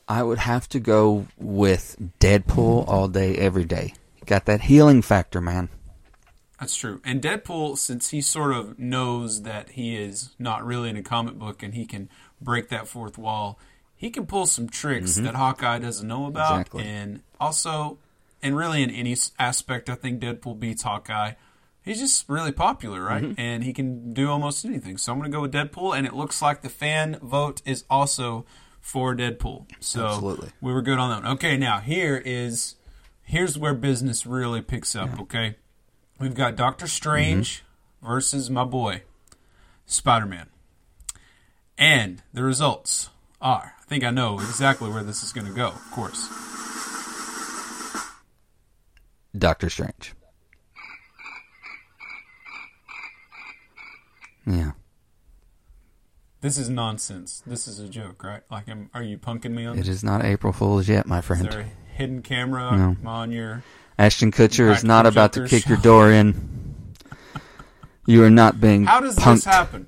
I 0.06 0.22
would 0.22 0.38
have 0.38 0.68
to 0.70 0.80
go 0.80 1.26
with 1.38 1.96
Deadpool 2.20 2.86
all 2.88 3.08
day, 3.08 3.36
every 3.36 3.64
day. 3.64 3.94
Got 4.26 4.44
that 4.46 4.62
healing 4.62 5.02
factor, 5.02 5.40
man. 5.40 5.70
That's 6.60 6.76
true. 6.76 7.00
And 7.04 7.22
Deadpool, 7.22 7.78
since 7.78 8.10
he 8.10 8.20
sort 8.20 8.52
of 8.52 8.78
knows 8.78 9.42
that 9.42 9.70
he 9.70 9.96
is 9.96 10.34
not 10.38 10.66
really 10.66 10.90
in 10.90 10.96
a 10.96 11.02
comic 11.02 11.34
book 11.34 11.62
and 11.62 11.74
he 11.74 11.86
can 11.86 12.08
break 12.40 12.68
that 12.68 12.88
fourth 12.88 13.16
wall, 13.16 13.58
he 13.98 14.10
can 14.10 14.26
pull 14.26 14.46
some 14.46 14.68
tricks 14.68 15.14
mm-hmm. 15.14 15.24
that 15.24 15.34
Hawkeye 15.34 15.80
doesn't 15.80 16.06
know 16.06 16.26
about. 16.26 16.52
Exactly. 16.52 16.84
And 16.84 17.22
also, 17.40 17.98
and 18.40 18.56
really 18.56 18.82
in 18.82 18.90
any 18.90 19.16
aspect, 19.40 19.90
I 19.90 19.96
think 19.96 20.22
Deadpool 20.22 20.60
beats 20.60 20.82
Hawkeye. 20.82 21.32
He's 21.82 21.98
just 21.98 22.28
really 22.28 22.52
popular, 22.52 23.02
right? 23.02 23.24
Mm-hmm. 23.24 23.40
And 23.40 23.64
he 23.64 23.72
can 23.72 24.14
do 24.14 24.30
almost 24.30 24.64
anything. 24.64 24.98
So 24.98 25.12
I'm 25.12 25.18
going 25.18 25.30
to 25.30 25.36
go 25.36 25.42
with 25.42 25.52
Deadpool. 25.52 25.98
And 25.98 26.06
it 26.06 26.14
looks 26.14 26.40
like 26.40 26.62
the 26.62 26.68
fan 26.68 27.18
vote 27.20 27.60
is 27.64 27.84
also 27.90 28.46
for 28.80 29.16
Deadpool. 29.16 29.66
So 29.80 30.06
Absolutely. 30.06 30.50
we 30.60 30.72
were 30.72 30.82
good 30.82 30.98
on 30.98 31.10
that 31.10 31.24
one. 31.24 31.32
Okay, 31.34 31.56
now 31.56 31.80
here 31.80 32.22
is 32.24 32.76
here's 33.24 33.58
where 33.58 33.74
business 33.74 34.26
really 34.26 34.62
picks 34.62 34.94
up. 34.94 35.20
Okay, 35.20 35.56
we've 36.20 36.34
got 36.34 36.54
Doctor 36.54 36.86
Strange 36.86 37.64
mm-hmm. 38.00 38.12
versus 38.12 38.48
my 38.48 38.64
boy 38.64 39.02
Spider 39.86 40.26
Man, 40.26 40.46
and 41.76 42.22
the 42.32 42.44
results 42.44 43.10
are. 43.40 43.74
I 43.80 43.84
think 43.86 44.04
I 44.04 44.10
know 44.10 44.38
exactly 44.38 44.90
where 44.90 45.02
this 45.02 45.22
is 45.22 45.32
going 45.32 45.46
to 45.46 45.52
go. 45.52 45.68
Of 45.68 45.90
course, 45.90 46.28
Doctor 49.36 49.70
Strange. 49.70 50.14
Yeah. 54.46 54.72
this 56.40 56.56
is 56.56 56.70
nonsense. 56.70 57.42
This 57.46 57.68
is 57.68 57.78
a 57.80 57.88
joke, 57.88 58.22
right? 58.24 58.42
Like, 58.50 58.68
am, 58.68 58.88
are 58.94 59.02
you 59.02 59.18
punking 59.18 59.50
me 59.50 59.66
on 59.66 59.74
It 59.76 59.80
this? 59.80 59.88
is 59.88 60.04
not 60.04 60.24
April 60.24 60.52
Fool's 60.54 60.88
yet, 60.88 61.06
my 61.06 61.18
Is 61.18 61.24
friend. 61.26 61.44
there 61.50 61.60
a 61.60 61.94
hidden 61.96 62.22
camera 62.22 62.74
No. 63.02 63.08
on 63.10 63.30
your? 63.30 63.62
Ashton 63.98 64.30
Kutcher 64.32 64.70
is 64.74 64.84
not 64.84 65.04
about 65.06 65.32
to 65.34 65.46
kick 65.46 65.68
your 65.68 65.78
door 65.78 66.10
in. 66.10 66.34
You 68.06 68.24
are 68.24 68.30
not 68.30 68.58
being 68.58 68.86
How 68.86 69.00
does 69.00 69.16
punked. 69.16 69.34
this 69.34 69.44
happen? 69.44 69.86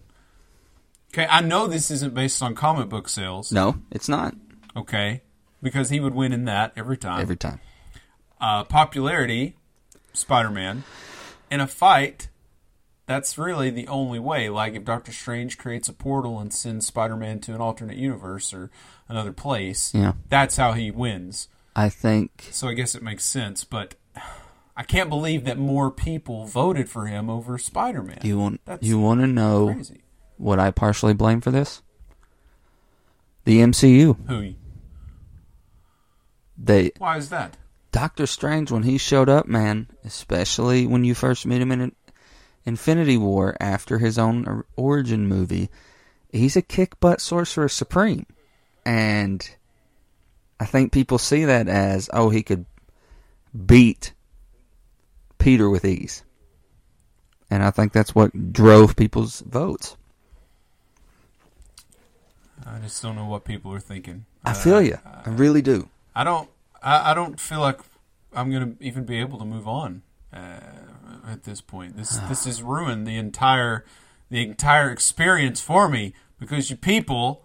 Okay, 1.13 1.27
I 1.29 1.41
know 1.41 1.67
this 1.67 1.91
isn't 1.91 2.15
based 2.15 2.41
on 2.43 2.55
comic 2.55 2.89
book 2.89 3.09
sales. 3.09 3.51
No, 3.51 3.81
it's 3.91 4.09
not. 4.09 4.35
Okay, 4.77 5.23
because 5.63 5.91
he 5.91 5.99
would 6.01 6.15
win 6.15 6.33
in 6.33 6.45
that 6.45 6.73
every 6.77 6.97
time. 6.97 7.21
Every 7.21 7.37
time. 7.37 7.61
uh, 8.41 8.65
popularity, 8.65 9.57
Spider 10.13 10.51
Man. 10.51 10.85
In 11.51 11.59
a 11.61 11.67
fight, 11.67 12.29
that's 13.07 13.37
really 13.37 13.71
the 13.71 13.89
only 13.89 14.21
way. 14.21 14.49
Like 14.49 14.75
if 14.75 14.85
Doctor 14.85 15.11
Strange 15.13 15.59
creates 15.59 15.89
a 15.89 15.93
portal 15.93 16.39
and 16.39 16.53
sends 16.53 16.87
Spider 16.87 17.17
Man 17.17 17.41
to 17.41 17.55
an 17.57 17.61
alternate 17.61 17.97
universe 17.97 18.55
or 18.55 18.71
another 19.09 19.33
place, 19.33 19.93
Yeah. 19.93 20.13
that's 20.29 20.57
how 20.57 20.73
he 20.75 20.93
wins. 20.93 21.49
I 21.75 21.89
think 21.89 22.49
So 22.53 22.69
I 22.69 22.75
guess 22.75 22.95
it 22.95 23.03
makes 23.03 23.25
sense, 23.25 23.65
but 23.65 23.97
I 24.77 24.85
can't 24.85 25.09
believe 25.11 25.45
that 25.45 25.59
more 25.59 25.91
people 25.91 26.47
voted 26.47 26.89
for 26.89 27.07
him 27.07 27.29
over 27.29 27.59
Spider 27.59 28.03
Man. 28.05 28.21
you 28.23 28.39
want 28.39 28.61
That's 28.65 28.87
you 28.87 29.01
want 29.01 29.21
to 29.23 29.27
know 29.27 29.73
crazy. 29.75 30.00
What 30.41 30.59
I 30.59 30.71
partially 30.71 31.15
blame 31.15 31.41
for 31.41 31.51
this? 31.51 31.83
The 33.45 33.59
MCU. 33.59 34.17
Who? 34.29 34.55
They 36.57 36.93
Why 36.99 37.17
is 37.17 37.31
that? 37.31 37.57
Doctor 37.93 38.27
Strange 38.27 38.71
when 38.71 38.85
he 38.85 38.99
showed 38.99 39.29
up, 39.29 39.47
man, 39.47 39.89
especially 40.05 40.87
when 40.87 41.05
you 41.05 41.15
first 41.15 41.47
meet 41.47 41.61
him 41.61 41.73
in 41.73 41.93
Infinity 42.65 43.17
War 43.17 43.57
after 43.61 43.99
his 43.99 44.19
own 44.19 44.65
origin 44.77 45.27
movie, 45.27 45.71
he's 46.31 46.57
a 46.57 46.63
kick 46.63 47.01
butt 47.01 47.21
sorcerer 47.21 47.69
supreme. 47.69 48.27
And 48.85 49.49
I 50.61 50.67
think 50.67 50.93
people 50.93 51.19
see 51.19 51.47
that 51.47 51.69
as, 51.69 52.09
oh, 52.13 52.31
he 52.31 52.43
could 52.43 52.67
beat 53.67 54.13
Peter 55.39 55.69
with 55.69 55.85
ease. 55.85 56.23
And 57.51 57.65
I 57.65 57.71
think 57.71 57.93
that's 57.93 58.15
what 58.15 58.53
drove 58.53 58.95
people's 58.95 59.41
votes. 59.41 59.97
I 62.73 62.79
just 62.79 63.03
don't 63.03 63.17
know 63.17 63.27
what 63.27 63.45
people 63.45 63.73
are 63.73 63.81
thinking. 63.81 64.27
I 64.45 64.51
Uh, 64.53 64.55
feel 64.55 64.81
you. 64.83 64.99
I 65.05 65.29
really 65.31 65.63
do. 65.63 65.89
I 66.15 66.25
don't. 66.25 66.49
I, 66.83 67.11
I 67.11 67.15
don't 67.15 67.39
feel 67.41 67.61
like 67.61 67.81
I'm 68.33 68.51
gonna 68.53 68.73
even 68.81 69.05
be 69.05 69.19
able 69.19 69.39
to 69.39 69.45
move 69.45 69.67
on 69.69 70.03
uh, 70.33 70.61
at 71.29 71.43
this 71.45 71.61
point. 71.61 71.97
This 71.97 72.17
this 72.29 72.45
has 72.45 72.63
ruined 72.63 73.07
the 73.07 73.17
entire 73.17 73.85
the 74.31 74.43
entire 74.43 74.91
experience 74.91 75.61
for 75.61 75.89
me 75.89 76.15
because 76.39 76.71
you 76.71 76.77
people 76.77 77.45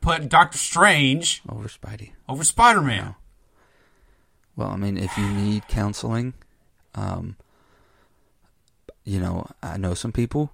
put 0.00 0.28
Doctor 0.28 0.58
Strange 0.58 1.42
Over 1.48 1.68
Spidey. 1.68 2.10
over 2.28 2.44
Spider 2.44 2.82
Man. 2.82 3.14
Well, 4.56 4.68
I 4.68 4.76
mean, 4.76 4.96
if 4.98 5.16
you 5.16 5.26
need 5.28 5.66
counseling, 5.68 6.34
um, 6.94 7.36
you 9.04 9.18
know, 9.20 9.46
I 9.62 9.76
know 9.76 9.94
some 9.94 10.12
people. 10.12 10.52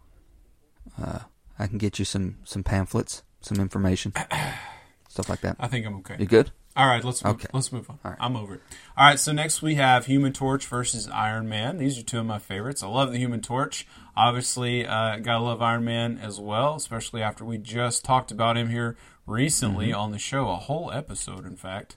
Uh, 1.00 1.20
I 1.58 1.66
can 1.66 1.78
get 1.78 1.98
you 1.98 2.04
some 2.04 2.38
some 2.44 2.62
pamphlets, 2.62 3.22
some 3.40 3.58
information, 3.58 4.12
stuff 5.08 5.28
like 5.28 5.40
that. 5.40 5.56
I 5.58 5.66
think 5.68 5.86
I'm 5.86 5.96
okay. 5.96 6.16
You 6.18 6.26
good? 6.26 6.50
All 6.76 6.86
right, 6.86 7.02
let's 7.02 7.24
move, 7.24 7.34
Okay. 7.34 7.48
let's 7.52 7.72
move 7.72 7.90
on. 7.90 7.98
All 8.04 8.12
right. 8.12 8.20
I'm 8.20 8.36
over 8.36 8.54
it. 8.54 8.60
All 8.96 9.06
right, 9.06 9.18
so 9.18 9.32
next 9.32 9.60
we 9.60 9.74
have 9.74 10.06
Human 10.06 10.32
Torch 10.32 10.66
versus 10.66 11.08
Iron 11.08 11.48
Man. 11.48 11.78
These 11.78 11.98
are 11.98 12.02
two 12.02 12.20
of 12.20 12.26
my 12.26 12.38
favorites. 12.38 12.82
I 12.82 12.86
love 12.86 13.10
the 13.12 13.18
Human 13.18 13.40
Torch. 13.40 13.86
Obviously, 14.16 14.86
uh, 14.86 15.16
gotta 15.16 15.42
love 15.42 15.60
Iron 15.62 15.84
Man 15.84 16.18
as 16.22 16.38
well, 16.38 16.76
especially 16.76 17.22
after 17.22 17.44
we 17.44 17.58
just 17.58 18.04
talked 18.04 18.30
about 18.30 18.56
him 18.56 18.68
here 18.70 18.96
recently 19.26 19.88
Mm-hmm. 19.88 20.00
on 20.00 20.10
the 20.12 20.18
show, 20.18 20.48
a 20.48 20.56
whole 20.56 20.92
episode, 20.92 21.44
in 21.44 21.56
fact. 21.56 21.96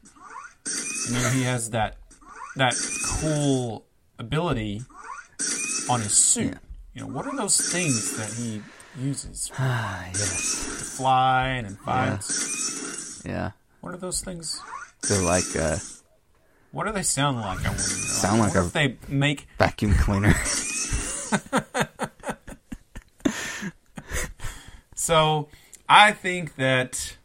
You 1.07 1.13
know, 1.13 1.29
he 1.29 1.43
has 1.43 1.69
that 1.71 1.97
that 2.55 2.73
cool 3.19 3.85
ability 4.17 4.81
on 5.89 6.01
his 6.01 6.13
suit. 6.15 6.57
You 6.93 7.01
know, 7.01 7.07
what 7.07 7.25
are 7.27 7.35
those 7.35 7.57
things 7.57 8.15
that 8.17 8.31
he 8.33 8.61
uses 8.99 9.47
to 9.47 9.53
Ah, 9.59 10.05
yes. 10.07 10.95
fly 10.97 11.47
and 11.49 11.67
in 11.67 11.75
fights? 11.77 13.21
Yeah. 13.25 13.51
What 13.81 13.93
are 13.93 13.97
those 13.97 14.21
things? 14.21 14.61
They're 15.07 15.21
like 15.21 15.55
uh, 15.55 15.77
What 16.71 16.85
do 16.85 16.91
they 16.93 17.03
sound 17.03 17.37
like? 17.41 17.59
I 17.65 17.69
wonder. 17.69 17.81
Sound 17.83 18.41
I 18.41 18.45
like 18.45 18.55
a- 18.55 18.61
they 18.73 18.97
make. 19.07 19.47
vacuum 19.57 19.93
cleaner. 19.95 20.33
So 24.95 25.49
I 25.89 26.11
think 26.13 26.55
that 26.55 27.17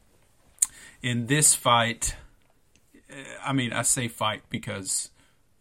in 1.02 1.26
this 1.26 1.54
fight, 1.54 2.16
uh, 3.10 3.14
I 3.44 3.52
mean, 3.52 3.72
I 3.72 3.82
say 3.82 4.08
fight 4.08 4.42
because 4.50 5.10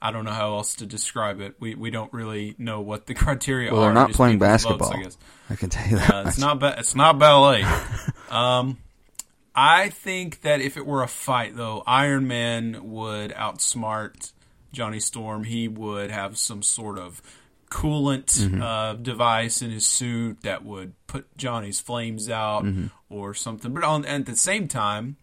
I 0.02 0.12
don't 0.12 0.26
know 0.26 0.32
how 0.32 0.56
else 0.56 0.76
to 0.76 0.86
describe 0.86 1.42
it. 1.42 1.56
We 1.60 1.76
we 1.76 1.90
don't 1.90 2.12
really 2.14 2.56
know 2.58 2.82
what 2.82 3.06
the 3.08 3.14
criteria 3.24 3.72
Well, 3.74 3.82
are. 3.82 3.86
they're 3.86 3.94
not 3.94 4.12
playing 4.14 4.40
people's 4.40 4.64
votes, 4.64 4.78
basketball. 4.78 4.94
I 5.00 5.04
guess. 5.04 5.18
I 5.50 5.56
can 5.56 5.70
tell 5.70 5.88
you 5.88 5.98
that. 5.98 6.14
Uh, 6.14 6.24
it's 6.28 6.38
not 6.38 6.60
ba- 6.60 6.76
it's 6.78 6.96
not 6.96 7.18
ballet. 7.20 7.64
um, 8.30 8.78
I 9.56 9.90
think 9.90 10.42
that 10.42 10.62
if 10.62 10.78
it 10.78 10.86
were 10.86 11.02
a 11.02 11.08
fight, 11.08 11.56
though, 11.56 11.82
Iron 11.88 12.28
Man 12.28 12.92
would 12.92 13.32
outsmart 13.32 14.32
Johnny 14.72 15.00
Storm. 15.00 15.44
He 15.46 15.68
would 15.68 16.12
have 16.12 16.38
some 16.38 16.62
sort 16.62 17.00
of 17.00 17.22
coolant 17.72 18.62
uh, 18.62 18.94
device 18.94 19.62
in 19.62 19.72
his 19.72 19.86
suit 19.86 20.42
that 20.44 20.64
would 20.64 20.94
put 21.08 21.36
Johnny's 21.38 21.80
flames 21.80 22.30
out 22.30 22.66
or 23.10 23.34
something. 23.34 23.74
But 23.74 23.84
on 23.84 24.06
at 24.06 24.26
the 24.26 24.36
same 24.38 24.68
time, 24.68 25.18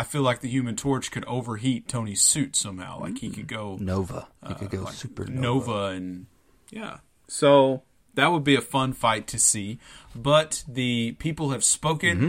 I 0.00 0.04
feel 0.04 0.22
like 0.22 0.40
the 0.40 0.48
Human 0.48 0.76
Torch 0.76 1.10
could 1.10 1.24
overheat 1.26 1.86
Tony's 1.88 2.22
suit 2.22 2.56
somehow. 2.56 3.00
Like 3.00 3.18
he 3.18 3.28
could 3.30 3.46
go 3.46 3.76
Nova. 3.80 4.28
You 4.48 4.54
could 4.54 4.70
go 4.70 4.80
like 4.82 4.94
super 4.94 5.26
Nova. 5.26 5.40
Nova. 5.70 5.84
and 5.96 6.26
yeah. 6.70 6.98
So 7.28 7.82
that 8.14 8.28
would 8.32 8.42
be 8.44 8.54
a 8.56 8.60
fun 8.62 8.92
fight 8.92 9.26
to 9.28 9.38
see. 9.38 9.78
But 10.16 10.64
the 10.66 11.12
people 11.18 11.50
have 11.50 11.62
spoken, 11.64 12.16
Mm-hmm. 12.18 12.28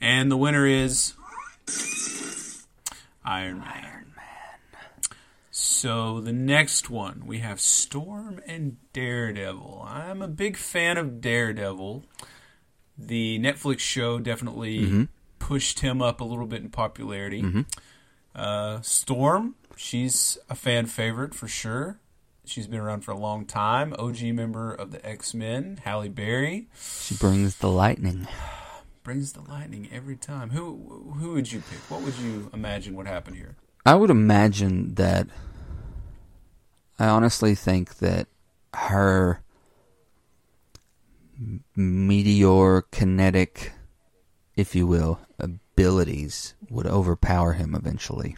and 0.00 0.30
the 0.30 0.36
winner 0.36 0.66
is 0.66 1.14
Iron 3.24 3.58
Man. 3.60 4.04
So 5.50 6.20
the 6.20 6.32
next 6.32 6.88
one 6.90 7.24
we 7.26 7.38
have 7.38 7.60
Storm 7.60 8.40
and 8.46 8.76
Daredevil. 8.92 9.84
I'm 9.86 10.22
a 10.22 10.28
big 10.28 10.56
fan 10.56 10.96
of 10.96 11.20
Daredevil. 11.20 12.04
The 12.96 13.38
Netflix 13.38 13.80
show 13.80 14.18
definitely 14.18 14.78
Mm-hmm. 14.80 15.02
Pushed 15.40 15.80
him 15.80 16.00
up 16.00 16.20
a 16.20 16.24
little 16.24 16.46
bit 16.46 16.62
in 16.62 16.68
popularity. 16.70 17.64
Uh, 18.32 18.80
Storm, 18.82 19.56
she's 19.76 20.38
a 20.48 20.54
fan 20.54 20.86
favorite 20.86 21.34
for 21.34 21.48
sure. 21.48 21.98
She's 22.44 22.68
been 22.68 22.78
around 22.80 23.00
for 23.00 23.10
a 23.10 23.18
long 23.18 23.44
time. 23.44 23.92
OG 23.98 24.22
member 24.22 24.72
of 24.72 24.92
the 24.92 25.04
X 25.04 25.34
Men, 25.34 25.80
Halle 25.84 26.08
Berry, 26.08 26.68
She 26.74 27.16
brings 27.16 27.56
the 27.56 27.68
lightning. 27.68 28.28
brings 29.02 29.32
the 29.32 29.40
lightning 29.40 29.88
every 29.92 30.16
time. 30.16 30.50
Who 30.50 31.14
who 31.18 31.32
would 31.32 31.50
you 31.50 31.60
pick? 31.60 31.78
What 31.90 32.02
would 32.02 32.18
you 32.18 32.50
imagine 32.52 32.94
would 32.94 33.06
happen 33.06 33.34
here? 33.34 33.56
I 33.84 33.94
would 33.94 34.10
imagine 34.10 34.94
that. 34.94 35.26
I 36.98 37.06
honestly 37.08 37.54
think 37.54 37.98
that 37.98 38.28
her 38.74 39.42
meteor 41.74 42.82
kinetic, 42.90 43.72
if 44.60 44.74
you 44.74 44.86
will, 44.86 45.20
abilities 45.38 46.54
would 46.68 46.86
overpower 46.86 47.54
him 47.54 47.74
eventually. 47.74 48.36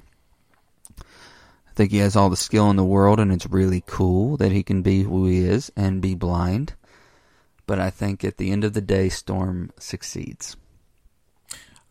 I 0.98 1.74
think 1.74 1.90
he 1.90 1.98
has 1.98 2.16
all 2.16 2.30
the 2.30 2.36
skill 2.36 2.70
in 2.70 2.76
the 2.76 2.84
world, 2.84 3.18
and 3.18 3.32
it's 3.32 3.46
really 3.46 3.82
cool 3.86 4.36
that 4.36 4.52
he 4.52 4.62
can 4.62 4.82
be 4.82 5.02
who 5.02 5.26
he 5.26 5.38
is 5.38 5.72
and 5.76 6.00
be 6.00 6.14
blind. 6.14 6.74
But 7.66 7.78
I 7.78 7.90
think 7.90 8.24
at 8.24 8.36
the 8.36 8.50
end 8.50 8.62
of 8.62 8.72
the 8.72 8.80
day, 8.80 9.08
Storm 9.08 9.72
succeeds. 9.78 10.56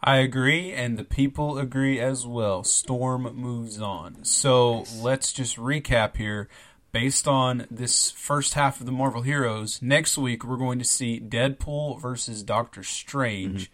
I 0.04 0.18
agree, 0.18 0.72
and 0.72 0.98
the 0.98 1.04
people 1.04 1.58
agree 1.58 2.00
as 2.00 2.26
well. 2.26 2.64
Storm 2.64 3.24
moves 3.36 3.80
on. 3.80 4.24
So 4.24 4.86
let's 4.96 5.32
just 5.34 5.58
recap 5.58 6.18
here. 6.18 6.48
Based 6.92 7.28
on 7.28 7.68
this 7.72 8.12
first 8.12 8.54
half 8.54 8.80
of 8.82 8.86
the 8.86 8.92
Marvel 8.92 9.22
Heroes, 9.22 9.82
next 9.82 10.18
week 10.18 10.44
we're 10.44 10.58
going 10.58 10.80
to 10.80 10.86
see 10.86 11.22
Deadpool 11.22 12.02
versus 12.02 12.44
Doctor 12.44 12.84
Strange, 12.84 13.66
mm-hmm. 13.66 13.74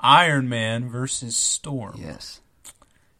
Iron 0.00 0.48
Man 0.48 0.88
versus 0.88 1.36
Storm. 1.36 1.96
Yes. 1.98 2.40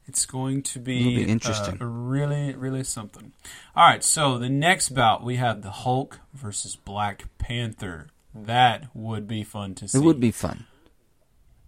It's 0.07 0.25
going 0.25 0.63
to 0.63 0.79
be, 0.79 1.17
be 1.17 1.31
interesting. 1.31 1.79
uh, 1.83 1.85
really, 1.85 2.55
really 2.55 2.83
something. 2.83 3.33
All 3.77 3.87
right, 3.87 4.03
so 4.03 4.39
the 4.39 4.49
next 4.49 4.91
bout 4.91 5.23
we 5.23 5.37
have 5.37 5.61
the 5.61 5.71
Hulk 5.71 6.21
versus 6.33 6.77
Black 6.77 7.25
Panther. 7.37 8.07
That 8.35 8.89
would 8.95 9.29
be 9.29 9.45
fun 9.45 9.75
to 9.77 9.89
see. 9.89 9.99
It 9.99 10.05
would 10.05 10.19
be 10.19 10.31
fun. 10.31 10.67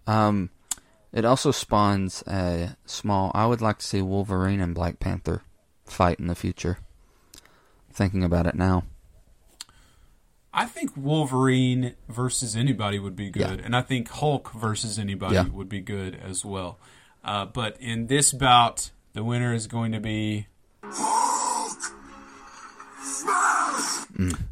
Um, 0.07 0.51
it 1.13 1.25
also 1.27 1.51
spawns 1.51 2.23
a 2.27 2.77
small. 2.87 3.31
I 3.35 3.47
would 3.47 3.61
like 3.61 3.79
to 3.79 3.87
see 3.87 4.01
Wolverine 4.01 4.61
and 4.61 4.75
Black 4.75 5.01
Panther 5.01 5.43
fight 5.85 6.19
in 6.19 6.27
the 6.27 6.35
future. 6.35 6.79
Thinking 7.93 8.25
about 8.25 8.47
it 8.47 8.55
now, 8.55 8.85
I 10.53 10.67
think 10.67 10.91
Wolverine 10.97 11.95
versus 12.09 12.57
anybody 12.57 12.99
would 12.99 13.15
be 13.17 13.31
good, 13.31 13.61
Yeah. 13.61 13.65
and 13.65 13.77
I 13.77 13.83
think 13.83 14.09
Hulk 14.09 14.53
versus 14.53 14.99
anybody 14.99 15.37
Yeah. 15.37 15.45
would 15.49 15.69
be 15.69 15.81
good 15.81 16.15
as 16.17 16.45
well. 16.45 16.79
Uh, 17.25 17.45
but 17.47 17.77
in 17.81 18.09
this 18.09 18.33
bout, 18.33 18.91
the 19.13 19.23
winner 19.23 19.53
is 19.55 19.67
going 19.67 19.93
to 19.93 20.01
be 20.01 20.47
Hulk. 20.83 21.79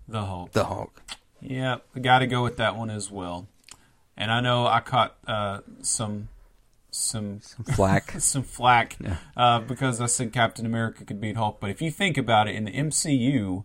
the 0.07 0.25
Hulk. 0.25 0.53
the 0.53 0.65
Hulk. 0.65 1.03
Yeah, 1.41 1.79
I 1.95 2.01
got 2.01 2.21
to 2.21 2.27
go 2.27 2.43
with 2.43 2.57
that 2.57 2.77
one 2.77 2.91
as 2.91 3.11
well. 3.11 3.47
And 4.17 4.31
I 4.33 4.41
know 4.41 4.67
I 4.67 4.81
caught 4.81 5.17
uh, 5.27 5.61
some 5.83 6.29
some 6.91 7.39
Flack. 7.75 8.13
some 8.19 8.43
flack 8.43 8.97
uh, 9.37 9.61
because 9.61 10.01
I 10.01 10.07
said 10.07 10.33
Captain 10.33 10.67
America 10.67 11.05
could 11.05 11.21
beat 11.21 11.37
Hulk. 11.37 11.61
But 11.61 11.71
if 11.71 11.81
you 11.83 11.91
think 11.91 12.17
about 12.19 12.49
it, 12.49 12.57
in 12.57 12.65
the 12.65 12.73
MCU, 12.73 13.65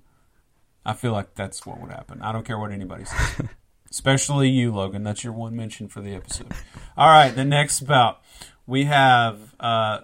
I 0.85 0.93
feel 0.93 1.11
like 1.13 1.35
that's 1.35 1.65
what 1.65 1.79
would 1.79 1.91
happen. 1.91 2.21
I 2.21 2.31
don't 2.31 2.45
care 2.45 2.57
what 2.59 2.71
anybody 2.71 3.05
says, 3.05 3.41
especially 3.91 4.49
you, 4.49 4.71
Logan. 4.73 5.03
That's 5.03 5.23
your 5.23 5.33
one 5.33 5.55
mention 5.55 5.87
for 5.87 6.01
the 6.01 6.13
episode. 6.13 6.51
All 6.97 7.07
right, 7.07 7.31
the 7.33 7.45
next 7.45 7.81
bout 7.81 8.21
we 8.65 8.85
have 8.85 9.55
uh, 9.59 10.01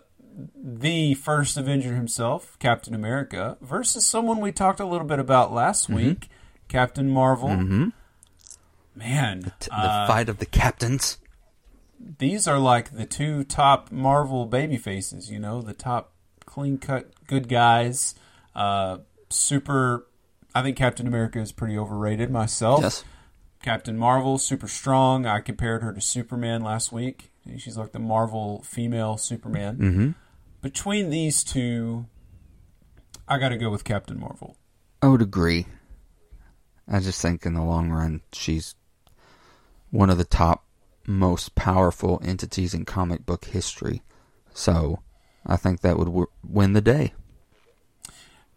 the 0.55 1.13
first 1.15 1.57
Avenger 1.57 1.95
himself, 1.95 2.57
Captain 2.59 2.93
America, 2.93 3.57
versus 3.61 4.05
someone 4.05 4.39
we 4.41 4.51
talked 4.51 4.79
a 4.79 4.85
little 4.85 5.07
bit 5.07 5.19
about 5.19 5.53
last 5.53 5.89
week, 5.89 6.29
Captain 6.67 7.09
Marvel. 7.09 7.91
Man, 8.95 9.53
T- 9.59 9.69
the 9.69 9.75
uh, 9.77 10.07
fight 10.07 10.27
of 10.29 10.39
the 10.39 10.45
captains. 10.45 11.17
these 11.99 12.47
are 12.47 12.59
like 12.59 12.91
the 12.91 13.05
two 13.05 13.43
top 13.45 13.91
Marvel 13.91 14.45
baby 14.45 14.77
faces, 14.77 15.31
you 15.31 15.39
know, 15.39 15.61
the 15.61 15.73
top 15.73 16.11
clean 16.45 16.77
cut 16.77 17.11
good 17.27 17.47
guys. 17.47 18.15
Uh, 18.53 18.97
super, 19.29 20.05
I 20.59 20.61
think 20.61 20.75
Captain 20.75 21.07
America 21.07 21.39
is 21.39 21.53
pretty 21.53 21.77
overrated 21.77 22.29
myself. 22.29 22.81
Yes. 22.81 23.05
Captain 23.63 23.97
Marvel, 23.97 24.37
super 24.37 24.67
strong. 24.67 25.25
I 25.25 25.39
compared 25.39 25.83
her 25.83 25.93
to 25.93 26.01
Superman 26.01 26.63
last 26.63 26.91
week. 26.91 27.31
She's 27.57 27.77
like 27.77 27.93
the 27.93 27.99
Marvel 27.99 28.61
female 28.63 29.15
Superman. 29.15 29.77
Mm-hmm. 29.77 30.09
Between 30.61 31.11
these 31.11 31.45
two, 31.45 32.07
I 33.25 33.37
got 33.37 33.49
to 33.49 33.57
go 33.57 33.69
with 33.69 33.85
Captain 33.85 34.19
Marvel. 34.19 34.57
I 35.01 35.07
would 35.07 35.21
agree. 35.21 35.65
I 36.89 36.99
just 36.99 37.21
think 37.21 37.45
in 37.45 37.53
the 37.53 37.63
long 37.63 37.89
run, 37.89 38.19
she's 38.33 38.75
one 39.91 40.09
of 40.09 40.17
the 40.17 40.25
top, 40.25 40.65
most 41.07 41.55
powerful 41.55 42.19
entities 42.21 42.73
in 42.73 42.83
comic 42.83 43.25
book 43.25 43.45
history. 43.45 44.01
So, 44.53 44.99
I 45.45 45.55
think 45.55 45.79
that 45.81 45.97
would 45.97 46.05
w- 46.05 46.27
win 46.43 46.73
the 46.73 46.81
day. 46.81 47.13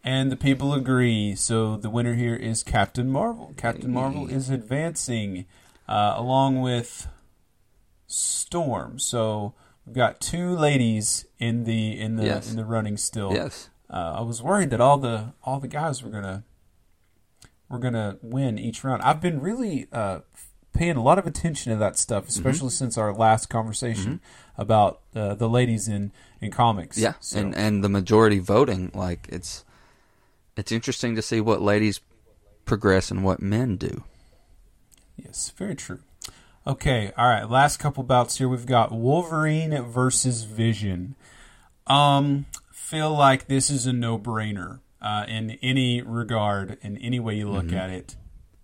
And 0.05 0.32
the 0.32 0.36
people 0.36 0.74
agree. 0.74 1.34
So 1.36 1.76
the 1.76 1.88
winner 1.90 2.14
here 2.14 2.34
is 2.34 2.62
Captain 2.64 3.09
Marvel. 3.11 3.55
Captain 3.57 3.92
Marvel 3.92 4.26
is 4.28 4.50
advancing 4.50 5.46
uh, 5.88 6.14
along 6.16 6.61
with 6.61 7.07
Storm. 8.07 8.98
So 8.98 9.55
we've 9.86 9.94
got 9.94 10.20
two 10.20 10.57
ladies 10.57 11.24
in 11.38 11.64
the 11.64 11.98
in 11.98 12.16
the 12.16 12.24
Yes. 12.24 12.50
in 12.50 12.57
the 12.57 12.64
running 12.64 12.96
still. 12.96 13.32
Yes. 13.32 13.70
Uh, 13.88 14.16
I 14.18 14.20
was 14.22 14.42
worried 14.42 14.70
that 14.70 14.80
all 14.80 14.98
the 14.98 15.32
all 15.44 15.61
the 15.61 15.68
guys 15.68 16.03
were 16.03 16.11
gonna 16.11 16.44
were 17.68 17.78
gonna 17.78 18.18
win 18.22 18.59
each 18.59 18.84
round. 18.84 19.03
I've 19.03 19.20
been 19.20 19.40
really 19.40 19.86
uh, 19.92 20.20
paying 20.74 20.96
a 20.96 21.03
lot 21.03 21.18
of 21.18 21.26
attention 21.26 21.72
to 21.72 21.78
that 21.78 21.96
stuff, 21.96 22.28
especially 22.28 22.70
since 22.70 22.98
our 22.98 23.14
last 23.14 23.46
conversation 23.48 24.20
about 24.59 25.00
uh, 25.14 25.34
the 25.34 25.48
ladies 25.48 25.88
in 25.88 26.12
in 26.40 26.50
comics. 26.50 26.98
Yeah, 26.98 27.14
So- 27.20 27.38
and 27.38 27.55
and 27.55 27.84
the 27.84 27.88
majority 27.88 28.40
voting, 28.40 28.90
like 28.94 29.28
it's 29.30 29.64
it's 30.57 30.72
interesting 30.72 31.16
to 31.16 31.22
see 31.22 31.40
what 31.40 31.62
ladies 31.62 32.00
progress 32.64 33.11
and 33.11 33.24
what 33.24 33.40
men 33.40 33.76
do. 33.76 34.05
Yes, 35.16 35.53
very 35.57 35.74
true. 35.74 36.00
Okay, 36.66 37.12
all 37.16 37.28
right. 37.28 37.48
Last 37.48 37.78
couple 37.78 38.05
bouts 38.05 38.38
here. 38.38 38.48
We've 38.48 38.66
got 38.66 38.92
Wolverine 38.92 39.82
versus 39.82 40.44
Vision. 40.44 41.16
Um, 41.86 42.46
feel 42.72 43.12
like 43.12 43.48
this 43.48 43.68
is 43.68 43.86
a 43.86 43.92
no-brainer 43.92 44.78
uh, 45.00 45.24
in 45.26 45.53
any 45.62 46.00
regard, 46.03 46.78
in 46.82 46.96
any 46.98 47.18
way 47.18 47.34
you 47.34 47.50
look 47.50 47.72
at 47.72 47.90
it. 47.90 48.16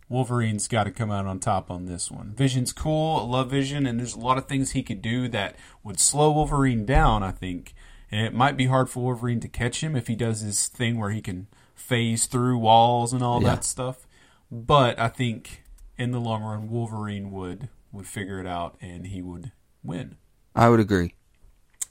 Wolverine's 0.09 0.69
got 0.69 0.85
to 0.85 0.91
come 0.91 1.11
out 1.11 1.27
on 1.27 1.39
top 1.39 1.71
on 1.71 1.87
this 1.87 2.11
one. 2.11 2.33
Vision's 2.37 2.73
cool. 2.73 3.19
I 3.21 3.25
love 3.25 3.51
Vision, 3.51 3.85
and 3.85 3.99
there's 3.99 4.15
a 4.15 4.21
lot 4.21 4.39
of 4.39 4.47
things 4.47 4.71
he 4.71 4.83
could 4.83 5.03
do 5.03 5.29
that 5.29 5.57
would 5.83 6.01
slow 6.01 6.31
Wolverine 6.33 6.87
down. 6.87 7.23
I 7.23 7.33
think, 7.33 7.75
and 8.11 8.25
it 8.25 8.33
might 8.33 8.57
be 8.57 8.67
hard 8.67 8.89
for 8.89 9.03
Wolverine 9.03 9.41
to 9.41 9.49
catch 9.49 9.83
him 9.83 9.97
if 9.97 10.07
he 10.07 10.15
does 10.15 10.41
his 10.41 10.69
thing 10.69 10.99
where 10.99 11.11
he 11.11 11.21
can 11.21 11.49
phase 11.79 12.27
through 12.27 12.59
walls 12.59 13.13
and 13.13 13.23
all 13.23 13.43
Yeah. 13.43 13.55
that 13.57 13.65
stuff. 13.65 14.07
but 14.51 14.99
I 14.99 15.09
think 15.09 15.63
in 15.99 16.11
the 16.11 16.21
long 16.21 16.43
run, 16.43 16.69
Wolverine 16.71 17.31
would 17.33 17.69
would 17.93 18.07
figure 18.07 18.39
it 18.41 18.47
out 18.47 18.77
and 18.81 19.07
he 19.07 19.21
would 19.23 19.53
win. 19.83 20.17
I 20.55 20.69
would 20.69 20.81
agree. 20.81 21.15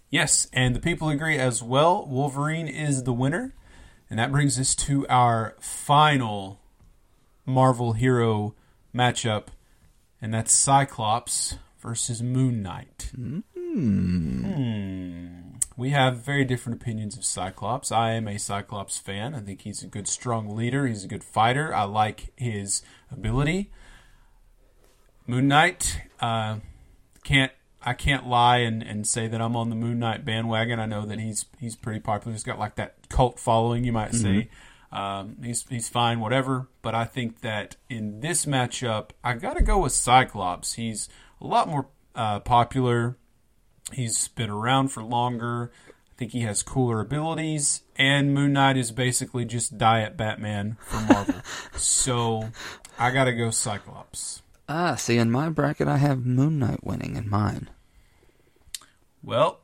Yes, 0.09 0.47
and 0.53 0.75
the 0.75 0.79
people 0.79 1.09
agree 1.09 1.37
as 1.37 1.61
well. 1.61 2.05
Wolverine 2.07 2.67
is 2.67 3.03
the 3.03 3.13
winner. 3.13 3.53
And 4.09 4.17
that 4.19 4.31
brings 4.31 4.57
us 4.59 4.73
to 4.75 5.05
our 5.07 5.55
final 5.59 6.61
Marvel 7.45 7.91
hero 7.93 8.55
matchup, 8.95 9.47
and 10.21 10.33
that's 10.33 10.51
Cyclops 10.53 11.57
versus 11.79 12.23
Moon 12.23 12.61
Knight. 12.63 13.11
Hmm. 13.15 13.41
We 15.77 15.91
have 15.91 16.17
very 16.17 16.43
different 16.43 16.81
opinions 16.81 17.15
of 17.15 17.23
Cyclops. 17.23 17.91
I 17.91 18.13
am 18.13 18.27
a 18.27 18.39
Cyclops 18.39 18.97
fan. 18.97 19.35
I 19.35 19.41
think 19.41 19.61
he's 19.61 19.83
a 19.83 19.87
good, 19.87 20.07
strong 20.07 20.55
leader. 20.55 20.87
He's 20.87 21.03
a 21.03 21.07
good 21.07 21.23
fighter. 21.23 21.73
I 21.73 21.83
like 21.83 22.33
his 22.35 22.81
ability. 23.11 23.71
Moon 25.27 25.47
Knight, 25.47 26.01
uh, 26.19 26.57
can't 27.23 27.51
I 27.83 27.93
can't 27.93 28.27
lie 28.27 28.57
and, 28.57 28.81
and 28.81 29.05
say 29.07 29.27
that 29.27 29.39
I'm 29.39 29.55
on 29.55 29.69
the 29.69 29.75
Moon 29.75 29.99
Knight 29.99 30.25
bandwagon. 30.25 30.79
I 30.79 30.87
know 30.87 31.05
that 31.05 31.19
he's 31.19 31.45
he's 31.59 31.75
pretty 31.75 31.99
popular. 31.99 32.33
He's 32.33 32.43
got 32.43 32.57
like 32.57 32.75
that 32.75 32.95
cult 33.09 33.39
following, 33.39 33.83
you 33.83 33.93
might 33.93 34.13
say. 34.15 34.49
Um, 34.91 35.37
he's 35.43 35.65
he's 35.69 35.89
fine, 35.89 36.19
whatever. 36.19 36.67
But 36.81 36.95
I 36.95 37.05
think 37.05 37.41
that 37.41 37.75
in 37.89 38.21
this 38.21 38.45
matchup, 38.45 39.11
I 39.23 39.33
got 39.33 39.57
to 39.57 39.63
go 39.63 39.79
with 39.79 39.91
Cyclops. 39.91 40.73
He's 40.73 41.07
a 41.39 41.45
lot 41.45 41.67
more 41.69 41.87
uh, 42.15 42.39
popular. 42.39 43.17
He's 43.93 44.27
been 44.29 44.49
around 44.49 44.89
for 44.89 45.03
longer. 45.03 45.71
I 45.87 46.13
think 46.17 46.31
he 46.31 46.41
has 46.41 46.63
cooler 46.63 46.99
abilities, 46.99 47.83
and 47.95 48.33
Moon 48.33 48.53
Knight 48.53 48.75
is 48.75 48.91
basically 48.91 49.45
just 49.45 49.77
diet 49.77 50.17
Batman 50.17 50.77
for 50.81 50.99
Marvel. 51.01 51.35
so 51.75 52.49
I 52.97 53.11
got 53.11 53.25
to 53.25 53.33
go 53.33 53.51
Cyclops. 53.51 54.41
Ah, 54.67 54.95
see, 54.95 55.17
in 55.17 55.31
my 55.31 55.49
bracket, 55.49 55.87
I 55.87 55.97
have 55.97 56.25
Moon 56.25 56.59
Knight 56.59 56.83
winning 56.83 57.15
in 57.15 57.29
mine. 57.29 57.69
Well, 59.23 59.59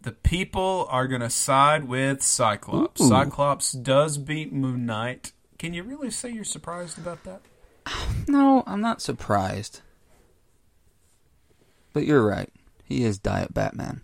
the 0.00 0.12
people 0.12 0.86
are 0.90 1.08
going 1.08 1.22
to 1.22 1.30
side 1.30 1.84
with 1.84 2.22
Cyclops. 2.22 3.00
Ooh. 3.00 3.08
Cyclops 3.08 3.72
does 3.72 4.18
beat 4.18 4.52
Moon 4.52 4.84
Knight. 4.84 5.32
Can 5.58 5.72
you 5.72 5.82
really 5.82 6.10
say 6.10 6.30
you're 6.30 6.44
surprised 6.44 6.98
about 6.98 7.24
that? 7.24 7.40
No, 8.26 8.62
I'm 8.66 8.80
not 8.80 9.02
surprised. 9.02 9.80
But 11.92 12.06
you're 12.06 12.26
right. 12.26 12.50
He 12.84 13.04
is 13.04 13.18
Diet 13.18 13.54
Batman. 13.54 14.02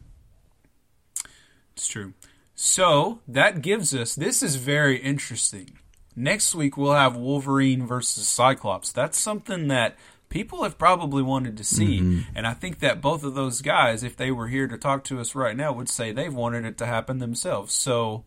It's 1.75 1.87
true. 1.87 2.15
So 2.55 3.21
that 3.27 3.63
gives 3.63 3.95
us 3.95 4.15
this 4.15 4.43
is 4.43 4.57
very 4.57 4.99
interesting. 4.99 5.79
Next 6.17 6.55
week 6.55 6.77
we'll 6.77 6.93
have 6.93 7.17
Wolverine 7.17 7.87
versus 7.87 8.29
Cyclops. 8.29 8.93
That's 8.93 9.19
something 9.19 9.69
that 9.69 9.97
people 10.29 10.63
have 10.63 10.79
probably 10.79 11.23
wanted 11.23 11.57
to 11.57 11.65
see. 11.65 12.01
Mm-hmm. 12.01 12.21
And 12.35 12.47
I 12.47 12.55
think 12.55 12.81
that 12.81 13.01
both 13.01 13.25
of 13.25 13.35
those 13.35 13.63
guys, 13.63 14.03
if 14.03 14.17
they 14.17 14.31
were 14.31 14.49
here 14.49 14.67
to 14.67 14.79
talk 14.79 15.05
to 15.05 15.21
us 15.21 15.35
right 15.35 15.57
now, 15.57 15.73
would 15.73 15.89
say 15.89 16.13
they've 16.13 16.35
wanted 16.35 16.65
it 16.65 16.79
to 16.79 16.87
happen 16.87 17.19
themselves. 17.19 17.75
So 17.75 18.25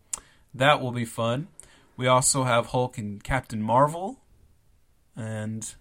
that 0.54 0.80
will 0.80 0.92
be 0.92 1.04
fun. 1.04 1.48
We 1.96 2.06
also 2.06 2.44
have 2.44 2.66
Hulk 2.66 2.98
and 2.98 3.22
Captain 3.22 3.62
Marvel. 3.62 4.20
And 5.16 5.74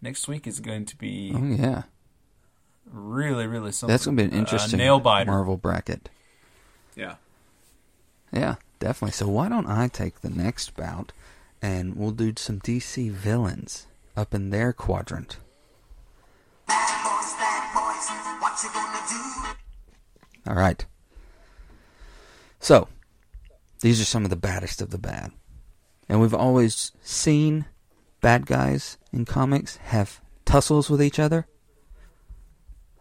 next 0.00 0.28
week 0.28 0.46
is 0.46 0.60
going 0.60 0.86
to 0.86 0.96
be 0.96 1.32
Oh, 1.34 1.44
yeah. 1.44 1.82
Really, 2.92 3.46
really 3.46 3.72
something. 3.72 3.92
That's 3.92 4.04
going 4.04 4.16
to 4.16 4.22
be 4.24 4.28
an 4.28 4.34
Uh, 4.34 4.38
interesting 4.40 4.78
nail 4.78 5.00
biter. 5.00 5.30
Marvel 5.30 5.56
bracket. 5.56 6.08
Yeah. 6.94 7.16
Yeah, 8.32 8.56
definitely. 8.78 9.12
So 9.12 9.28
why 9.28 9.48
don't 9.48 9.66
I 9.66 9.88
take 9.88 10.20
the 10.20 10.30
next 10.30 10.76
bout 10.76 11.12
and 11.62 11.96
we'll 11.96 12.10
do 12.10 12.32
some 12.36 12.60
DC 12.60 13.10
villains 13.10 13.86
up 14.16 14.34
in 14.34 14.50
their 14.50 14.72
quadrant. 14.72 15.38
Bad 16.66 17.02
boys, 17.04 17.32
bad 17.34 17.72
boys, 17.74 18.08
what 18.40 18.62
you 18.62 18.70
gonna 18.72 19.54
do? 20.44 20.50
All 20.50 20.56
right. 20.56 20.84
So, 22.60 22.88
these 23.80 24.00
are 24.00 24.04
some 24.04 24.24
of 24.24 24.30
the 24.30 24.36
baddest 24.36 24.82
of 24.82 24.90
the 24.90 24.98
bad. 24.98 25.30
And 26.08 26.20
we've 26.20 26.34
always 26.34 26.92
seen 27.02 27.66
bad 28.20 28.46
guys 28.46 28.98
in 29.12 29.24
comics 29.24 29.76
have 29.76 30.20
tussles 30.44 30.90
with 30.90 31.00
each 31.02 31.18
other. 31.18 31.46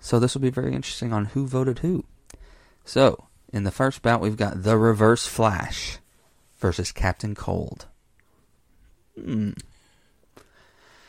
So, 0.08 0.20
this 0.20 0.34
will 0.34 0.42
be 0.42 0.50
very 0.50 0.74
interesting 0.74 1.12
on 1.12 1.26
who 1.26 1.46
voted 1.46 1.80
who. 1.80 2.06
So, 2.86 3.26
in 3.52 3.66
the 3.66 3.72
first 3.72 4.02
bout, 4.02 4.22
we've 4.22 4.38
got 4.38 4.64
the 4.64 4.78
Reverse 4.78 5.28
Flash 5.28 5.98
versus 6.60 6.94
Captain 6.94 7.36
Cold. 7.36 7.88
Hmm. 9.22 9.52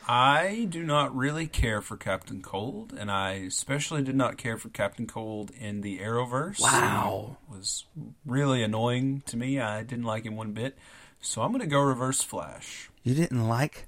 I 0.09 0.67
do 0.69 0.83
not 0.83 1.15
really 1.15 1.47
care 1.47 1.81
for 1.81 1.97
Captain 1.97 2.43
Cold, 2.43 2.93
and 2.93 3.09
I 3.09 3.35
especially 3.35 4.03
did 4.03 4.17
not 4.17 4.37
care 4.37 4.59
for 4.59 4.69
Captain 4.69 5.07
Cold 5.07 5.53
in 5.57 5.83
the 5.83 6.01
Arrowverse. 6.01 6.61
Wow. 6.61 7.37
He 7.49 7.57
was 7.57 7.85
really 8.27 8.65
annoying 8.65 9.23
to 9.27 9.37
me. 9.37 9.61
I 9.61 9.85
didn't 9.85 10.07
like 10.07 10.25
him 10.25 10.35
one 10.35 10.51
bit. 10.51 10.77
So 11.21 11.43
I'm 11.43 11.53
going 11.53 11.61
to 11.61 11.69
go 11.69 11.81
Reverse 11.81 12.23
Flash. 12.23 12.91
You 13.05 13.15
didn't 13.15 13.47
like 13.47 13.87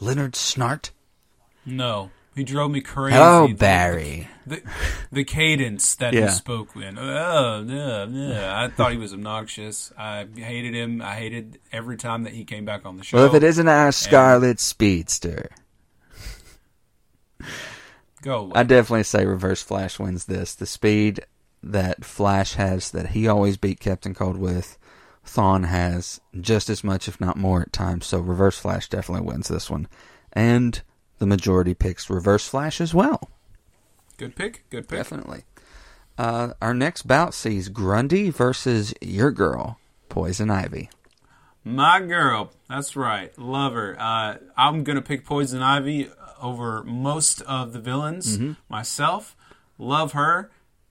Leonard 0.00 0.32
Snart? 0.32 0.90
No, 1.64 2.10
he 2.34 2.44
drove 2.44 2.70
me 2.70 2.80
crazy. 2.80 3.16
Oh, 3.16 3.20
Hello, 3.20 3.46
The- 3.48 3.54
Barry. 3.54 4.28
The, 4.46 4.62
the 5.10 5.24
cadence 5.24 5.94
that 5.94 6.12
Yeah. 6.12 6.26
he 6.26 6.32
spoke 6.32 6.76
in. 6.76 6.98
Oh, 6.98 7.64
yeah, 7.66 8.04
yeah. 8.04 8.62
I 8.62 8.68
thought 8.68 8.92
he 8.92 8.98
was 8.98 9.14
obnoxious. 9.14 9.90
I 9.96 10.26
hated 10.36 10.74
him. 10.74 11.00
I 11.00 11.14
hated 11.14 11.58
every 11.72 11.96
time 11.96 12.24
that 12.24 12.34
he 12.34 12.44
came 12.44 12.66
back 12.66 12.84
on 12.84 12.98
the 12.98 13.04
show. 13.04 13.16
Well, 13.16 13.26
if 13.26 13.34
it 13.34 13.42
isn't 13.42 13.66
our 13.68 13.90
Scarlet 13.90 14.60
Speedster, 14.60 15.48
go 18.22 18.40
away. 18.40 18.52
I 18.54 18.62
definitely 18.64 19.04
say 19.04 19.24
Reverse 19.24 19.62
Flash 19.62 19.98
wins 19.98 20.26
this. 20.26 20.54
The 20.54 20.66
speed 20.66 21.20
that 21.62 22.04
Flash 22.04 22.54
has, 22.54 22.90
that 22.90 23.08
he 23.10 23.26
always 23.26 23.56
beat 23.56 23.80
Captain 23.80 24.14
Cold 24.14 24.36
with, 24.36 24.76
Thawne 25.26 25.64
has 25.66 26.20
just 26.38 26.68
as 26.68 26.84
much, 26.84 27.08
if 27.08 27.18
not 27.20 27.36
more, 27.38 27.62
at 27.62 27.72
times. 27.72 28.06
So 28.06 28.18
Reverse 28.20 28.58
Flash 28.58 28.88
definitely 28.90 29.26
wins 29.26 29.48
this 29.48 29.70
one, 29.70 29.88
and 30.34 30.82
the 31.24 31.28
majority 31.28 31.72
picks 31.72 32.10
Reverse 32.10 32.46
Flash 32.46 32.82
as 32.82 32.92
well. 32.92 33.30
Good 34.18 34.36
pick. 34.36 34.64
Good 34.68 34.86
pick. 34.88 34.98
Definitely. 34.98 35.44
Uh, 36.18 36.50
our 36.60 36.74
next 36.74 37.08
bout 37.08 37.32
sees 37.32 37.70
Grundy 37.70 38.28
versus 38.28 38.92
your 39.00 39.30
girl, 39.30 39.80
Poison 40.10 40.50
Ivy. 40.50 40.90
My 41.64 41.98
girl. 42.00 42.52
That's 42.68 42.94
right. 42.94 43.36
Love 43.38 43.72
her. 43.72 43.96
Uh, 43.98 44.36
I'm 44.54 44.84
going 44.84 44.96
to 44.96 45.02
pick 45.02 45.24
Poison 45.24 45.62
Ivy 45.62 46.10
over 46.42 46.84
most 46.84 47.40
of 47.42 47.72
the 47.72 47.80
villains 47.80 48.38
myself. 48.68 49.34
Love 49.78 50.12
her. 50.12 50.50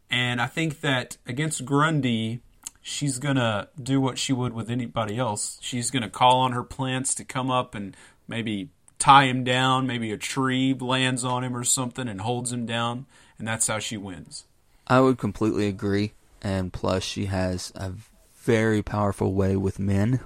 And 0.09 0.41
I 0.41 0.47
think 0.47 0.81
that 0.81 1.17
against 1.27 1.63
Grundy, 1.63 2.41
she's 2.81 3.19
going 3.19 3.35
to 3.35 3.69
do 3.81 4.01
what 4.01 4.17
she 4.17 4.33
would 4.33 4.53
with 4.53 4.69
anybody 4.69 5.19
else. 5.19 5.59
She's 5.61 5.91
going 5.91 6.03
to 6.03 6.09
call 6.09 6.39
on 6.39 6.53
her 6.53 6.63
plants 6.63 7.13
to 7.15 7.23
come 7.23 7.51
up 7.51 7.75
and 7.75 7.95
maybe 8.27 8.69
tie 9.03 9.25
him 9.25 9.43
down. 9.43 9.85
Maybe 9.85 10.11
a 10.11 10.17
tree 10.17 10.73
lands 10.73 11.25
on 11.25 11.43
him 11.43 11.57
or 11.57 11.65
something 11.65 12.07
and 12.07 12.21
holds 12.21 12.53
him 12.53 12.65
down. 12.65 13.05
And 13.37 13.45
that's 13.45 13.67
how 13.67 13.79
she 13.79 13.97
wins. 13.97 14.45
I 14.87 15.01
would 15.01 15.17
completely 15.17 15.67
agree. 15.67 16.13
And 16.41 16.71
plus, 16.71 17.03
she 17.03 17.25
has 17.25 17.73
a 17.75 17.91
very 18.37 18.81
powerful 18.81 19.33
way 19.33 19.55
with 19.57 19.77
men, 19.77 20.21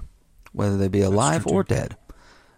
whether 0.52 0.76
they 0.76 0.88
be 0.88 1.00
alive 1.00 1.46
or 1.46 1.64
dead. 1.64 1.96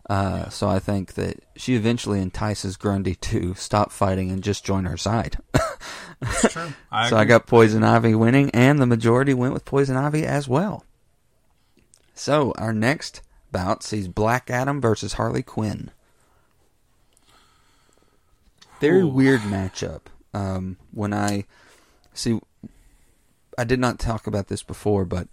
Uh, 0.09 0.49
So 0.51 0.69
I 0.69 0.79
think 0.79 1.15
that 1.15 1.43
she 1.57 1.75
eventually 1.75 2.21
entices 2.21 2.77
Grundy 2.77 3.15
to 3.15 3.55
stop 3.55 3.91
fighting 3.91 4.31
and 4.31 4.43
just 4.43 4.65
join 4.65 4.85
her 4.85 4.97
side. 4.97 5.39
That's 6.21 6.53
true. 6.53 6.73
I 6.91 7.09
so 7.09 7.17
I 7.17 7.25
got 7.25 7.47
Poison 7.47 7.83
Ivy 7.83 8.15
winning, 8.15 8.51
and 8.51 8.79
the 8.79 8.87
majority 8.87 9.33
went 9.33 9.55
with 9.55 9.65
Poison 9.65 9.97
Ivy 9.97 10.27
as 10.27 10.47
well. 10.49 10.85
So 12.15 12.53
our 12.59 12.75
next 12.75 13.23
bout 13.53 13.83
sees 13.83 14.09
Black 14.09 14.51
Adam 14.51 14.81
versus 14.81 15.15
Harley 15.15 15.43
Quinn. 15.43 15.91
Very 18.81 19.03
Ooh. 19.03 19.09
weird 19.09 19.41
matchup. 19.41 20.03
Um, 20.33 20.77
when 20.93 21.13
I 21.13 21.45
see, 22.13 22.41
I 23.59 23.65
did 23.65 23.81
not 23.81 23.99
talk 23.99 24.27
about 24.27 24.49
this 24.49 24.63
before, 24.63 25.05
but 25.05 25.29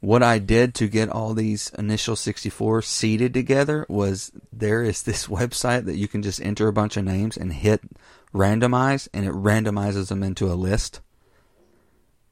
what 0.00 0.22
I 0.22 0.38
did 0.38 0.74
to 0.76 0.88
get 0.88 1.08
all 1.08 1.34
these 1.34 1.70
initial 1.76 2.14
64 2.14 2.82
seated 2.82 3.34
together 3.34 3.84
was 3.88 4.30
there 4.52 4.82
is 4.82 5.02
this 5.02 5.26
website 5.28 5.84
that 5.86 5.96
you 5.96 6.08
can 6.08 6.22
just 6.22 6.40
enter 6.40 6.68
a 6.68 6.72
bunch 6.72 6.96
of 6.96 7.04
names 7.04 7.36
and 7.36 7.52
hit 7.52 7.80
randomize, 8.34 9.08
and 9.12 9.26
it 9.26 9.32
randomizes 9.32 10.08
them 10.08 10.22
into 10.22 10.50
a 10.50 10.54
list. 10.54 11.00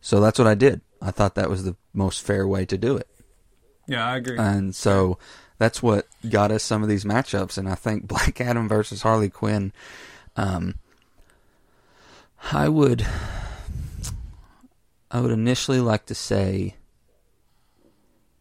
So 0.00 0.20
that's 0.20 0.38
what 0.38 0.48
I 0.48 0.54
did. 0.54 0.80
I 1.02 1.10
thought 1.10 1.34
that 1.34 1.50
was 1.50 1.64
the 1.64 1.76
most 1.92 2.22
fair 2.22 2.46
way 2.46 2.64
to 2.66 2.78
do 2.78 2.96
it. 2.96 3.08
Yeah, 3.86 4.06
I 4.06 4.16
agree. 4.16 4.38
And 4.38 4.74
so 4.74 5.18
that's 5.58 5.82
what 5.82 6.06
got 6.28 6.50
us 6.50 6.62
some 6.62 6.82
of 6.82 6.88
these 6.88 7.04
matchups. 7.04 7.58
And 7.58 7.68
I 7.68 7.74
think 7.74 8.06
Black 8.06 8.40
Adam 8.40 8.68
versus 8.68 9.02
Harley 9.02 9.30
Quinn, 9.30 9.72
um, 10.36 10.74
I 12.52 12.68
would, 12.68 13.04
I 15.10 15.20
would 15.20 15.30
initially 15.30 15.80
like 15.80 16.06
to 16.06 16.14
say 16.14 16.76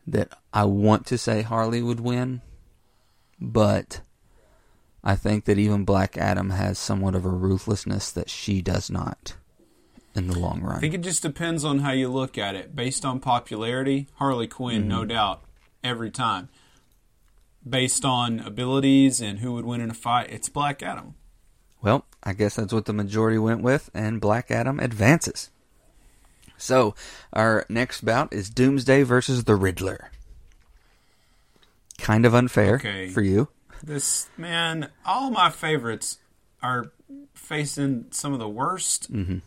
that 0.08 0.30
I 0.54 0.66
want 0.66 1.06
to 1.08 1.18
say 1.18 1.41
Harley 1.41 1.82
would 1.82 2.00
win, 2.00 2.41
but 3.39 4.02
I 5.04 5.16
think 5.16 5.46
that 5.46 5.58
even 5.58 5.86
Black 5.86 6.18
Adam 6.18 6.52
has 6.52 6.78
somewhat 6.78 7.16
of 7.16 7.26
a 7.26 7.30
ruthlessness 7.30 8.12
that 8.12 8.30
she 8.30 8.62
does 8.62 8.89
not 8.89 9.36
in 10.16 10.28
the 10.28 10.38
long 10.39 10.62
run. 10.62 10.78
I 10.78 10.80
think 10.80 10.93
it 10.93 11.02
just 11.02 11.22
depends 11.22 11.64
on 11.66 11.80
how 11.80 11.91
you 11.91 12.08
look 12.10 12.38
at 12.38 12.56
it. 12.56 12.76
Based 12.76 13.04
on 13.06 13.20
popularity, 13.20 14.08
Harley 14.16 14.48
Quinn, 14.48 14.82
Mm-hmm. 14.82 14.89
no 14.89 15.06
doubt, 15.06 15.43
every 15.84 16.10
time. 16.12 16.50
Based 17.68 18.06
on 18.06 18.39
abilities 18.39 19.22
and 19.22 19.39
who 19.39 19.54
would 19.54 19.66
win 19.66 19.82
in 19.82 19.89
a 19.89 19.96
fight, 19.96 20.30
it's 20.30 20.50
Black 20.50 20.84
Adam. 20.84 21.16
Well, 21.82 22.05
I 22.23 22.34
guess 22.34 22.55
that's 22.55 22.73
what 22.73 22.86
the 22.86 22.93
majority 22.93 23.38
went 23.38 23.61
with, 23.61 23.89
and 23.93 24.19
Black 24.21 24.49
Adam 24.49 24.80
advances. 24.80 25.49
So, 26.57 26.95
our 27.34 27.65
next 27.69 28.01
bout 28.05 28.34
is 28.34 28.49
Doomsday 28.49 29.03
versus 29.03 29.43
the 29.43 29.55
Riddler. 29.55 30.09
Kind 31.97 32.26
of 32.26 32.34
unfair 32.34 32.76
Okay. 32.76 33.09
for 33.09 33.21
you. 33.21 33.49
This 33.84 34.30
man, 34.38 34.89
all 35.05 35.30
my 35.32 35.49
favorites 35.49 36.17
are 36.63 36.91
facing 37.34 38.05
some 38.11 38.34
of 38.34 38.39
the 38.39 38.49
worst 38.49 39.11
Mm-hmm. 39.13 39.39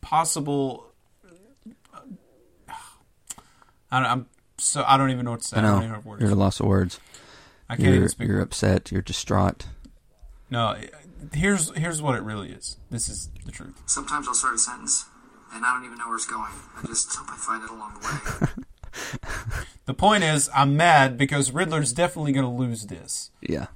possible. 0.00 0.86
I 3.90 4.00
don't, 4.00 4.10
I'm 4.10 4.26
so 4.58 4.84
I 4.86 4.96
don't 4.96 5.10
even 5.10 5.24
know 5.26 5.32
what 5.32 5.40
to 5.42 5.46
say. 5.48 5.56
I 5.58 5.60
I, 5.60 5.62
don't 5.62 5.70
know 5.72 5.78
even 5.84 5.94
have 5.94 6.06
words. 6.06 6.20
you're 6.22 6.30
at 6.30 6.34
a 6.36 6.40
loss 6.40 6.60
of 6.60 6.66
words. 6.66 6.98
I 7.68 7.76
can't 7.76 7.88
even 7.88 8.00
You're, 8.00 8.08
speak. 8.08 8.28
you're 8.28 8.40
upset. 8.40 8.90
You're 8.90 9.02
distraught. 9.02 9.66
No, 10.52 10.76
here's 11.32 11.74
here's 11.74 12.02
what 12.02 12.14
it 12.14 12.22
really 12.22 12.50
is. 12.50 12.76
This 12.90 13.08
is 13.08 13.30
the 13.46 13.52
truth. 13.52 13.80
Sometimes 13.86 14.28
I'll 14.28 14.34
start 14.34 14.54
a 14.54 14.58
sentence 14.58 15.06
and 15.54 15.64
I 15.64 15.72
don't 15.72 15.86
even 15.86 15.96
know 15.96 16.08
where 16.08 16.16
it's 16.16 16.26
going. 16.26 16.52
I 16.76 16.86
just 16.86 17.14
hope 17.14 17.30
I 17.30 17.36
find 17.36 17.64
it 17.64 17.70
along 17.70 17.94
the 17.94 18.46
way. 18.46 18.48
The 19.84 19.94
point 19.94 20.22
is, 20.22 20.48
I'm 20.54 20.76
mad 20.76 21.18
because 21.18 21.50
Riddler's 21.50 21.92
definitely 21.92 22.32
going 22.32 22.44
to 22.44 22.62
lose 22.62 22.86
this. 22.86 23.30
Yeah. 23.40 23.66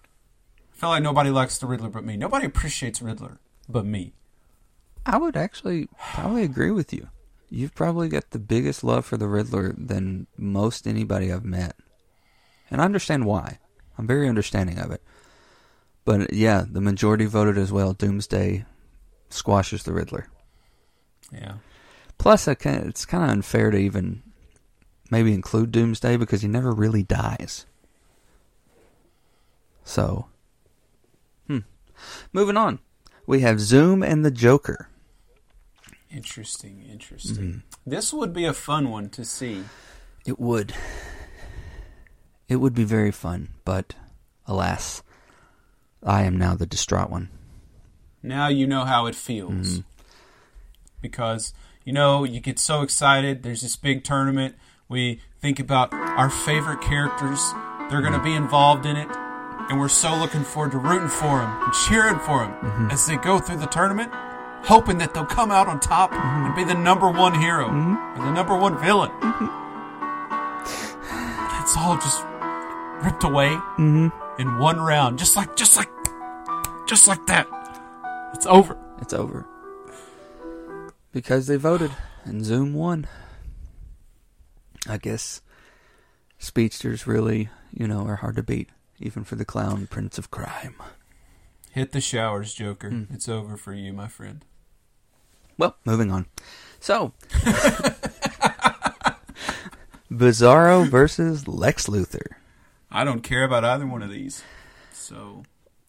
I 0.73 0.77
feel 0.77 0.91
like 0.91 1.03
nobody 1.03 1.31
likes 1.31 1.59
the 1.59 1.67
Riddler 1.67 1.89
but 1.89 2.05
me. 2.05 2.17
Nobody 2.17 2.47
appreciates 2.47 3.03
Riddler 3.03 3.39
but 3.69 3.85
me. 3.85 4.13
I 5.05 5.17
would 5.17 5.37
actually 5.37 5.89
probably 6.13 6.45
agree 6.45 6.71
with 6.71 6.93
you. 6.93 7.09
You've 7.51 7.75
probably 7.75 8.09
got 8.09 8.31
the 8.31 8.39
biggest 8.39 8.85
love 8.85 9.05
for 9.05 9.17
the 9.17 9.27
Riddler 9.27 9.75
than 9.77 10.29
most 10.37 10.87
anybody 10.87 11.33
I've 11.33 11.45
met. 11.45 11.75
And 12.71 12.81
I 12.81 12.85
understand 12.85 13.25
why. 13.25 13.59
I'm 13.99 14.07
very 14.07 14.29
understanding 14.29 14.79
of 14.79 14.91
it. 14.93 15.03
But 16.07 16.33
yeah, 16.33 16.65
the 16.67 16.81
majority 16.81 17.27
voted 17.27 17.59
as 17.59 17.71
well. 17.71 17.93
Doomsday 17.93 18.65
squashes 19.29 19.83
the 19.83 19.93
Riddler. 19.93 20.29
Yeah. 21.31 21.57
Plus, 22.17 22.49
it's 22.49 23.05
kind 23.05 23.25
of 23.25 23.31
unfair 23.31 23.71
to 23.71 23.77
even 23.77 24.23
maybe 25.11 25.35
include 25.35 25.73
Doomsday 25.73 26.17
because 26.17 26.43
he 26.43 26.49
never 26.49 26.73
really 26.73 27.03
dies. 27.03 27.67
So, 29.85 30.27
hmm. 31.49 31.59
Moving 32.33 32.57
on, 32.57 32.79
we 33.27 33.41
have 33.41 33.61
Zoom 33.61 34.03
and 34.03 34.25
the 34.25 34.31
Joker. 34.31 34.89
Interesting, 36.11 36.85
interesting. 36.89 37.37
Mm-hmm. 37.37 37.59
This 37.91 38.13
would 38.13 38.33
be 38.33 38.45
a 38.45 38.53
fun 38.53 38.91
one 38.91 39.11
to 39.11 39.25
see. 39.25 39.65
It 40.25 40.39
would. 40.39 40.73
It 42.49 42.57
would 42.57 42.75
be 42.75 42.85
very 42.85 43.11
fun, 43.11 43.55
but 43.65 43.95
alas, 44.47 45.03
I 46.03 46.23
am 46.23 46.37
now 46.37 46.55
the 46.55 46.67
distraught 46.67 47.11
one. 47.11 47.31
Now 48.23 48.49
you 48.49 48.67
know 48.67 48.85
how 48.85 49.07
it 49.07 49.15
feels. 49.15 49.53
Mm-hmm. 49.53 49.81
Because, 51.01 51.53
you 51.85 51.93
know, 51.93 52.25
you 52.25 52.41
get 52.41 52.59
so 52.59 52.83
excited. 52.83 53.43
There's 53.43 53.63
this 53.63 53.77
big 53.77 54.03
tournament. 54.03 54.57
We 54.89 55.21
think 55.41 55.61
about 55.61 55.93
our 55.93 56.31
favorite 56.31 56.81
characters. 56.81 57.53
They're 57.91 58.01
going 58.01 58.13
to 58.13 58.23
be 58.23 58.35
involved 58.35 58.87
in 58.87 58.97
it. 58.97 59.09
And 59.69 59.81
we're 59.81 59.89
so 59.89 60.17
looking 60.17 60.45
forward 60.45 60.73
to 60.73 60.79
rooting 60.79 61.09
for 61.09 61.41
them 61.41 61.63
and 61.63 61.73
cheering 61.73 62.19
for 62.21 62.45
them 62.45 62.53
mm-hmm. 62.53 62.91
as 62.91 63.07
they 63.07 63.17
go 63.17 63.39
through 63.39 63.59
the 63.59 63.67
tournament, 63.67 64.13
hoping 64.65 64.99
that 64.99 65.13
they'll 65.13 65.27
come 65.27 65.51
out 65.51 65.67
on 65.67 65.81
top 65.81 66.13
mm-hmm. 66.13 66.47
and 66.47 66.55
be 66.55 66.65
the 66.65 66.75
number 66.75 67.11
one 67.11 67.39
hero 67.39 67.67
or 67.67 68.25
the 68.25 68.33
number 68.33 68.57
one 68.57 68.79
villain. 68.81 69.11
It's 71.63 71.77
all 71.77 71.97
just 71.97 72.25
ripped 73.05 73.25
away 73.25 73.59
in 74.39 74.59
one 74.59 74.81
round, 74.81 75.19
just 75.19 75.37
like, 75.37 75.57
just 75.57 75.77
like, 75.77 75.89
just 76.87 77.09
like 77.09 77.27
that. 77.27 77.47
It's 78.35 78.47
over. 78.47 78.77
It's 79.01 79.13
over. 79.13 79.47
Because 81.13 81.47
they 81.47 81.57
voted 81.57 81.91
and 82.25 82.45
Zoom 82.45 82.75
won. 82.75 83.07
I 84.89 84.99
guess 84.99 85.41
speedsters 86.39 87.07
really, 87.07 87.49
you 87.73 87.89
know, 87.89 88.07
are 88.07 88.17
hard 88.17 88.37
to 88.37 88.43
beat, 88.43 88.71
even 89.01 89.25
for 89.25 89.37
the 89.37 89.45
clown 89.45 89.87
prince 89.87 90.19
of 90.19 90.31
crime. 90.31 90.77
Hit 91.73 91.93
the 91.93 92.01
showers, 92.01 92.55
Joker. 92.55 92.91
Mm. 92.91 93.15
It's 93.15 93.29
over 93.29 93.57
for 93.57 93.75
you, 93.75 93.93
my 93.93 94.09
friend. 94.09 94.45
Well, 95.59 95.77
moving 95.85 96.11
on. 96.11 96.27
So, 96.81 97.13
Bizarro 100.11 100.89
versus 100.89 101.49
Lex 101.49 101.87
Luthor. 101.87 102.37
I 102.91 103.05
don't 103.05 103.21
care 103.23 103.45
about 103.45 103.65
either 103.65 103.87
one 103.87 104.03
of 104.03 104.11
these. 104.11 104.43
So, 104.93 105.43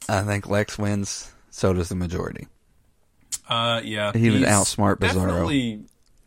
I 0.09 0.21
think 0.23 0.47
Lex 0.49 0.77
wins. 0.77 1.31
So 1.49 1.73
does 1.73 1.89
the 1.89 1.95
majority. 1.95 2.47
uh, 3.49 3.81
yeah, 3.83 4.11
He 4.13 4.29
would 4.29 4.39
he's 4.39 4.47
outsmart 4.47 4.97
Bizarro. 4.97 5.27
Definitely, 5.27 5.85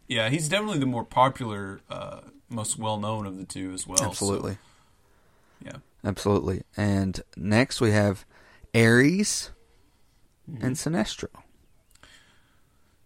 yeah, 0.09 0.29
he's 0.29 0.49
definitely 0.49 0.79
the 0.81 0.87
more 0.87 1.05
popular, 1.05 1.81
uh, 1.89 2.21
most 2.49 2.79
well 2.79 2.99
known 2.99 3.27
of 3.27 3.37
the 3.37 3.45
two 3.45 3.73
as 3.73 3.87
well. 3.87 3.99
so, 3.99 4.07
Absolutely. 4.07 4.59
yeah. 5.65 5.77
Absolutely. 6.05 6.63
And 6.77 7.21
next 7.37 7.81
we 7.81 7.93
have 7.93 8.25
Ares 8.75 9.51
and 10.61 10.75
Sinestro. 10.75 11.29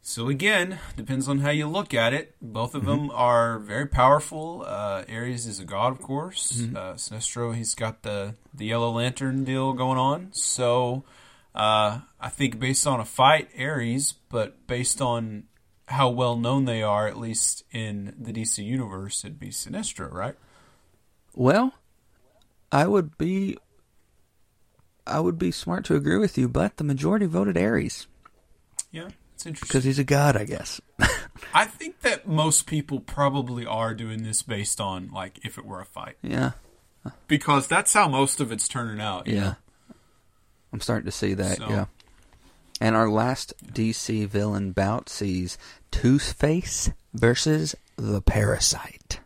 So 0.07 0.29
again, 0.29 0.81
depends 0.97 1.29
on 1.29 1.39
how 1.39 1.49
you 1.49 1.67
look 1.67 1.95
at 1.95 2.13
it. 2.13 2.35
Both 2.43 2.75
of 2.75 2.83
Mm-hmm. 2.83 2.91
them 2.91 3.11
are 3.13 3.59
very 3.59 3.87
powerful. 3.87 4.63
Uh, 4.67 5.03
Ares 5.11 5.47
is 5.47 5.61
a 5.61 5.65
god, 5.65 5.93
of 5.93 6.03
course. 6.03 6.53
Mm-hmm. 6.53 6.77
Uh, 6.77 6.93
Sinestro, 6.95 7.55
he's 7.55 7.75
got 7.75 8.03
the 8.03 8.35
the 8.53 8.67
Yellow 8.67 8.91
Lantern 8.91 9.45
deal 9.45 9.73
going 9.73 9.97
on. 9.99 10.29
So 10.35 11.05
uh, 11.55 12.01
I 12.21 12.29
think 12.29 12.59
based 12.61 12.87
on 12.87 13.01
a 13.01 13.05
fight, 13.07 13.49
Ares, 13.59 14.13
but 14.29 14.67
based 14.67 15.01
on 15.01 15.45
how 15.89 16.11
well 16.11 16.37
known 16.37 16.67
they 16.67 16.83
are, 16.83 17.09
at 17.09 17.17
least 17.19 17.65
in 17.73 18.15
the 18.19 18.33
DC 18.33 18.63
universe, 18.63 19.25
it'd 19.25 19.39
be 19.41 19.49
Sinestro, 19.49 20.13
right? 20.13 20.35
Well, 21.35 21.73
I 22.71 22.87
would 22.87 23.17
be 23.17 23.57
I 25.07 25.21
would 25.21 25.39
be 25.39 25.51
smart 25.51 25.87
to 25.87 25.95
agree 25.97 26.19
with 26.19 26.37
you, 26.37 26.47
but 26.47 26.77
the 26.77 26.85
majority 26.85 27.25
voted 27.25 27.57
Ares 27.57 28.07
Yeah, 28.91 29.09
it's 29.45 29.61
interesting. 29.61 29.69
because 29.69 29.85
he's 29.85 29.99
a 29.99 30.05
god, 30.05 30.37
I 30.37 30.45
guess. 30.45 30.81
I 31.55 31.67
think 31.67 32.01
that 32.01 32.27
most 32.27 32.67
people 32.67 33.01
probably 33.01 33.67
are 33.67 33.95
doing 33.95 34.23
this 34.23 34.43
based 34.43 34.81
on 34.81 35.11
like 35.13 35.39
if 35.45 35.59
it 35.59 35.67
were 35.67 35.81
a 35.81 35.85
fight, 35.85 36.17
yeah. 36.23 36.53
because 37.29 37.67
that's 37.67 37.93
how 37.93 38.09
most 38.09 38.41
of 38.41 38.51
it's 38.51 38.69
turning 38.69 39.01
out. 39.01 39.27
Yeah. 39.27 39.41
know? 39.41 39.55
I'm 40.73 40.81
starting 40.81 41.07
to 41.07 41.13
see 41.13 41.35
that, 41.35 41.59
So- 41.59 41.69
yeah. 41.69 41.85
And 42.81 42.97
our 42.97 43.09
last 43.09 43.55
DC 43.65 44.27
villain 44.27 44.73
bout 44.73 45.09
sees 45.09 45.57
Two-Face 45.93 46.91
versus 47.13 47.77
the 47.97 48.21
Parasite. 48.21 49.21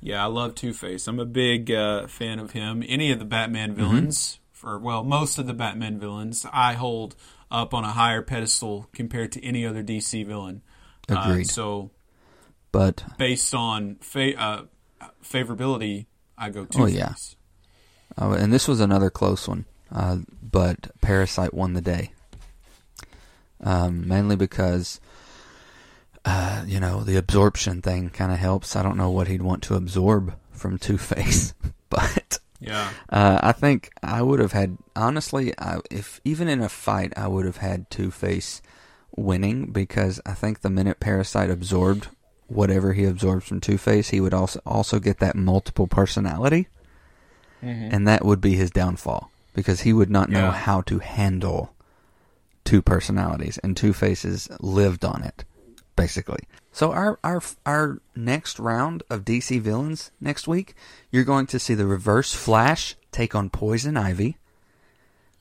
Yeah, 0.00 0.24
I 0.24 0.26
love 0.26 0.54
Two 0.54 0.72
Face. 0.72 1.06
I'm 1.06 1.20
a 1.20 1.26
big 1.26 1.70
uh, 1.70 2.06
fan 2.06 2.38
of 2.38 2.52
him. 2.52 2.82
Any 2.88 3.12
of 3.12 3.18
the 3.18 3.26
Batman 3.26 3.74
villains, 3.74 4.38
for 4.52 4.78
well, 4.78 5.04
most 5.04 5.38
of 5.38 5.46
the 5.46 5.52
Batman 5.52 5.98
villains, 5.98 6.46
I 6.50 6.72
hold 6.72 7.14
up 7.50 7.74
on 7.74 7.84
a 7.84 7.90
higher 7.92 8.22
pedestal 8.22 8.88
compared 8.92 9.32
to 9.32 9.44
any 9.44 9.66
other 9.66 9.82
DC 9.82 10.24
villain. 10.26 10.62
Uh, 11.08 11.22
Agreed. 11.26 11.44
so, 11.50 11.90
But 12.72 13.02
based 13.18 13.54
on 13.54 13.96
fa- 14.00 14.40
uh, 14.40 14.62
favorability, 15.24 16.06
I 16.38 16.50
go 16.50 16.64
Two 16.64 16.82
Oh, 16.82 16.86
yeah. 16.86 17.14
uh, 18.20 18.30
and 18.32 18.52
this 18.52 18.68
was 18.68 18.80
another 18.80 19.10
close 19.10 19.48
one, 19.48 19.64
uh, 19.92 20.18
but 20.42 20.90
Parasite 21.00 21.52
won 21.54 21.72
the 21.74 21.80
day. 21.80 22.12
Um, 23.62 24.08
mainly 24.08 24.36
because, 24.36 25.00
uh, 26.24 26.64
you 26.66 26.80
know, 26.80 27.02
the 27.02 27.16
absorption 27.16 27.82
thing 27.82 28.08
kind 28.08 28.32
of 28.32 28.38
helps. 28.38 28.74
I 28.74 28.82
don't 28.82 28.96
know 28.96 29.10
what 29.10 29.28
he'd 29.28 29.42
want 29.42 29.62
to 29.64 29.74
absorb 29.74 30.34
from 30.50 30.78
Two 30.78 30.96
Face, 30.96 31.52
but 31.90 32.38
Yeah, 32.60 32.90
Uh, 33.08 33.38
I 33.42 33.52
think 33.52 33.90
I 34.02 34.20
would 34.22 34.38
have 34.38 34.52
had 34.52 34.76
honestly, 34.94 35.54
I, 35.58 35.78
if 35.90 36.20
even 36.24 36.46
in 36.48 36.60
a 36.60 36.68
fight, 36.68 37.12
I 37.16 37.26
would 37.26 37.46
have 37.46 37.56
had 37.58 37.88
Two 37.90 38.10
Face 38.10 38.60
winning 39.16 39.72
because 39.72 40.20
I 40.26 40.34
think 40.34 40.60
the 40.60 40.70
minute 40.70 41.00
Parasite 41.00 41.50
absorbed 41.50 42.08
whatever 42.48 42.92
he 42.92 43.04
absorbs 43.04 43.46
from 43.46 43.60
Two 43.60 43.78
Face, 43.78 44.10
he 44.10 44.20
would 44.20 44.34
also 44.34 44.60
also 44.66 44.98
get 44.98 45.18
that 45.20 45.36
multiple 45.36 45.86
personality, 45.86 46.68
and 47.62 48.06
that 48.06 48.24
would 48.24 48.40
be 48.40 48.56
his 48.56 48.70
downfall 48.70 49.30
because 49.54 49.80
he 49.82 49.92
would 49.92 50.10
not 50.10 50.28
know 50.30 50.46
Yeah. 50.46 50.52
how 50.52 50.80
to 50.82 50.98
handle 50.98 51.74
two 52.64 52.82
personalities, 52.82 53.58
and 53.58 53.76
Two 53.76 53.92
Faces 53.92 54.48
lived 54.60 55.04
on 55.04 55.22
it 55.22 55.44
basically. 55.96 56.44
So 56.72 56.92
our 56.92 57.18
our 57.24 57.42
our 57.66 58.00
next 58.14 58.58
round 58.58 59.02
of 59.10 59.24
DC 59.24 59.60
villains 59.60 60.10
next 60.20 60.46
week, 60.46 60.74
you're 61.10 61.24
going 61.24 61.46
to 61.48 61.58
see 61.58 61.74
the 61.74 61.86
Reverse 61.86 62.34
Flash 62.34 62.94
take 63.12 63.34
on 63.34 63.50
Poison 63.50 63.96
Ivy. 63.96 64.36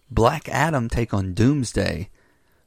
Black 0.09 0.49
Adam 0.49 0.89
take 0.89 1.13
on 1.13 1.33
Doomsday. 1.33 2.09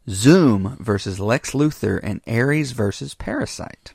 Zoom 0.09 0.77
versus 0.81 1.21
Lex 1.21 1.53
Luthor 1.53 2.01
and 2.03 2.21
Ares 2.27 2.73
versus 2.73 3.15
Parasite. 3.15 3.95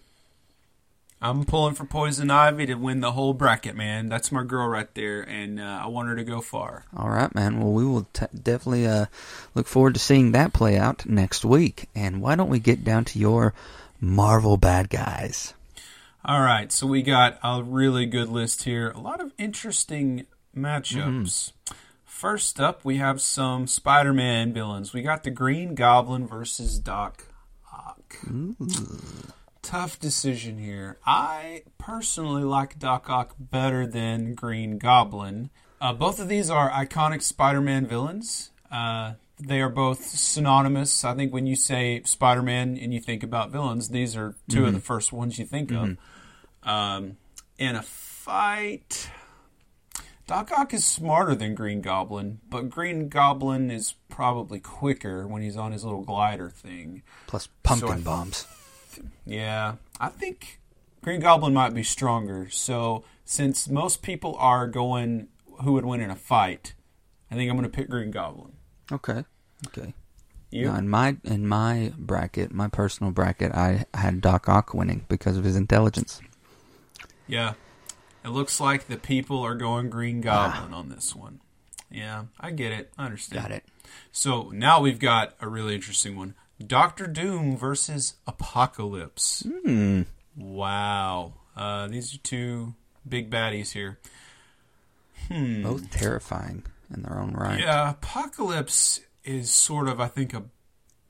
I'm 1.20 1.45
pulling 1.45 1.74
for 1.74 1.86
Poison 1.86 2.30
Ivy 2.30 2.68
to 2.68 2.76
win 2.76 2.99
the 2.99 3.13
whole 3.13 3.34
bracket, 3.34 3.76
man. 3.76 4.07
That's 4.07 4.32
my 4.32 4.43
girl 4.43 4.68
right 4.68 4.93
there, 4.93 5.22
and 5.22 5.59
uh, 5.59 5.82
I 5.84 5.88
want 5.88 6.09
her 6.09 6.15
to 6.15 6.24
go 6.24 6.41
far. 6.41 6.86
All 6.95 7.09
right, 7.09 7.34
man. 7.34 7.59
Well, 7.59 7.74
we 7.74 7.84
will 7.84 8.07
t- 8.13 8.28
definitely 8.36 8.86
uh, 8.86 9.07
look 9.55 9.65
forward 9.65 9.95
to 9.95 9.99
seeing 9.99 10.34
that 10.34 10.53
play 10.53 10.78
out 10.78 11.07
next 11.07 11.43
week. 11.43 11.89
And 11.95 12.22
why 12.22 12.36
don't 12.36 12.49
we 12.49 12.59
get 12.59 12.84
down 12.84 13.03
to 13.05 13.20
your 13.20 13.55
Marvel 14.00 14.58
bad 14.58 14.89
guys? 14.89 15.54
All 16.26 16.41
right, 16.41 16.72
so 16.72 16.86
we 16.86 17.02
got 17.02 17.39
a 17.43 17.64
really 17.64 18.06
good 18.06 18.30
list 18.30 18.64
here. 18.64 18.91
A 18.91 19.00
lot 19.00 19.22
of 19.22 19.32
interesting 19.38 20.26
matchups. 20.56 21.54
First 22.04 22.60
up, 22.60 22.84
we 22.84 22.98
have 22.98 23.22
some 23.22 23.68
Spider 23.68 24.14
Man 24.14 24.54
villains. 24.54 24.93
We 24.93 25.02
got 25.04 25.24
the 25.24 25.30
Green 25.32 25.76
Goblin 25.76 26.28
versus 26.28 26.80
Doc 26.80 27.28
Ock. 27.72 28.18
Tough 29.62 30.00
decision 30.00 30.58
here. 30.58 30.98
I 31.06 31.64
personally 31.78 32.43
like 32.43 32.80
Doc 32.80 33.10
Ock 33.10 33.36
better 33.39 33.86
than 33.86 34.34
Green 34.34 34.78
Goblin. 34.80 35.50
Uh, 35.80 35.93
both 35.93 36.20
of 36.20 36.28
these 36.28 36.50
are 36.50 36.72
iconic 36.72 37.22
Spider 37.22 37.62
Man 37.62 37.86
villains. 37.86 38.50
Uh, 38.72 39.14
they 39.40 39.62
are 39.62 39.70
both 39.70 40.04
synonymous. 40.06 41.04
I 41.06 41.14
think 41.14 41.32
when 41.34 41.46
you 41.46 41.56
say 41.56 42.02
Spider 42.04 42.42
Man 42.42 42.78
and 42.78 42.94
you 42.94 43.00
think 43.00 43.24
about 43.24 43.52
villains, 43.52 43.90
these 43.90 44.16
are 44.16 44.36
2 44.50 44.66
of 44.66 44.74
the 44.74 44.80
first 44.80 45.12
ones 45.14 45.38
you 45.38 45.46
think 45.46 45.72
of. 45.72 45.98
Um, 46.64 47.18
in 47.58 47.76
a 47.76 47.82
fight, 47.84 49.10
Doc 50.26 50.52
Ock 50.52 50.74
is 50.74 50.84
smarter 50.86 51.36
than 51.36 51.56
Green 51.56 51.82
Goblin, 51.82 52.40
but 52.50 52.70
Green 52.70 53.08
Goblin 53.10 53.72
is 53.72 53.94
probably 54.10 54.60
quicker 54.60 55.26
when 55.28 55.42
he's 55.42 55.56
on 55.56 55.72
his 55.72 55.84
little 55.86 56.04
glider 56.04 56.50
thing. 56.50 57.04
Plus 57.28 57.48
pumpkin 57.64 57.88
So 57.90 57.94
I- 57.94 58.00
bombs. 58.00 58.48
Yeah, 59.26 59.76
I 60.00 60.10
think 60.10 60.60
Green 61.04 61.20
Goblin 61.22 61.54
might 61.54 61.74
be 61.76 61.84
stronger. 61.84 62.50
So 62.50 63.04
since 63.24 63.70
most 63.70 64.02
people 64.02 64.36
are 64.40 64.68
going 64.68 65.28
who 65.64 65.74
would 65.74 65.86
win 65.86 66.02
in 66.02 66.10
a 66.10 66.16
fight, 66.16 66.74
I 67.32 67.36
think 67.36 67.50
I'm 67.50 67.56
going 67.58 67.70
to 67.70 67.76
pick 67.76 67.90
Green 67.90 68.10
Goblin. 68.12 68.54
Okay. 68.92 69.24
Okay. 69.68 69.94
You? 70.50 70.66
Now, 70.66 70.78
in 70.78 70.90
my 70.90 71.18
in 71.24 71.48
my 71.48 71.92
bracket, 71.98 72.54
my 72.54 72.68
personal 72.70 73.12
bracket, 73.12 73.54
I 73.54 73.86
had 73.94 74.22
Doc 74.22 74.48
Ock 74.48 74.74
winning 74.74 75.06
because 75.10 75.38
of 75.38 75.44
his 75.44 75.56
intelligence. 75.56 76.22
Yeah. 77.28 77.54
It 78.24 78.30
looks 78.30 78.60
like 78.60 78.88
the 78.88 78.98
people 78.98 79.42
are 79.42 79.56
going 79.56 79.90
Green 79.90 80.22
Goblin 80.22 80.74
on 80.74 80.90
this 80.90 81.16
one. 81.16 81.40
Yeah, 81.90 82.26
I 82.40 82.52
get 82.52 82.74
it. 82.74 82.92
I 82.98 83.06
understand. 83.06 83.42
Got 83.42 83.52
it. 83.52 83.64
So 84.12 84.52
now 84.54 84.82
we've 84.82 85.00
got 85.00 85.36
a 85.40 85.48
really 85.48 85.76
interesting 85.76 86.18
one. 86.18 86.36
Doctor 86.66 87.08
Doom 87.08 87.56
versus 87.56 88.16
Apocalypse. 88.26 89.46
Hmm. 89.46 90.04
Wow. 90.36 91.36
Uh, 91.56 91.88
these 91.88 92.14
are 92.14 92.18
two 92.20 92.74
big 93.08 93.30
baddies 93.30 93.72
here. 93.72 94.00
Hmm. 95.30 95.64
Both 95.64 95.90
terrifying 95.92 96.64
in 96.94 97.04
their 97.04 97.20
own 97.20 97.34
right. 97.34 97.60
Yeah, 97.60 97.92
Apocalypse 97.92 99.02
is 99.24 99.52
sort 99.52 99.88
of, 99.88 100.00
I 100.00 100.08
think, 100.08 100.34
a 100.34 100.44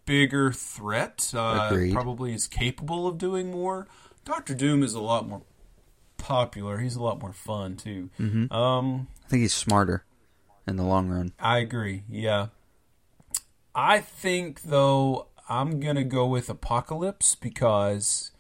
bigger 0.06 0.52
threat. 0.52 1.32
Uh, 1.36 1.70
probably 1.92 2.34
is 2.34 2.48
capable 2.48 3.08
of 3.08 3.18
doing 3.18 3.52
more. 3.52 3.88
Doctor 4.26 4.54
Doom 4.54 4.84
is 4.84 4.94
a 4.94 5.02
lot 5.02 5.28
more 5.28 5.44
popular. 6.18 6.80
He's 6.80 6.96
a 6.96 7.04
lot 7.04 7.22
more 7.22 7.34
fun 7.34 7.76
too. 7.78 8.10
Mm-hmm. 8.20 8.52
Um, 8.52 9.08
I 9.26 9.30
think 9.30 9.42
he's 9.42 9.54
smarter 9.54 10.04
in 10.68 10.76
the 10.76 10.84
long 10.84 11.10
run. 11.10 11.34
I 11.40 11.60
agree. 11.60 12.04
Yeah. 12.10 12.48
I 13.76 14.00
think 14.00 14.64
though 14.64 15.28
I'm 15.48 15.80
gonna 15.80 16.04
go 16.04 16.26
with 16.26 16.50
Apocalypse 16.50 17.36
because 17.36 18.32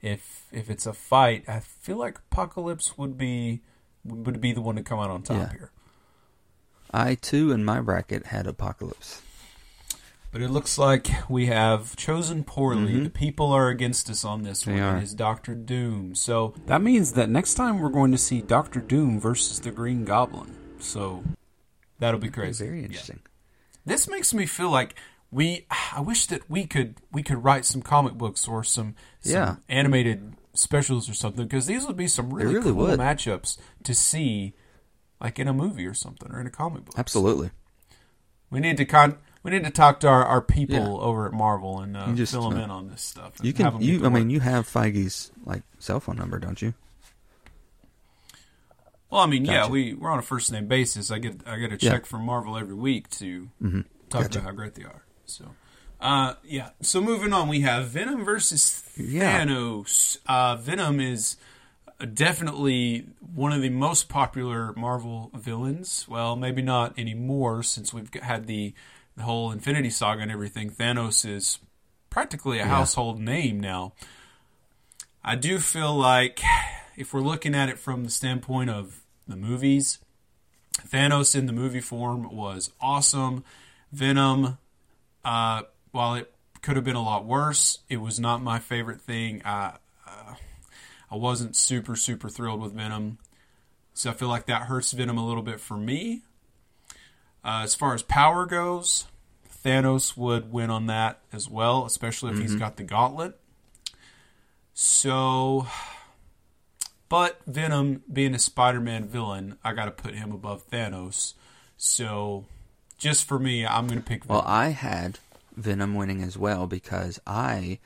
if 0.00 0.46
if 0.50 0.70
it's 0.70 0.86
a 0.86 0.92
fight, 0.92 1.44
I 1.46 1.60
feel 1.60 1.98
like 1.98 2.18
Apocalypse 2.30 2.96
would 2.96 3.18
be 3.18 3.62
would 4.04 4.40
be 4.40 4.52
the 4.52 4.60
one 4.62 4.76
to 4.76 4.82
come 4.82 4.98
out 4.98 5.10
on 5.10 5.22
top 5.22 5.36
Yeah. 5.36 5.50
here. 5.50 5.70
I 6.92 7.14
too 7.14 7.52
in 7.52 7.64
my 7.64 7.80
bracket 7.80 8.26
had 8.26 8.46
Apocalypse. 8.46 9.22
But 10.30 10.42
it 10.42 10.50
looks 10.50 10.76
like 10.76 11.08
we 11.30 11.46
have 11.46 11.96
chosen 11.96 12.44
poorly. 12.44 13.00
The 13.00 13.08
people 13.10 13.50
are 13.50 13.68
against 13.68 14.10
us 14.10 14.24
on 14.24 14.42
this 14.42 14.62
Mm-hmm. 14.64 14.74
They 14.76 14.80
one. 14.82 14.94
are. 14.94 14.98
It 14.98 15.02
is 15.04 15.14
Doctor 15.14 15.54
Doom. 15.54 16.14
So 16.14 16.54
that 16.66 16.82
means 16.82 17.12
that 17.12 17.30
next 17.30 17.54
time 17.54 17.78
we're 17.78 17.88
going 17.88 18.12
to 18.12 18.18
see 18.18 18.42
Doctor 18.42 18.80
Doom 18.80 19.18
versus 19.20 19.58
the 19.60 19.70
Green 19.70 20.04
Goblin. 20.04 20.54
So 20.80 21.24
that'll 21.98 22.20
be 22.20 22.28
crazy. 22.28 22.66
Very 22.66 22.78
Yeah. 22.80 22.84
interesting. 22.86 23.20
This 23.86 24.06
makes 24.06 24.34
me 24.34 24.44
feel 24.44 24.70
like 24.70 24.94
we. 25.30 25.66
I 25.96 26.00
wish 26.02 26.26
that 26.26 26.48
we 26.50 26.66
could 26.66 26.96
we 27.10 27.22
could 27.22 27.42
write 27.42 27.64
some 27.64 27.80
comic 27.80 28.12
books 28.14 28.46
or 28.46 28.62
some, 28.62 28.96
some 29.20 29.32
Yeah. 29.32 29.56
animated 29.70 30.34
specials 30.52 31.08
or 31.08 31.14
something 31.14 31.46
because 31.46 31.64
these 31.66 31.86
would 31.86 31.96
be 31.96 32.06
some 32.06 32.32
really, 32.34 32.54
really 32.56 32.64
cool 32.72 32.74
would. 32.88 32.98
matchups 33.00 33.56
to 33.84 33.94
see, 33.94 34.52
like 35.20 35.38
in 35.38 35.48
a 35.48 35.52
movie 35.52 35.86
or 35.86 35.94
something 35.94 36.30
or 36.32 36.40
in 36.40 36.46
a 36.46 36.50
comic 36.50 36.84
book. 36.84 36.94
Absolutely. 36.98 37.50
We 38.50 38.60
need 38.60 38.76
to 38.78 38.84
con. 38.84 39.18
We 39.42 39.50
need 39.52 39.64
to 39.64 39.70
talk 39.70 40.00
to 40.00 40.08
our, 40.08 40.24
our 40.24 40.40
people 40.42 40.76
Yeah. 40.76 40.86
over 40.88 41.26
at 41.26 41.32
Marvel 41.32 41.80
and 41.80 41.96
uh, 41.96 42.12
just, 42.14 42.32
fill 42.32 42.50
them 42.50 42.58
uh, 42.58 42.64
in 42.64 42.70
on 42.70 42.88
this 42.88 43.02
stuff. 43.02 43.34
You 43.42 43.52
can 43.52 43.80
you 43.80 44.04
I 44.04 44.08
mean 44.08 44.30
you 44.30 44.40
have 44.40 44.66
Feige's 44.66 45.30
like 45.44 45.62
cell 45.78 46.00
phone 46.00 46.16
number, 46.16 46.38
don't 46.38 46.60
you? 46.60 46.74
Well, 49.10 49.22
I 49.22 49.26
mean, 49.26 49.44
yeah, 49.46 49.68
we 49.68 49.94
we're 49.94 50.10
on 50.10 50.18
a 50.18 50.22
first 50.22 50.52
name 50.52 50.66
basis. 50.66 51.10
I 51.10 51.18
get 51.18 51.40
I 51.46 51.56
get 51.58 51.70
a 51.72 51.74
Yeah. 51.74 51.76
Mm-hmm. 51.76 51.88
check 51.88 52.06
from 52.06 52.24
Marvel 52.24 52.56
every 52.58 52.74
week 52.74 53.08
to 53.10 53.48
talk 54.10 54.22
Gotcha. 54.24 54.38
about 54.40 54.42
how 54.42 54.50
great 54.52 54.74
they 54.74 54.84
are. 54.84 55.02
So, 55.24 55.54
uh, 56.00 56.34
yeah. 56.44 56.70
So 56.82 57.00
moving 57.00 57.32
on, 57.32 57.48
we 57.48 57.60
have 57.60 57.88
Venom 57.88 58.24
versus 58.24 58.82
Yeah. 58.98 59.44
Thanos. 59.44 60.18
Uh, 60.26 60.56
Venom 60.56 61.00
is 61.00 61.36
definitely 62.06 63.06
one 63.34 63.52
of 63.52 63.62
the 63.62 63.70
most 63.70 64.08
popular 64.08 64.72
Marvel 64.74 65.30
villains. 65.34 66.06
Well, 66.08 66.36
maybe 66.36 66.62
not 66.62 66.98
anymore 66.98 67.62
since 67.62 67.92
we've 67.92 68.12
had 68.14 68.46
the 68.46 68.74
the 69.16 69.24
whole 69.24 69.50
Infinity 69.50 69.90
Saga 69.90 70.22
and 70.22 70.30
everything. 70.30 70.70
Thanos 70.70 71.28
is 71.28 71.58
practically 72.08 72.60
a 72.60 72.64
household 72.66 73.20
name 73.20 73.58
now. 73.58 73.94
I 75.24 75.34
do 75.34 75.58
feel 75.58 75.94
like 75.94 76.40
if 76.96 77.12
we're 77.12 77.20
looking 77.20 77.54
at 77.54 77.68
it 77.68 77.78
from 77.78 78.04
the 78.04 78.10
standpoint 78.10 78.70
of 78.70 79.00
the 79.26 79.36
movies, 79.36 79.98
Thanos 80.86 81.34
in 81.34 81.46
the 81.46 81.52
movie 81.52 81.80
form 81.80 82.34
was 82.34 82.70
awesome. 82.80 83.44
Venom, 83.92 84.58
uh, 85.24 85.62
while 85.90 86.14
it 86.14 86.32
could 86.62 86.76
have 86.76 86.84
been 86.84 86.96
a 86.96 87.02
lot 87.02 87.24
worse, 87.24 87.80
it 87.88 87.96
was 87.96 88.20
not 88.20 88.40
my 88.40 88.58
favorite 88.58 89.00
thing. 89.00 89.42
I, 89.44 89.78
uh, 90.06 90.34
I 91.10 91.16
wasn't 91.16 91.56
super, 91.56 91.96
super 91.96 92.28
thrilled 92.28 92.60
with 92.60 92.72
Venom. 92.72 93.18
So 93.94 94.10
I 94.10 94.12
feel 94.12 94.28
like 94.28 94.46
that 94.46 94.62
hurts 94.62 94.92
Venom 94.92 95.18
a 95.18 95.26
little 95.26 95.42
bit 95.42 95.60
for 95.60 95.76
me. 95.76 96.22
Uh, 97.44 97.62
as 97.64 97.74
far 97.74 97.94
as 97.94 98.02
power 98.02 98.46
goes, 98.46 99.06
Thanos 99.64 100.16
would 100.16 100.52
win 100.52 100.70
on 100.70 100.86
that 100.86 101.20
as 101.32 101.48
well, 101.48 101.84
especially 101.84 102.32
if 102.32 102.38
he's 102.38 102.54
got 102.54 102.76
the 102.76 102.84
gauntlet. 102.84 103.38
So, 104.72 105.66
but 107.08 107.40
Venom 107.46 108.04
being 108.12 108.34
a 108.34 108.38
Spider-Man 108.38 109.08
villain, 109.08 109.58
I 109.64 109.72
got 109.72 109.86
to 109.86 109.90
put 109.90 110.14
him 110.14 110.30
above 110.30 110.68
Thanos. 110.70 111.34
So, 111.76 112.44
just 112.98 113.26
for 113.26 113.40
me, 113.40 113.66
I'm 113.66 113.88
going 113.88 113.98
to 113.98 114.04
pick 114.04 114.24
Venom. 114.24 114.44
Well, 114.44 114.46
I 114.46 114.68
had 114.68 115.18
Venom 115.56 115.96
winning 115.96 116.22
as 116.22 116.38
well 116.38 116.68
because 116.68 117.20
I, 117.26 117.80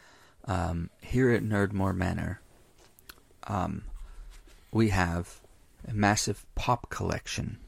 um, 0.45 0.91
here 1.01 1.31
at 1.31 1.43
Nerdmore 1.43 1.97
Manor, 1.97 2.42
um, 3.47 3.83
we 4.73 4.89
have 4.89 5.41
a 5.87 5.93
massive 5.93 6.47
pop 6.55 6.91
collection. 6.91 7.59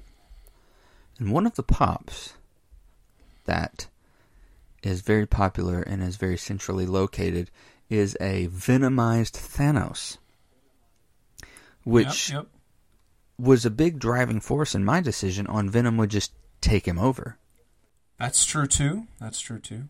And 1.18 1.32
one 1.32 1.46
of 1.46 1.54
the 1.54 1.62
pops 1.62 2.34
that 3.44 3.86
is 4.82 5.00
very 5.00 5.26
popular 5.26 5.80
and 5.80 6.02
is 6.02 6.16
very 6.16 6.36
centrally 6.36 6.86
located 6.86 7.50
is 7.88 8.16
a 8.20 8.48
venomized 8.48 9.32
Thanos, 9.32 10.18
which 11.84 12.30
yep, 12.30 12.38
yep. 12.38 12.46
was 13.38 13.64
a 13.64 13.70
big 13.70 13.98
driving 13.98 14.40
force 14.40 14.74
in 14.74 14.84
my 14.84 15.00
decision 15.00 15.46
on 15.46 15.70
Venom 15.70 15.96
would 15.96 16.10
just 16.10 16.32
take 16.60 16.86
him 16.86 16.98
over. 16.98 17.38
That's 18.18 18.44
true 18.44 18.66
too. 18.66 19.06
That's 19.20 19.40
true 19.40 19.58
too. 19.58 19.88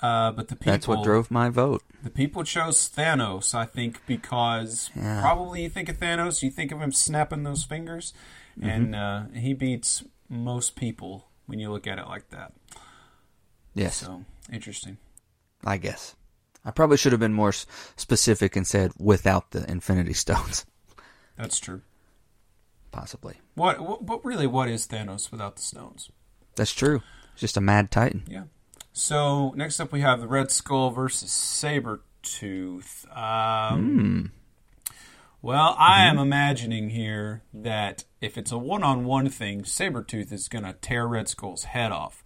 Uh, 0.00 0.30
but 0.32 0.46
the 0.48 0.54
people 0.56 0.72
That's 0.72 0.86
what 0.88 1.02
drove 1.04 1.30
my 1.30 1.48
vote. 1.48 1.82
the 2.04 2.10
people 2.10 2.44
chose 2.44 2.88
Thanos, 2.88 3.54
I 3.54 3.64
think, 3.66 4.00
because 4.06 4.90
Yeah. 4.94 5.20
probably 5.20 5.62
you 5.64 5.68
think 5.70 5.88
of 5.88 5.98
Thanos, 5.98 6.42
you 6.42 6.50
think 6.50 6.70
of 6.70 6.80
him 6.80 6.92
snapping 6.92 7.42
those 7.42 7.64
fingers, 7.64 8.12
Mm-hmm. 8.58 8.68
and 8.68 8.94
uh, 8.94 9.22
he 9.34 9.54
beats 9.54 10.02
most 10.28 10.74
people 10.76 11.28
when 11.46 11.58
you 11.60 11.70
look 11.70 11.86
at 11.86 11.98
it 11.98 12.06
like 12.06 12.28
that. 12.30 12.52
Yes. 13.74 13.96
So 13.96 14.24
interesting. 14.52 14.98
I 15.64 15.76
guess. 15.76 16.14
I 16.64 16.70
probably 16.72 16.96
should 16.96 17.12
have 17.12 17.20
been 17.20 17.32
more 17.32 17.52
specific 17.52 18.54
and 18.56 18.66
said 18.66 18.92
without 18.98 19.50
the 19.52 19.68
Infinity 19.70 20.12
Stones, 20.12 20.66
That's 21.36 21.58
true. 21.60 21.82
possibly. 22.90 23.36
What, 23.54 23.80
what? 23.80 24.02
What 24.02 24.24
really? 24.24 24.46
What 24.46 24.68
is 24.68 24.86
Thanos 24.86 25.30
without 25.30 25.56
the 25.56 25.62
stones? 25.62 26.10
That's 26.56 26.72
true. 26.74 27.02
Just 27.36 27.56
a 27.56 27.60
mad 27.60 27.90
titan. 27.90 28.24
Yeah. 28.28 28.44
So 28.98 29.52
next 29.54 29.78
up, 29.78 29.92
we 29.92 30.00
have 30.00 30.20
the 30.20 30.26
Red 30.26 30.50
Skull 30.50 30.90
versus 30.90 31.30
Sabretooth. 31.30 33.06
Um, 33.16 34.32
Well, 35.40 35.76
I 35.78 36.04
am 36.06 36.18
imagining 36.18 36.90
here 36.90 37.42
that 37.54 38.02
if 38.20 38.36
it's 38.36 38.50
a 38.50 38.58
one-on-one 38.58 39.28
thing, 39.28 39.62
Sabretooth 39.62 40.32
is 40.32 40.48
going 40.48 40.64
to 40.64 40.72
tear 40.72 41.06
Red 41.06 41.28
Skull's 41.28 41.62
head 41.62 41.92
off. 41.92 42.24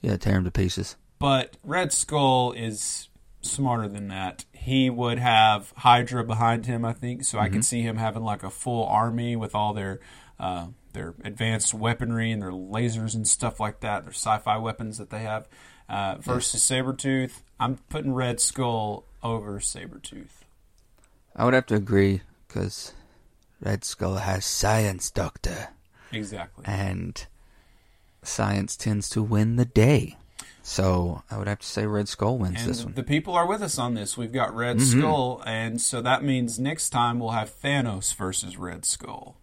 Yeah, 0.00 0.16
tear 0.16 0.36
him 0.36 0.44
to 0.44 0.50
pieces. 0.50 0.96
But 1.18 1.58
Red 1.62 1.92
Skull 1.92 2.52
is 2.52 3.10
smarter 3.42 3.86
than 3.86 4.08
that. 4.08 4.46
He 4.52 4.88
would 4.88 5.18
have 5.18 5.74
Hydra 5.76 6.24
behind 6.24 6.64
him, 6.64 6.82
I 6.82 6.94
think, 6.94 7.24
so 7.24 7.38
I 7.38 7.50
can 7.50 7.62
see 7.62 7.82
him 7.82 7.96
having 7.96 8.22
like 8.22 8.42
a 8.42 8.50
full 8.50 8.86
army 8.86 9.36
with 9.36 9.54
all 9.54 9.74
their 9.74 10.00
uh, 10.40 10.68
their 10.94 11.14
advanced 11.24 11.74
weaponry 11.74 12.32
and 12.32 12.40
their 12.40 12.52
lasers 12.52 13.14
and 13.14 13.28
stuff 13.28 13.60
like 13.60 13.80
that, 13.80 14.04
their 14.04 14.12
sci-fi 14.14 14.56
weapons 14.56 14.96
that 14.96 15.10
they 15.10 15.20
have. 15.20 15.46
Uh, 15.88 16.16
versus 16.18 16.62
Sabretooth, 16.62 17.42
I'm 17.60 17.76
putting 17.88 18.12
Red 18.12 18.40
Skull 18.40 19.04
over 19.22 19.60
Sabretooth. 19.60 20.42
I 21.36 21.44
would 21.44 21.54
have 21.54 21.66
to 21.66 21.74
agree 21.76 22.22
because 22.48 22.92
Red 23.60 23.84
Skull 23.84 24.16
has 24.16 24.44
science, 24.44 25.10
Doctor, 25.10 25.68
Exactly. 26.12 26.64
and 26.66 27.24
science 28.22 28.76
tends 28.76 29.08
to 29.10 29.22
win 29.22 29.56
the 29.56 29.64
day. 29.64 30.16
So 30.62 31.22
I 31.30 31.38
would 31.38 31.46
have 31.46 31.60
to 31.60 31.66
say 31.66 31.86
Red 31.86 32.08
Skull 32.08 32.38
wins 32.38 32.60
And 32.62 32.68
this 32.70 32.84
one. 32.84 32.94
the 32.94 33.04
people 33.04 33.34
are 33.34 33.46
with 33.46 33.62
us 33.62 33.78
on 33.78 33.94
this. 33.94 34.16
We've 34.16 34.32
got 34.32 34.52
Red 34.56 34.80
Skull, 34.82 35.40
and 35.46 35.80
so 35.80 36.02
that 36.02 36.24
means 36.24 36.58
next 36.58 36.90
time 36.90 37.20
we'll 37.20 37.30
have 37.30 37.54
Thanos 37.62 38.12
versus 38.16 38.56
Red 38.56 38.84
Skull. 38.84 39.36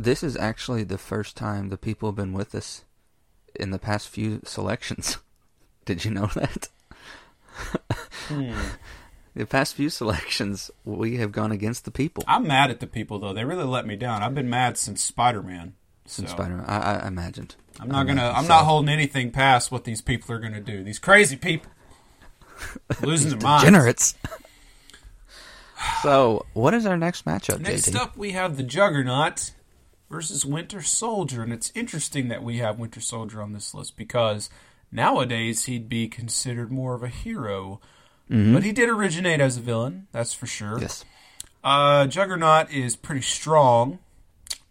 This 0.00 0.24
is 0.24 0.36
actually 0.36 0.82
the 0.82 0.98
first 0.98 1.36
time 1.36 1.68
the 1.68 1.78
people 1.78 2.08
have 2.08 2.16
been 2.16 2.32
with 2.32 2.52
us 2.56 2.82
in 3.54 3.70
the 3.70 3.78
past 3.78 4.08
few 4.08 4.40
selections. 4.44 5.18
Did 5.84 6.04
you 6.04 6.10
know 6.10 6.26
that? 6.26 6.68
Hmm. 8.28 8.52
the 9.34 9.46
past 9.46 9.74
few 9.74 9.90
selections, 9.90 10.70
we 10.84 11.16
have 11.16 11.32
gone 11.32 11.52
against 11.52 11.84
the 11.84 11.90
people. 11.90 12.24
I'm 12.26 12.46
mad 12.46 12.70
at 12.70 12.80
the 12.80 12.86
people 12.86 13.18
though. 13.18 13.32
They 13.32 13.44
really 13.44 13.64
let 13.64 13.86
me 13.86 13.96
down. 13.96 14.22
I've 14.22 14.34
been 14.34 14.50
mad 14.50 14.78
since 14.78 15.02
Spider 15.02 15.42
Man. 15.42 15.74
Since 16.04 16.32
Spider-Man, 16.32 16.64
I, 16.66 16.96
I 16.96 17.08
imagined. 17.08 17.54
I'm 17.80 17.88
not 17.88 18.06
gonna. 18.06 18.22
imagined 18.22 18.36
I'm 18.36 18.44
so. 18.44 18.48
not 18.48 18.64
holding 18.64 18.88
anything 18.88 19.30
past 19.30 19.70
what 19.70 19.84
these 19.84 20.02
people 20.02 20.34
are 20.34 20.38
gonna 20.38 20.60
do. 20.60 20.82
These 20.82 20.98
crazy 20.98 21.36
people 21.36 21.70
losing 23.02 23.30
their 23.30 23.38
minds. 23.38 23.64
Degenerates. 23.64 24.14
so, 26.02 26.44
what 26.54 26.74
is 26.74 26.86
our 26.86 26.96
next 26.96 27.24
matchup, 27.24 27.60
Next 27.60 27.88
JD? 27.88 27.96
up, 27.96 28.16
we 28.16 28.32
have 28.32 28.56
the 28.56 28.62
Juggernaut 28.64 29.52
versus 30.12 30.44
Winter 30.44 30.82
Soldier, 30.82 31.42
and 31.42 31.52
it's 31.52 31.72
interesting 31.74 32.28
that 32.28 32.44
we 32.44 32.58
have 32.58 32.78
Winter 32.78 33.00
Soldier 33.00 33.40
on 33.40 33.54
this 33.54 33.72
list 33.72 33.96
because 33.96 34.50
nowadays 34.92 35.64
he'd 35.64 35.88
be 35.88 36.06
considered 36.06 36.70
more 36.70 36.94
of 36.94 37.02
a 37.02 37.08
hero, 37.08 37.80
but 38.28 38.62
he 38.62 38.72
did 38.72 38.88
originate 38.88 39.40
as 39.40 39.56
a 39.56 39.60
villain. 39.60 40.06
That's 40.12 40.34
for 40.34 40.46
sure. 40.46 40.78
Yes. 40.78 41.04
Uh, 41.64 42.06
Juggernaut 42.06 42.70
is 42.70 42.94
pretty 42.94 43.22
strong, 43.22 43.98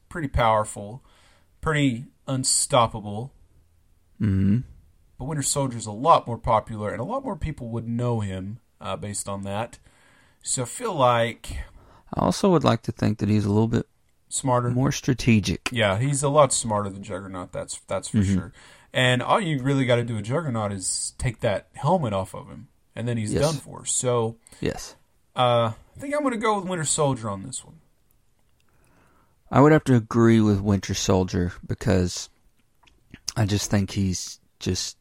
pretty 0.10 0.28
powerful, 0.28 1.04
pretty 1.60 2.06
unstoppable. 2.28 3.34
Mm-hmm. 4.22 4.60
But 5.18 5.26
Winter 5.26 5.44
Soldier 5.44 5.78
is 5.78 5.88
a 5.88 5.92
lot 5.92 6.28
more 6.28 6.38
popular, 6.38 6.92
and 6.92 7.02
a 7.02 7.04
lot 7.06 7.24
more 7.24 7.36
people 7.36 7.70
would 7.70 7.88
know 7.88 8.20
him 8.20 8.60
uh, 8.80 8.96
based 8.96 9.28
on 9.28 9.42
that. 9.44 9.80
So 10.44 10.64
I 10.64 10.66
feel 10.66 10.94
like 10.94 11.58
I 12.16 12.22
also 12.22 12.50
would 12.50 12.64
like 12.64 12.84
to 12.84 12.92
think 12.92 13.20
that 13.20 13.30
he's 13.30 13.46
a 13.46 13.52
little 13.52 13.68
bit 13.68 13.88
smarter. 14.34 14.70
more 14.70 14.92
strategic. 14.92 15.70
Yeah, 15.72 15.98
he's 15.98 16.24
a 16.24 16.30
lot 16.30 16.54
smarter 16.54 16.90
than 16.90 17.04
Juggernaut. 17.04 17.52
That's 17.52 17.80
that's 17.88 18.08
for 18.10 18.18
mm-hmm. 18.20 18.34
sure. 18.34 18.54
And 18.94 19.22
all 19.22 19.40
you 19.40 19.62
really 19.62 19.86
got 19.86 19.96
to 19.96 20.04
do 20.04 20.16
with 20.16 20.26
Juggernaut 20.26 20.72
is 20.72 21.14
take 21.18 21.40
that 21.42 21.68
helmet 21.76 22.14
off 22.14 22.34
of 22.34 22.48
him, 22.50 22.68
and 22.96 23.08
then 23.08 23.18
he's 23.18 23.34
Yes. 23.34 23.44
done 23.44 23.56
for. 23.56 23.86
So 23.86 24.36
Yes. 24.60 24.96
uh, 25.36 25.72
I 25.96 26.00
think 26.00 26.14
I'm 26.14 26.22
going 26.22 26.34
to 26.34 26.38
go 26.38 26.60
with 26.60 26.68
Winter 26.68 26.86
Soldier 26.86 27.30
on 27.30 27.44
this 27.44 27.64
one. 27.64 27.76
I 29.50 29.60
would 29.62 29.72
have 29.72 29.84
to 29.86 29.96
agree 29.96 30.40
with 30.40 30.62
Winter 30.62 30.94
Soldier 30.94 31.54
because 31.66 32.30
I 33.36 33.46
just 33.46 33.70
think 33.70 33.92
he's 33.92 34.40
just 34.60 34.98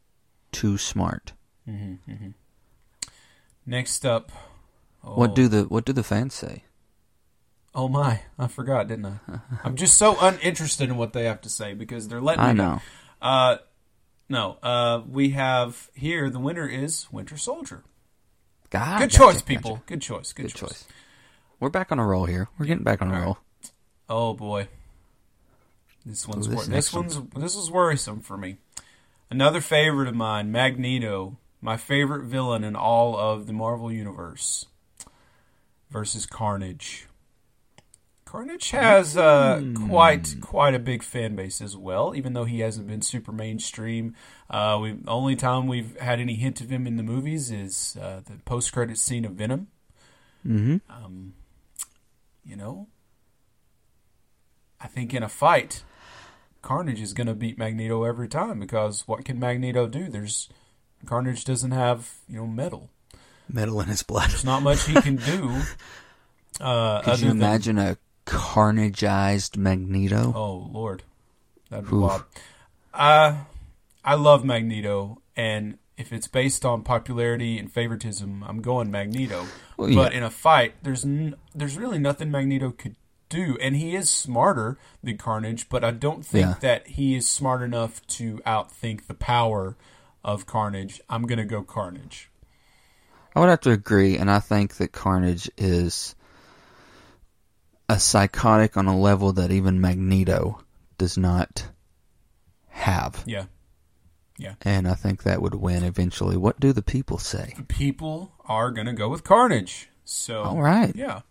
too 0.51 0.77
smart. 0.77 1.33
Mm-hmm, 1.67 2.11
mm-hmm. 2.11 2.29
Next 3.65 4.05
up, 4.05 4.31
oh, 5.03 5.15
What 5.15 5.35
do 5.35 5.45
oh. 5.45 5.47
the 5.47 5.63
what 5.63 5.85
do 5.85 5.93
the 5.93 6.03
fans 6.03 6.33
say? 6.33 6.63
Oh 7.73 7.87
my, 7.87 8.21
I 8.37 8.47
forgot, 8.47 8.87
didn't 8.87 9.05
I? 9.05 9.39
I'm 9.63 9.75
just 9.75 9.97
so 9.97 10.17
uninterested 10.19 10.89
in 10.89 10.97
what 10.97 11.13
they 11.13 11.23
have 11.25 11.41
to 11.41 11.49
say 11.49 11.73
because 11.73 12.07
they're 12.07 12.21
letting 12.21 12.43
I 12.43 12.51
me 12.53 12.57
know. 12.57 12.81
Uh, 13.21 13.57
no, 14.27 14.57
uh, 14.61 15.01
we 15.09 15.29
have 15.29 15.89
here 15.93 16.29
the 16.29 16.39
winner 16.39 16.67
is 16.67 17.07
Winter 17.11 17.37
Soldier. 17.37 17.83
God, 18.69 18.99
Good 18.99 19.11
gotcha, 19.11 19.17
choice, 19.17 19.33
gotcha. 19.35 19.45
people. 19.45 19.81
Good 19.85 20.01
choice. 20.01 20.33
Good, 20.33 20.43
Good 20.47 20.55
choice. 20.55 20.69
choice. 20.69 20.87
We're 21.59 21.69
back 21.69 21.91
on 21.91 21.99
a 21.99 22.05
roll 22.05 22.25
here. 22.25 22.47
We're 22.57 22.65
getting 22.65 22.83
back 22.83 23.01
on 23.01 23.09
a 23.09 23.13
right. 23.13 23.23
roll. 23.23 23.37
Oh 24.09 24.33
boy, 24.33 24.67
this 26.05 26.27
one's 26.27 26.47
Ooh, 26.47 26.51
wor- 26.51 26.59
this 26.59 26.67
this, 26.67 26.73
next 26.75 26.93
one. 26.93 27.05
one's 27.07 27.43
this 27.43 27.55
is 27.55 27.71
worrisome 27.71 28.19
for 28.21 28.37
me. 28.37 28.57
Another 29.29 29.61
favorite 29.61 30.09
of 30.09 30.15
mine, 30.15 30.51
Magneto, 30.51 31.37
my 31.61 31.77
favorite 31.77 32.23
villain 32.25 32.65
in 32.65 32.75
all 32.75 33.17
of 33.17 33.47
the 33.47 33.53
Marvel 33.53 33.91
universe, 33.91 34.65
versus 35.89 36.25
Carnage. 36.25 37.07
Carnage 38.31 38.71
has 38.71 39.17
uh, 39.17 39.57
Hmm. 39.59 39.87
quite 39.89 40.35
quite 40.39 40.73
a 40.73 40.79
big 40.79 41.03
fan 41.03 41.35
base 41.35 41.59
as 41.59 41.75
well, 41.75 42.15
even 42.15 42.31
though 42.31 42.45
he 42.45 42.61
hasn't 42.61 42.87
been 42.87 43.01
super 43.01 43.33
mainstream. 43.33 44.15
Uh, 44.49 44.79
we 44.81 44.93
the 44.93 45.11
only 45.11 45.35
time 45.35 45.67
we've 45.67 45.97
had 45.99 46.21
any 46.21 46.35
hint 46.35 46.61
of 46.61 46.69
him 46.71 46.87
in 46.87 46.95
the 46.95 47.03
movies 47.03 47.51
is 47.51 47.97
uh, 48.01 48.21
the 48.25 48.37
post 48.45 48.71
credit 48.71 48.97
scene 48.97 49.25
of 49.25 49.33
Venom. 49.33 49.67
Mm-hmm. 50.47 50.77
Um, 50.89 51.33
you 52.45 52.55
know, 52.55 52.87
I 54.79 54.87
think 54.87 55.13
in 55.13 55.23
a 55.23 55.29
fight, 55.29 55.83
Carnage 56.61 57.01
is 57.01 57.13
going 57.13 57.27
to 57.27 57.35
beat 57.35 57.57
Magneto 57.57 58.03
every 58.05 58.29
time 58.29 58.61
because 58.61 59.05
what 59.09 59.25
can 59.25 59.39
Magneto 59.39 59.87
do? 59.87 60.07
There's 60.07 60.47
Carnage 61.05 61.43
doesn't 61.43 61.71
have 61.71 62.11
you 62.29 62.37
know 62.37 62.47
metal. 62.47 62.89
Metal 63.49 63.81
in 63.81 63.89
his 63.89 64.03
blood. 64.03 64.29
There's 64.29 64.45
not 64.45 64.63
much 64.63 64.85
he 64.85 64.93
can 64.93 65.17
do. 65.17 65.61
Uh, 66.59 67.01
Could 67.01 67.13
other 67.13 67.21
you 67.23 67.27
than- 67.29 67.37
imagine 67.37 67.77
a 67.79 67.97
carnageized 68.25 69.57
Magneto? 69.57 70.33
Oh 70.35 70.69
Lord, 70.71 71.03
that'd 71.69 71.85
be 71.89 71.95
Oof. 71.95 72.01
wild. 72.01 72.23
Uh, 72.93 73.37
I 74.03 74.15
love 74.15 74.43
Magneto, 74.43 75.21
and 75.35 75.77
if 75.97 76.11
it's 76.11 76.27
based 76.27 76.65
on 76.65 76.83
popularity 76.83 77.57
and 77.57 77.71
favoritism, 77.71 78.43
I'm 78.47 78.61
going 78.61 78.89
Magneto. 78.91 79.45
Well, 79.77 79.89
yeah. 79.89 79.95
But 79.95 80.13
in 80.13 80.23
a 80.23 80.29
fight, 80.29 80.75
there's 80.83 81.05
n- 81.05 81.35
there's 81.55 81.77
really 81.77 81.99
nothing 81.99 82.31
Magneto 82.31 82.71
could 82.71 82.95
do, 83.29 83.57
and 83.61 83.75
he 83.75 83.95
is 83.95 84.09
smarter 84.09 84.77
than 85.03 85.17
Carnage. 85.17 85.69
But 85.69 85.83
I 85.83 85.91
don't 85.91 86.25
think 86.25 86.47
Yeah. 86.47 86.55
that 86.61 86.87
he 86.87 87.15
is 87.15 87.27
smart 87.29 87.61
enough 87.61 88.05
to 88.07 88.37
outthink 88.45 89.07
the 89.07 89.13
power 89.13 89.77
of 90.23 90.45
Carnage. 90.45 90.99
I'm 91.09 91.23
gonna 91.27 91.45
go 91.45 91.61
Carnage. 91.63 92.29
I 93.35 93.39
would 93.39 93.49
have 93.49 93.61
to 93.61 93.71
agree, 93.71 94.17
and 94.17 94.29
I 94.29 94.39
think 94.39 94.75
that 94.75 94.91
Carnage 94.91 95.49
is 95.57 96.15
a 97.91 97.99
psychotic 97.99 98.77
on 98.77 98.87
a 98.87 98.97
level 98.97 99.33
that 99.33 99.51
even 99.51 99.81
Magneto 99.81 100.63
does 100.97 101.17
not 101.17 101.67
have. 102.69 103.21
Yeah, 103.25 103.45
Yeah. 104.37 104.53
And 104.61 104.87
I 104.87 104.93
think 104.95 105.23
that 105.23 105.41
would 105.41 105.55
win 105.55 105.83
eventually. 105.83 106.37
What 106.37 106.59
do 106.59 106.71
the 106.71 106.81
people 106.81 107.17
say? 107.17 107.53
people 107.67 108.31
are 108.45 108.71
gonna 108.71 108.93
go 108.93 109.09
with 109.09 109.25
Carnage. 109.25 109.89
So 110.05 110.43
All 110.43 110.61
right. 110.61 110.95
yeah, 110.95 111.21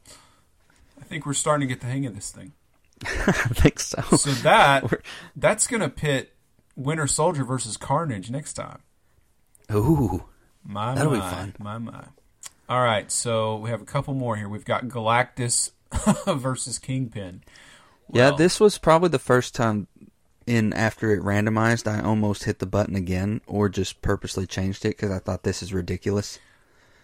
I 1.00 1.04
think 1.04 1.24
we're 1.24 1.32
starting 1.32 1.66
to 1.66 1.74
get 1.74 1.80
the 1.80 1.86
hang 1.86 2.04
of 2.04 2.14
this 2.14 2.30
thing. 2.30 2.52
I 3.04 3.32
think 3.32 3.80
so. 3.80 4.02
So 4.16 4.30
that 4.42 4.84
that's 5.34 5.66
gonna 5.66 5.88
pit 5.88 6.34
Winter 6.76 7.06
Soldier 7.06 7.42
versus 7.44 7.78
Carnage 7.78 8.30
next 8.30 8.52
time. 8.52 8.82
Ooh. 9.72 10.24
My 10.62 10.94
That'll 10.94 11.12
my, 11.12 11.16
be 11.16 11.34
fun. 11.34 11.54
My 11.58 11.78
my. 11.78 12.04
All 12.68 12.82
right, 12.82 13.10
so 13.10 13.56
we 13.56 13.70
have 13.70 13.80
a 13.80 13.86
couple 13.86 14.12
more 14.12 14.36
here. 14.36 14.48
We've 14.48 14.64
got 14.64 14.84
Galactus 14.84 15.70
versus 16.26 16.78
Kingpin. 16.78 17.42
Yeah, 18.12 18.32
this 18.36 18.58
was 18.58 18.78
probably 18.78 19.08
the 19.08 19.18
first 19.18 19.54
time 19.54 19.86
in 20.46 20.72
after 20.72 21.12
it 21.12 21.22
randomized, 21.22 21.86
I 21.86 22.00
almost 22.02 22.44
hit 22.44 22.58
the 22.58 22.66
button 22.66 22.96
again 22.96 23.40
or 23.46 23.68
just 23.68 24.02
purposely 24.02 24.46
changed 24.46 24.84
it 24.84 24.96
because 24.96 25.10
I 25.12 25.18
thought 25.20 25.44
this 25.44 25.62
is 25.62 25.72
ridiculous. 25.72 26.38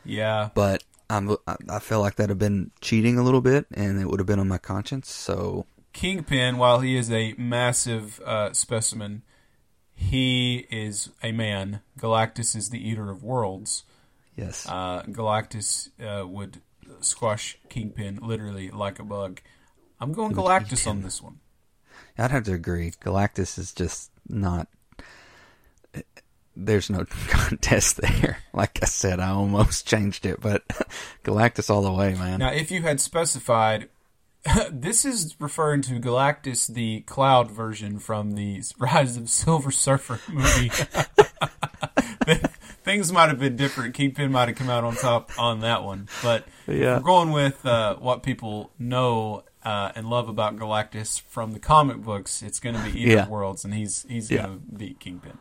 Yeah, 0.05 0.51
But 0.55 0.82
I'm, 1.09 1.37
I- 1.47 1.57
I 1.68 1.78
feel 1.78 2.01
like 2.01 2.16
that'd 2.16 2.30
have 2.30 2.39
been 2.39 2.70
cheating 2.80 3.18
a 3.18 3.22
little 3.22 3.41
bit, 3.41 3.66
and 3.72 4.01
it 4.01 4.09
would 4.09 4.18
have 4.20 4.26
been 4.26 4.39
on 4.41 4.49
my 4.49 4.59
conscience. 4.59 5.11
So 5.11 5.66
Kingpin, 5.93 6.59
while 6.59 6.80
he 6.80 6.97
is 6.97 7.11
a 7.12 7.34
massive 7.39 8.20
uh, 8.24 8.53
specimen, 8.53 9.22
he 9.95 10.66
is 10.70 11.11
a 11.22 11.32
man. 11.32 11.80
Galactus 11.99 12.55
is 12.57 12.70
the 12.70 12.89
eater 12.89 13.11
of 13.11 13.22
worlds. 13.22 13.84
yes, 14.37 14.66
Uh, 14.68 15.03
Galactus 15.05 15.91
uh, 16.01 16.26
would 16.26 16.61
squash 17.07 17.59
Kingpin 17.68 18.18
literally 18.22 18.70
like 18.70 18.98
a 18.98 19.04
bug. 19.04 19.40
I'm 20.00 20.12
going 20.12 20.34
Galactus 20.34 20.86
on 20.86 21.02
this 21.02 21.22
one. 21.22 21.40
I'd 22.18 22.30
have 22.30 22.44
to 22.44 22.52
agree. 22.52 22.92
Galactus 23.02 23.59
is 23.59 23.72
just 23.72 24.11
not. 24.28 24.68
there's 26.54 26.90
no 26.90 27.04
contest 27.28 27.98
there. 27.98 28.38
Like 28.52 28.78
I 28.82 28.86
said, 28.86 29.20
I 29.20 29.30
almost 29.30 29.86
changed 29.88 30.26
it, 30.26 30.40
but 30.40 30.66
Galactus 31.24 31.70
all 31.70 31.82
the 31.82 31.92
way, 31.92 32.14
man. 32.14 32.40
Now, 32.40 32.52
if 32.52 32.70
you 32.70 32.82
had 32.82 33.00
specified, 33.00 33.88
this 34.70 35.04
is 35.04 35.36
referring 35.38 35.82
to 35.82 35.94
Galactus, 36.00 36.72
the 36.72 37.00
cloud 37.02 37.50
version 37.50 37.98
from 37.98 38.32
the 38.32 38.62
Rise 38.78 39.16
of 39.16 39.28
Silver 39.28 39.70
Surfer 39.70 40.20
movie. 40.30 40.70
Things 42.87 43.11
might 43.12 43.28
have 43.30 43.41
been 43.41 43.57
different. 43.57 43.95
Kingpin 43.95 44.30
might 44.30 44.47
have 44.47 44.57
come 44.57 44.70
out 44.70 44.84
on 44.84 44.95
top 44.95 45.32
on 45.41 45.59
that 45.62 45.82
one, 45.82 46.09
but 46.22 46.45
Yeah. 46.68 46.99
we're 46.99 47.03
going 47.03 47.32
with 47.32 47.66
uh, 47.66 47.97
what 47.97 48.22
people 48.22 48.70
know 48.78 49.43
uh, 49.64 49.91
and 49.97 50.09
love 50.09 50.28
about 50.28 50.55
Galactus 50.57 51.20
from 51.22 51.51
the 51.53 51.59
comic 51.59 51.97
books. 51.97 52.43
It's 52.43 52.61
going 52.61 52.76
to 52.76 52.82
be 52.84 52.91
Ether 53.03 53.11
Yeah. 53.11 53.28
Worlds, 53.28 53.64
and 53.64 53.74
he's 53.74 54.07
he's 54.09 54.30
Yeah. 54.30 54.43
going 54.47 54.61
to 54.61 54.64
beat 54.76 55.01
Kingpin. 55.01 55.37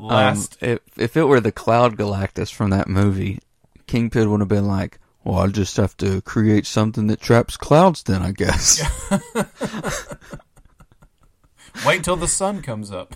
Um, 0.00 0.06
Last, 0.06 0.58
if 0.60 0.80
if 0.96 1.16
it 1.16 1.26
were 1.26 1.38
the 1.40 1.52
Cloud 1.52 1.96
Galactus 1.96 2.52
from 2.52 2.70
that 2.70 2.88
movie, 2.88 3.38
Kingpin 3.86 4.28
would 4.28 4.40
have 4.40 4.48
been 4.48 4.66
like, 4.66 4.98
"Well, 5.22 5.38
I'll 5.38 5.46
just 5.48 5.76
have 5.76 5.96
to 5.98 6.20
create 6.22 6.66
something 6.66 7.06
that 7.06 7.20
traps 7.20 7.56
clouds, 7.56 8.02
then 8.02 8.20
I 8.20 8.32
guess." 8.32 8.82
Wait 11.86 12.02
till 12.02 12.16
the 12.16 12.26
sun 12.26 12.62
comes 12.62 12.90
up. 12.90 13.14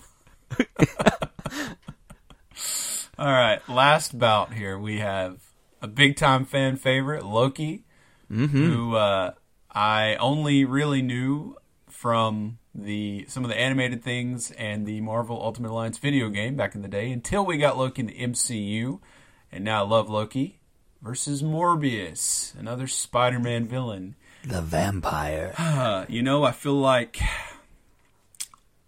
All 3.19 3.31
right, 3.31 3.61
last 3.69 4.19
bout 4.19 4.53
here. 4.53 4.79
We 4.79 4.99
have 4.99 5.39
a 5.81 5.87
big 5.87 6.17
time 6.17 6.45
fan 6.45 6.77
favorite, 6.77 7.25
Loki, 7.25 7.85
who 8.29 8.97
uh, 8.97 9.33
I 9.71 10.17
only 10.17 10.65
really 10.65 11.03
knew 11.03 11.57
from 11.89 12.59
the 12.75 13.25
some 13.29 13.45
of 13.45 13.51
the 13.51 13.59
animated 13.59 14.03
things 14.03 14.51
and 14.53 14.85
the 14.85 15.01
Marvel 15.01 15.41
Ultimate 15.41 15.71
Alliance 15.71 15.99
video 15.99 16.29
game 16.29 16.57
back 16.57 16.75
in 16.75 16.83
the 16.83 16.89
day 16.89 17.12
until 17.12 17.47
we 17.47 17.57
got 17.57 17.79
Loki 17.79 18.01
in 18.01 18.07
the 18.07 18.19
MCU, 18.19 18.99
and 19.53 19.65
now 19.65 19.85
I 19.85 19.87
love 19.87 20.11
Loki 20.11 20.59
versus 21.01 21.43
Morbius, 21.43 22.59
another 22.59 22.87
Spider-Man 22.89 23.67
villain. 23.69 24.17
the 24.45 24.61
vampire. 24.61 25.55
Uh, 25.57 26.05
you 26.09 26.23
know, 26.23 26.43
I 26.43 26.51
feel 26.51 26.75
like 26.75 27.21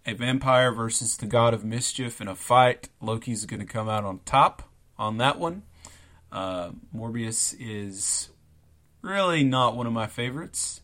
a 0.07 0.13
vampire 0.13 0.71
versus 0.71 1.17
the 1.17 1.25
god 1.25 1.53
of 1.53 1.65
mischief 1.65 2.21
in 2.21 2.29
a 2.29 2.35
fight. 2.35 2.87
Loki's 3.01 3.45
going 3.45 3.59
to 3.59 3.65
come 3.65 3.89
out 3.89 4.05
on 4.05 4.21
top 4.25 4.63
on 4.97 5.17
that 5.17 5.37
one. 5.37 5.63
Uh, 6.31 6.71
Morbius 6.95 7.53
is 7.59 8.29
really 9.01 9.43
not 9.43 9.75
one 9.75 9.85
of 9.85 9.93
my 9.93 10.07
favorites. 10.07 10.81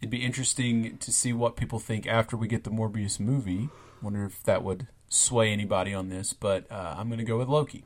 It'd 0.00 0.10
be 0.10 0.24
interesting 0.24 0.98
to 0.98 1.12
see 1.12 1.32
what 1.32 1.56
people 1.56 1.78
think 1.78 2.06
after 2.06 2.36
we 2.36 2.48
get 2.48 2.64
the 2.64 2.70
Morbius 2.70 3.18
movie. 3.18 3.68
Wonder 4.02 4.24
if 4.24 4.42
that 4.42 4.62
would 4.62 4.88
sway 5.08 5.52
anybody 5.52 5.94
on 5.94 6.08
this, 6.08 6.32
but 6.32 6.70
uh, 6.70 6.96
I'm 6.98 7.08
going 7.08 7.18
to 7.18 7.24
go 7.24 7.38
with 7.38 7.48
Loki. 7.48 7.84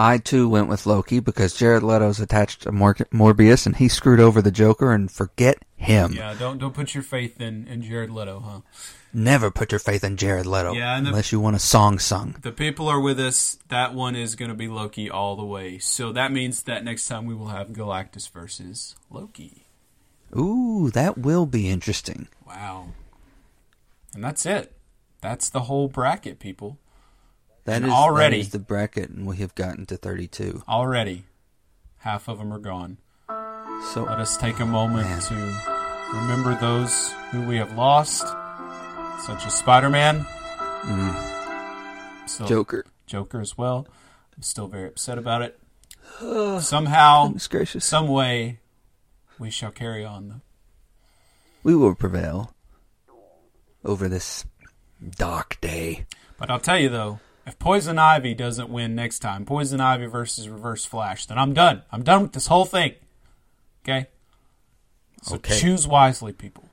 I 0.00 0.18
too 0.18 0.48
went 0.48 0.68
with 0.68 0.86
Loki 0.86 1.18
because 1.18 1.54
Jared 1.54 1.82
Leto's 1.82 2.20
attached 2.20 2.62
to 2.62 2.72
Mor- 2.72 2.94
Morbius, 3.12 3.66
and 3.66 3.74
he 3.76 3.88
screwed 3.88 4.20
over 4.20 4.40
the 4.40 4.52
Joker. 4.52 4.92
And 4.92 5.10
forget 5.10 5.58
him. 5.76 6.12
Yeah, 6.12 6.34
don't 6.38 6.58
don't 6.58 6.74
put 6.74 6.94
your 6.94 7.02
faith 7.02 7.40
in, 7.40 7.66
in 7.66 7.82
Jared 7.82 8.10
Leto, 8.10 8.40
huh? 8.40 8.60
Never 9.12 9.50
put 9.50 9.72
your 9.72 9.78
faith 9.78 10.04
in 10.04 10.16
Jared 10.18 10.44
Leto 10.46 10.72
Yeah, 10.74 11.00
the- 11.00 11.08
unless 11.08 11.32
you 11.32 11.40
want 11.40 11.56
a 11.56 11.58
song 11.58 11.98
sung. 11.98 12.36
the 12.42 12.52
people 12.52 12.86
are 12.88 13.00
with 13.00 13.18
us. 13.18 13.58
That 13.68 13.92
one 13.94 14.14
is 14.14 14.36
going 14.36 14.50
to 14.50 14.54
be 14.54 14.68
Loki 14.68 15.10
all 15.10 15.34
the 15.34 15.44
way. 15.44 15.78
So 15.78 16.12
that 16.12 16.30
means 16.30 16.62
that 16.64 16.84
next 16.84 17.08
time 17.08 17.26
we 17.26 17.34
will 17.34 17.48
have 17.48 17.68
Galactus 17.70 18.30
versus 18.30 18.94
Loki. 19.10 19.64
Ooh, 20.36 20.90
that 20.92 21.16
will 21.18 21.46
be 21.46 21.68
interesting. 21.70 22.28
Wow. 22.46 22.88
And 24.14 24.22
that's 24.22 24.44
it. 24.46 24.76
That's 25.22 25.48
the 25.48 25.62
whole 25.62 25.88
bracket, 25.88 26.38
people. 26.38 26.78
That 27.68 27.82
is 27.82 27.90
already- 27.90 28.36
that 28.38 28.46
is 28.46 28.48
the 28.50 28.58
bracket, 28.58 29.10
and 29.10 29.26
we 29.26 29.36
have 29.38 29.54
gotten 29.54 29.84
to 29.86 29.96
thirty-two. 29.96 30.62
Already, 30.68 31.24
half 31.98 32.26
of 32.28 32.38
them 32.38 32.52
are 32.52 32.58
gone. 32.58 32.98
So 33.92 34.04
Let 34.08 34.18
us 34.18 34.36
take 34.38 34.58
a 34.58 34.66
moment 34.66 35.06
Man. 35.08 35.20
to 35.20 36.16
remember 36.16 36.58
those 36.60 37.12
who 37.30 37.46
we 37.46 37.56
have 37.58 37.72
lost, 37.74 38.26
such 39.26 39.44
as 39.46 39.54
Spider 39.54 39.90
Man. 39.90 40.24
Mm. 40.82 42.28
Still 42.28 42.46
Joker, 42.46 42.84
Joker 43.06 43.40
as 43.40 43.56
well. 43.58 43.86
I'm 44.36 44.42
still 44.42 44.66
very 44.66 44.88
upset 44.88 45.18
about 45.18 45.42
it. 45.42 45.60
Somehow, 46.62 47.34
some 47.36 48.08
way, 48.08 48.60
we 49.38 49.50
shall 49.50 49.70
carry 49.70 50.04
on. 50.04 50.28
though. 50.28 50.40
we 51.62 51.76
will 51.76 51.94
prevail 51.94 52.54
over 53.84 54.08
this 54.08 54.44
dark 55.16 55.60
day. 55.60 56.06
But 56.38 56.50
I'll 56.50 56.60
tell 56.60 56.78
you 56.78 56.88
though, 56.88 57.20
if 57.48 57.58
Poison 57.58 57.98
Ivy 57.98 58.34
doesn't 58.34 58.68
win 58.68 58.94
next 58.94 59.18
time, 59.20 59.44
Poison 59.44 59.80
Ivy 59.80 60.06
versus 60.06 60.48
Reverse 60.48 60.84
Flash, 60.84 61.26
then 61.26 61.38
I'm 61.38 61.54
done. 61.54 61.82
I'm 61.90 62.02
done 62.02 62.22
with 62.22 62.32
this 62.32 62.46
whole 62.46 62.64
thing. 62.66 62.92
Okay. 63.84 64.06
So 65.22 65.36
Okay. 65.36 65.58
choose 65.58 65.88
wisely, 65.88 66.32
people. 66.32 66.64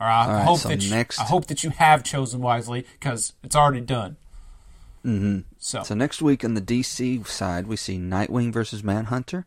Or 0.00 0.06
I 0.06 0.24
All 0.26 0.32
right, 0.32 0.44
hope 0.44 0.58
so 0.58 0.68
that 0.70 0.82
you, 0.82 0.90
next- 0.90 1.20
I 1.20 1.24
hope 1.24 1.46
that 1.46 1.62
you 1.62 1.70
have 1.70 2.02
chosen 2.02 2.40
wisely 2.40 2.86
because 2.98 3.34
it's 3.44 3.54
already 3.54 3.80
done. 3.82 4.16
Mm-hmm. 5.04 5.40
So, 5.58 5.82
So 5.82 5.94
next 5.94 6.22
week 6.22 6.44
on 6.44 6.54
the 6.54 6.60
DC 6.60 7.26
side, 7.26 7.66
we 7.66 7.76
see 7.76 7.98
Nightwing 7.98 8.52
versus 8.52 8.82
Manhunter, 8.82 9.46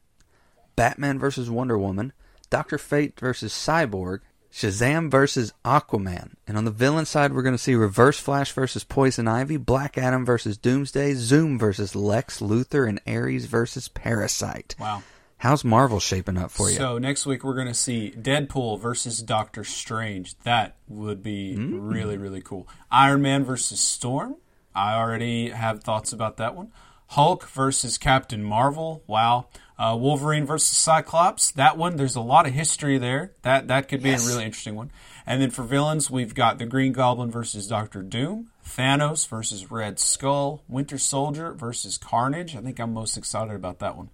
Batman 0.76 1.18
versus 1.20 1.50
Wonder 1.50 1.78
Woman, 1.78 2.14
Doctor 2.50 2.78
Fate 2.78 3.20
versus 3.20 3.52
Cyborg, 3.54 4.20
Shazam 4.56 5.12
versus 5.12 5.52
Aquaman, 5.66 6.36
and 6.48 6.58
on 6.58 6.64
the 6.64 6.72
villain 6.72 7.06
side, 7.06 7.34
we're 7.34 7.42
going 7.44 7.56
to 7.56 7.62
see 7.62 7.76
Reverse 7.76 8.18
Flash 8.18 8.54
versus 8.54 8.86
Poison 8.86 9.28
Ivy, 9.28 9.58
Black 9.58 9.98
Adam 9.98 10.26
versus 10.26 10.58
Doomsday, 10.58 11.14
Zoom 11.16 11.60
versus 11.60 11.94
Lex 11.94 12.40
Luthor, 12.40 12.88
and 12.88 13.02
Ares 13.06 13.46
versus 13.48 13.90
Parasite. 13.90 14.76
wow. 14.80 15.04
How's 15.40 15.66
Marvel 15.66 16.00
shaping 16.00 16.38
up 16.38 16.50
for 16.50 16.70
you? 16.70 16.78
So 16.78 16.98
next 16.98 17.26
week 17.26 17.44
we're 17.44 17.56
going 17.56 17.68
to 17.68 17.74
see 17.74 18.14
Deadpool 18.18 18.80
versus 18.80 19.22
Doctor 19.22 19.66
Strange. 19.66 20.40
That 20.40 20.78
would 20.88 21.22
be 21.22 21.56
Mm. 21.58 21.92
really 21.92 22.18
really 22.18 22.42
cool. 22.42 22.66
Iron 22.90 23.22
Man 23.22 23.44
versus 23.44 23.82
Storm. 23.82 24.38
I 24.74 24.94
already 24.96 25.50
have 25.50 25.84
thoughts 25.84 26.14
about 26.14 26.38
that 26.38 26.56
one. 26.56 26.72
Hulk 27.16 27.48
versus 27.50 27.98
Captain 27.98 28.44
Marvel. 28.44 29.04
Wow. 29.08 29.48
Uh, 29.78 29.98
Wolverine 30.00 30.46
versus 30.46 30.78
Cyclops. 30.78 31.52
That 31.52 31.78
one, 31.78 31.96
there's 31.98 32.16
a 32.16 32.22
lot 32.22 32.46
of 32.46 32.54
history 32.54 32.98
there. 32.98 33.34
That 33.42 33.68
that 33.70 33.88
could 33.88 34.04
be 34.04 34.10
Yes. 34.10 34.26
a 34.26 34.30
really 34.30 34.46
interesting 34.46 34.76
one. 34.76 34.92
And 35.26 35.42
then 35.42 35.50
for 35.50 35.64
villains, 35.64 36.10
we've 36.12 36.36
got 36.36 36.60
the 36.60 36.66
Green 36.66 36.92
Goblin 36.94 37.32
versus 37.32 37.68
Doctor 37.68 38.02
Doom, 38.02 38.52
Thanos 38.66 39.28
versus 39.28 39.72
Red 39.72 40.00
Skull, 40.00 40.64
Winter 40.68 40.98
Soldier 40.98 41.54
versus 41.54 41.98
Carnage. 41.98 42.56
I 42.56 42.62
think 42.62 42.80
I'm 42.80 42.94
most 42.94 43.18
excited 43.18 43.56
about 43.56 43.80
that 43.80 43.98
one 43.98 44.10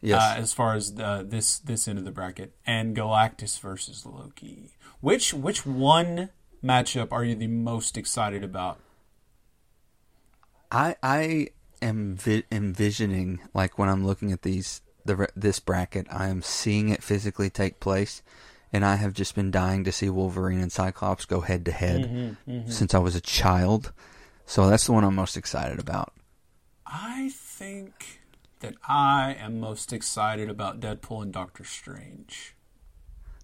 yes. 0.00 0.20
uh, 0.20 0.34
as 0.38 0.52
far 0.52 0.74
as 0.74 0.92
uh, 0.98 1.22
this 1.26 1.58
this 1.58 1.86
end 1.88 1.98
of 1.98 2.04
the 2.04 2.10
bracket, 2.10 2.54
and 2.66 2.96
Galactus 2.96 3.60
versus 3.60 4.06
Loki. 4.06 4.70
Which 5.00 5.32
which 5.34 5.64
one 5.66 6.30
matchup 6.64 7.08
are 7.12 7.24
you 7.24 7.34
the 7.34 7.46
most 7.46 7.96
excited 7.96 8.44
about? 8.44 8.80
I 10.70 10.96
I 11.02 11.48
am 11.82 12.16
vi- 12.16 12.44
envisioning 12.50 13.40
like 13.54 13.78
when 13.78 13.88
I'm 13.88 14.06
looking 14.06 14.32
at 14.32 14.42
these 14.42 14.82
the 15.04 15.28
this 15.34 15.60
bracket, 15.60 16.06
I 16.10 16.28
am 16.28 16.42
seeing 16.42 16.88
it 16.88 17.02
physically 17.02 17.50
take 17.50 17.80
place, 17.80 18.22
and 18.72 18.84
I 18.84 18.96
have 18.96 19.12
just 19.12 19.34
been 19.34 19.50
dying 19.50 19.84
to 19.84 19.92
see 19.92 20.10
Wolverine 20.10 20.60
and 20.60 20.72
Cyclops 20.72 21.24
go 21.24 21.40
head 21.40 21.64
to 21.66 21.72
head 21.72 22.02
mm-hmm, 22.02 22.50
mm-hmm. 22.50 22.70
since 22.70 22.94
I 22.94 22.98
was 22.98 23.14
a 23.14 23.20
child. 23.20 23.92
So 24.46 24.68
that's 24.68 24.86
the 24.86 24.92
one 24.92 25.04
I'm 25.04 25.14
most 25.14 25.36
excited 25.36 25.78
about. 25.78 26.12
I 26.86 27.30
think 27.32 28.20
that 28.60 28.74
I 28.86 29.36
am 29.38 29.60
most 29.60 29.92
excited 29.92 30.50
about 30.50 30.80
Deadpool 30.80 31.22
and 31.22 31.32
Doctor 31.32 31.64
Strange. 31.64 32.56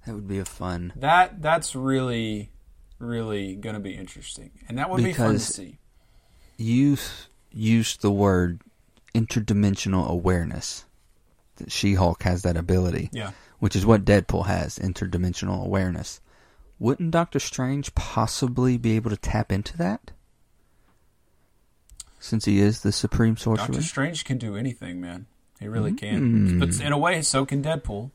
That 0.05 0.15
would 0.15 0.29
be 0.29 0.39
a 0.39 0.45
fun. 0.45 0.93
That 0.97 1.43
that's 1.43 1.75
really 1.75 2.51
really 2.99 3.55
going 3.55 3.75
to 3.75 3.81
be 3.81 3.95
interesting, 3.95 4.51
and 4.69 4.79
that 4.79 4.91
would 4.91 5.03
be 5.03 5.13
fun 5.13 5.35
to 5.35 5.39
see. 5.39 5.79
You 6.57 6.97
used 7.57 8.03
the 8.03 8.11
word 8.13 8.61
interdimensional 9.15 10.07
awareness. 10.09 10.85
That 11.57 11.73
She-Hulk 11.73 12.23
has 12.25 12.43
that 12.43 12.57
ability. 12.57 13.09
Yeah. 13.13 13.31
which 13.59 13.75
is 13.75 13.87
what 13.87 14.05
Deadpool 14.05 14.45
has, 14.47 14.79
interdimensional 14.79 15.65
awareness. 15.65 16.21
Wouldn't 16.79 17.11
Doctor 17.11 17.39
Strange 17.41 17.95
possibly 17.95 18.77
be 18.77 18.95
able 18.97 19.09
to 19.09 19.17
tap 19.17 19.51
into 19.51 19.75
that? 19.79 20.11
Since 22.19 22.45
he 22.45 22.61
is 22.61 22.83
the 22.83 22.93
supreme 22.93 23.37
sorcerer? 23.39 23.69
Doctor 23.69 23.83
Strange 23.83 24.25
can 24.27 24.37
do 24.39 24.57
anything, 24.57 25.01
man. 25.01 25.27
He 25.59 25.69
really 25.69 25.93
can. 25.93 26.19
Hmm. 26.19 26.59
But 26.59 26.79
in 26.81 26.93
a 26.93 26.99
way, 26.99 27.23
so 27.23 27.47
can 27.47 27.63
Deadpool. 27.63 28.11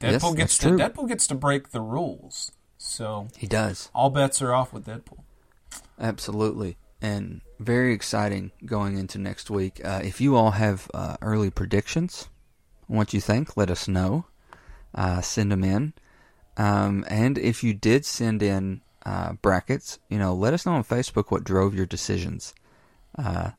Deadpool 0.00 0.22
Yes, 0.32 0.34
gets 0.34 0.58
to 0.58 0.68
true. 0.68 0.78
Deadpool 0.78 1.08
gets 1.08 1.26
to 1.28 1.34
break 1.34 1.70
the 1.70 1.80
rules. 1.80 2.52
So 2.76 3.28
He 3.38 3.46
does. 3.46 3.88
all 3.94 4.10
bets 4.10 4.42
are 4.42 4.52
off 4.52 4.72
with 4.72 4.84
Deadpool. 4.84 5.20
Absolutely. 5.98 6.76
And 7.00 7.40
very 7.62 7.92
exciting 7.92 8.50
going 8.64 8.96
into 8.96 9.18
next 9.18 9.50
week. 9.50 9.80
Uh, 9.84 10.00
if 10.02 10.20
you 10.20 10.36
all 10.36 10.52
have 10.52 10.90
uh, 10.94 11.16
early 11.22 11.50
predictions, 11.50 12.28
what 12.86 13.14
you 13.14 13.20
think, 13.20 13.56
let 13.56 13.70
us 13.70 13.88
know. 13.88 14.26
Uh, 14.94 15.20
send 15.20 15.50
them 15.50 15.64
in. 15.64 15.94
Um, 16.56 17.04
and 17.08 17.38
if 17.38 17.64
you 17.64 17.72
did 17.72 18.04
send 18.04 18.42
in 18.42 18.82
uh, 19.06 19.32
brackets, 19.34 19.98
you 20.08 20.18
know, 20.18 20.34
let 20.34 20.52
us 20.52 20.66
know 20.66 20.72
on 20.72 20.84
Facebook 20.84 21.30
what 21.30 21.44
drove 21.44 21.74
your 21.74 21.86
decisions. 21.86 22.54
Uh, 23.16 23.50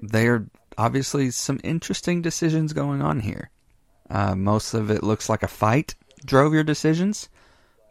there 0.00 0.34
are 0.34 0.46
obviously 0.78 1.30
some 1.30 1.60
interesting 1.64 2.22
decisions 2.22 2.72
going 2.72 3.02
on 3.02 3.20
here. 3.20 3.50
Uh, 4.08 4.34
most 4.34 4.74
of 4.74 4.90
it 4.90 5.02
looks 5.02 5.28
like 5.28 5.42
a 5.42 5.48
fight 5.48 5.94
drove 6.24 6.54
your 6.54 6.64
decisions, 6.64 7.28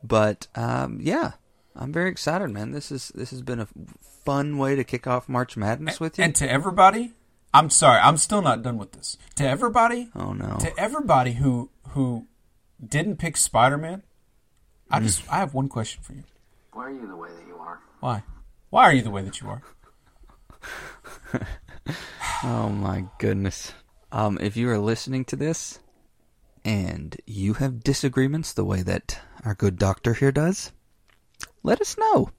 but 0.03 0.47
um, 0.55 0.99
yeah, 1.01 1.31
I'm 1.75 1.91
very 1.91 2.09
excited, 2.09 2.49
man. 2.49 2.71
This 2.71 2.91
is 2.91 3.09
this 3.15 3.31
has 3.31 3.41
been 3.41 3.59
a 3.59 3.67
fun 4.25 4.57
way 4.57 4.75
to 4.75 4.83
kick 4.83 5.07
off 5.07 5.27
March 5.27 5.57
Madness 5.57 5.99
with 5.99 6.17
you. 6.17 6.23
And 6.23 6.35
to 6.35 6.49
everybody, 6.49 7.13
I'm 7.53 7.69
sorry, 7.69 7.99
I'm 7.99 8.17
still 8.17 8.41
not 8.41 8.61
done 8.63 8.77
with 8.77 8.91
this. 8.91 9.17
To 9.35 9.47
everybody, 9.47 10.09
oh 10.15 10.33
no, 10.33 10.57
to 10.59 10.79
everybody 10.79 11.33
who 11.33 11.69
who 11.89 12.27
didn't 12.85 13.17
pick 13.17 13.37
Spider-Man, 13.37 14.03
I 14.91 14.99
Mm. 14.99 15.03
just 15.03 15.31
I 15.31 15.37
have 15.37 15.53
one 15.53 15.67
question 15.69 16.03
for 16.03 16.13
you. 16.13 16.23
Why 16.73 16.85
are 16.85 16.91
you 16.91 17.07
the 17.07 17.15
way 17.15 17.29
that 17.29 17.47
you 17.47 17.55
are? 17.57 17.79
Why? 17.99 18.23
Why 18.69 18.83
are 18.83 18.93
you 18.93 19.01
the 19.01 19.11
way 19.11 19.21
that 19.23 19.39
you 19.41 19.49
are? 19.49 19.61
Oh 22.45 22.69
my 22.69 23.05
goodness. 23.19 23.71
Um, 24.11 24.37
if 24.41 24.57
you 24.57 24.69
are 24.69 24.77
listening 24.77 25.23
to 25.25 25.35
this 25.37 25.79
and 26.65 27.15
you 27.25 27.53
have 27.55 27.83
disagreements 27.83 28.51
the 28.53 28.65
way 28.65 28.81
that 28.83 29.19
our 29.45 29.55
good 29.55 29.77
doctor 29.77 30.13
here 30.13 30.31
does, 30.31 30.71
let 31.63 31.81
us 31.81 31.97
know. 31.97 32.29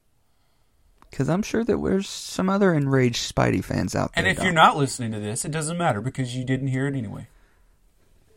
Because 1.10 1.28
I'm 1.28 1.42
sure 1.42 1.62
that 1.62 1.76
there's 1.80 2.08
some 2.08 2.48
other 2.48 2.74
enraged 2.74 3.32
Spidey 3.34 3.62
fans 3.62 3.94
out 3.94 4.12
there. 4.14 4.24
And 4.24 4.30
if 4.30 4.36
Doc. 4.38 4.44
you're 4.44 4.52
not 4.52 4.76
listening 4.76 5.12
to 5.12 5.20
this, 5.20 5.44
it 5.44 5.52
doesn't 5.52 5.78
matter 5.78 6.00
because 6.00 6.34
you 6.36 6.44
didn't 6.44 6.66
hear 6.68 6.86
it 6.88 6.96
anyway. 6.96 7.28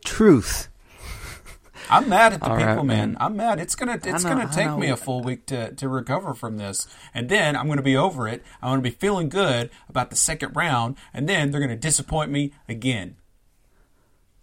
Truth. 0.04 0.68
I'm 1.90 2.08
mad 2.08 2.34
at 2.34 2.40
the 2.40 2.46
All 2.48 2.56
right, 2.56 2.68
people, 2.68 2.84
man. 2.84 3.12
man. 3.12 3.16
I'm 3.18 3.36
mad. 3.36 3.58
It's 3.58 3.74
gonna 3.74 3.94
it's 4.04 4.22
know- 4.24 4.30
gonna 4.36 4.48
take 4.52 4.76
me 4.76 4.90
a 4.90 4.96
full 4.96 5.22
week 5.22 5.46
to, 5.46 5.72
to 5.74 5.88
recover 5.88 6.34
from 6.34 6.56
this, 6.58 6.86
and 7.14 7.28
then 7.28 7.56
I'm 7.56 7.66
gonna 7.66 7.82
be 7.82 7.96
over 7.96 8.28
it. 8.28 8.44
I'm 8.62 8.70
gonna 8.70 8.82
be 8.82 8.90
feeling 8.90 9.28
good 9.28 9.70
about 9.88 10.10
the 10.10 10.16
second 10.16 10.54
round, 10.54 10.96
and 11.12 11.28
then 11.28 11.50
they're 11.50 11.60
gonna 11.60 11.76
disappoint 11.76 12.30
me 12.30 12.52
again. 12.68 13.16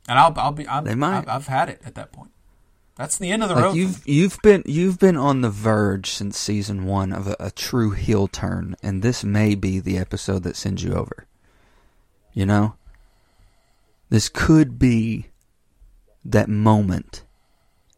And 0.09 0.19
I'll 0.19 0.33
I'll 0.37 0.51
be 0.51 0.67
I'm, 0.67 0.83
They 0.83 0.95
might. 0.95 1.19
I've, 1.19 1.29
I've 1.29 1.47
had 1.47 1.69
it 1.69 1.81
at 1.85 1.95
that 1.95 2.11
point. 2.11 2.31
That's 2.95 3.17
the 3.17 3.29
end 3.31 3.43
of 3.43 3.49
the 3.49 3.55
Like 3.55 3.63
road. 3.65 3.75
you've 3.75 4.07
you've 4.07 4.37
been 4.41 4.63
you've 4.65 4.99
been 4.99 5.17
on 5.17 5.41
the 5.41 5.49
verge 5.49 6.09
since 6.09 6.37
season 6.37 6.85
one 6.85 7.11
of 7.11 7.27
a, 7.27 7.35
a 7.39 7.51
true 7.51 7.91
heel 7.91 8.27
turn, 8.27 8.75
and 8.81 9.01
this 9.01 9.23
may 9.23 9.53
be 9.55 9.79
the 9.79 9.97
episode 9.97 10.43
that 10.43 10.55
sends 10.55 10.83
you 10.83 10.93
over. 10.93 11.25
You 12.33 12.45
know, 12.45 12.75
this 14.09 14.29
could 14.29 14.79
be 14.79 15.27
that 16.23 16.47
moment 16.49 17.23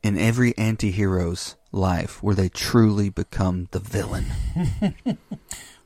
in 0.03 0.17
every 0.17 0.57
anti-hero's 0.57 1.55
life 1.71 2.21
where 2.23 2.35
they 2.35 2.49
truly 2.49 3.09
become 3.09 3.67
the 3.71 3.79
villain. 3.79 4.25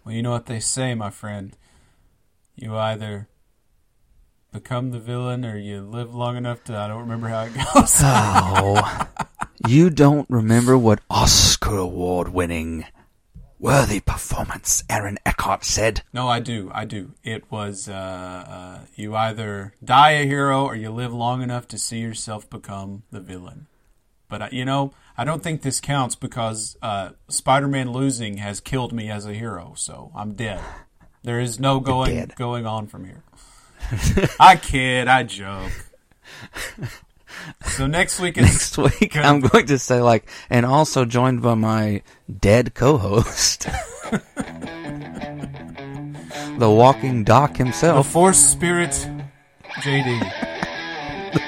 Well, 0.04 0.16
you 0.16 0.24
know 0.24 0.32
what 0.32 0.48
they 0.48 0.60
say, 0.60 0.96
my 0.96 1.12
friend. 1.12 1.56
You 2.56 2.76
either 2.76 3.28
become 4.52 4.92
the 4.92 5.00
villain 5.00 5.46
or 5.46 5.58
you 5.58 5.82
live 5.82 6.14
long 6.14 6.36
enough 6.36 6.64
to 6.66 6.78
I 6.78 6.88
don't 6.88 7.00
remember 7.02 7.30
how 7.30 7.44
it 7.44 7.54
goes. 7.74 7.94
Oh, 8.02 9.08
you 9.68 9.90
don't 9.90 10.30
remember 10.30 10.78
what 10.78 11.00
Oscar 11.10 11.78
award 11.78 12.30
winning 12.30 12.86
worthy 13.60 14.00
performance 14.00 14.84
Aaron 14.90 15.20
Eckhart 15.26 15.64
said? 15.64 16.02
No, 16.12 16.28
I 16.28 16.40
do. 16.40 16.70
I 16.74 16.84
do. 16.84 17.14
It 17.24 17.50
was 17.50 17.88
uh, 17.88 17.94
uh, 17.94 18.80
you 18.96 19.16
either 19.16 19.74
die 19.84 20.12
a 20.12 20.26
hero 20.26 20.66
or 20.66 20.76
you 20.76 20.90
live 20.90 21.14
long 21.14 21.42
enough 21.42 21.68
to 21.70 21.78
see 21.78 22.00
yourself 22.00 22.50
become 22.50 23.04
the 23.12 23.22
villain. 23.22 23.68
But 24.28 24.42
uh, 24.42 24.50
you 24.52 24.66
know, 24.66 24.92
I 25.18 25.24
don't 25.24 25.44
think 25.44 25.62
this 25.62 25.80
counts 25.80 26.16
because 26.16 26.76
uh, 26.82 27.12
Spider-Man 27.30 27.92
losing 27.92 28.38
has 28.38 28.60
killed 28.60 28.92
me 28.92 29.10
as 29.10 29.26
a 29.26 29.34
hero, 29.34 29.74
so 29.78 30.12
I'm 30.16 30.34
dead. 30.34 30.60
There 31.24 31.40
is 31.40 31.60
no 31.60 31.80
going 31.80 32.32
going 32.36 32.66
on 32.66 32.88
from 32.88 33.06
here. 33.06 33.24
I 34.40 34.56
kid. 34.56 35.08
I 35.08 35.24
joke. 35.24 35.72
So 37.66 37.88
next 37.88 38.20
week 38.20 38.38
is 38.38 38.44
next 38.44 38.78
week 38.78 39.18
I'm 39.18 39.40
going 39.40 39.66
to 39.68 39.80
say 39.80 40.02
like 40.02 40.28
and 40.50 40.66
also 40.66 41.06
joined 41.06 41.42
by 41.42 41.56
my 41.56 42.04
dead 42.40 42.74
co-host 42.76 43.62
the 46.60 46.70
walking 46.70 47.24
doc 47.24 47.58
himself, 47.58 48.06
the 48.06 48.12
Force 48.12 48.38
Spirit, 48.38 48.92
JD. 49.80 50.20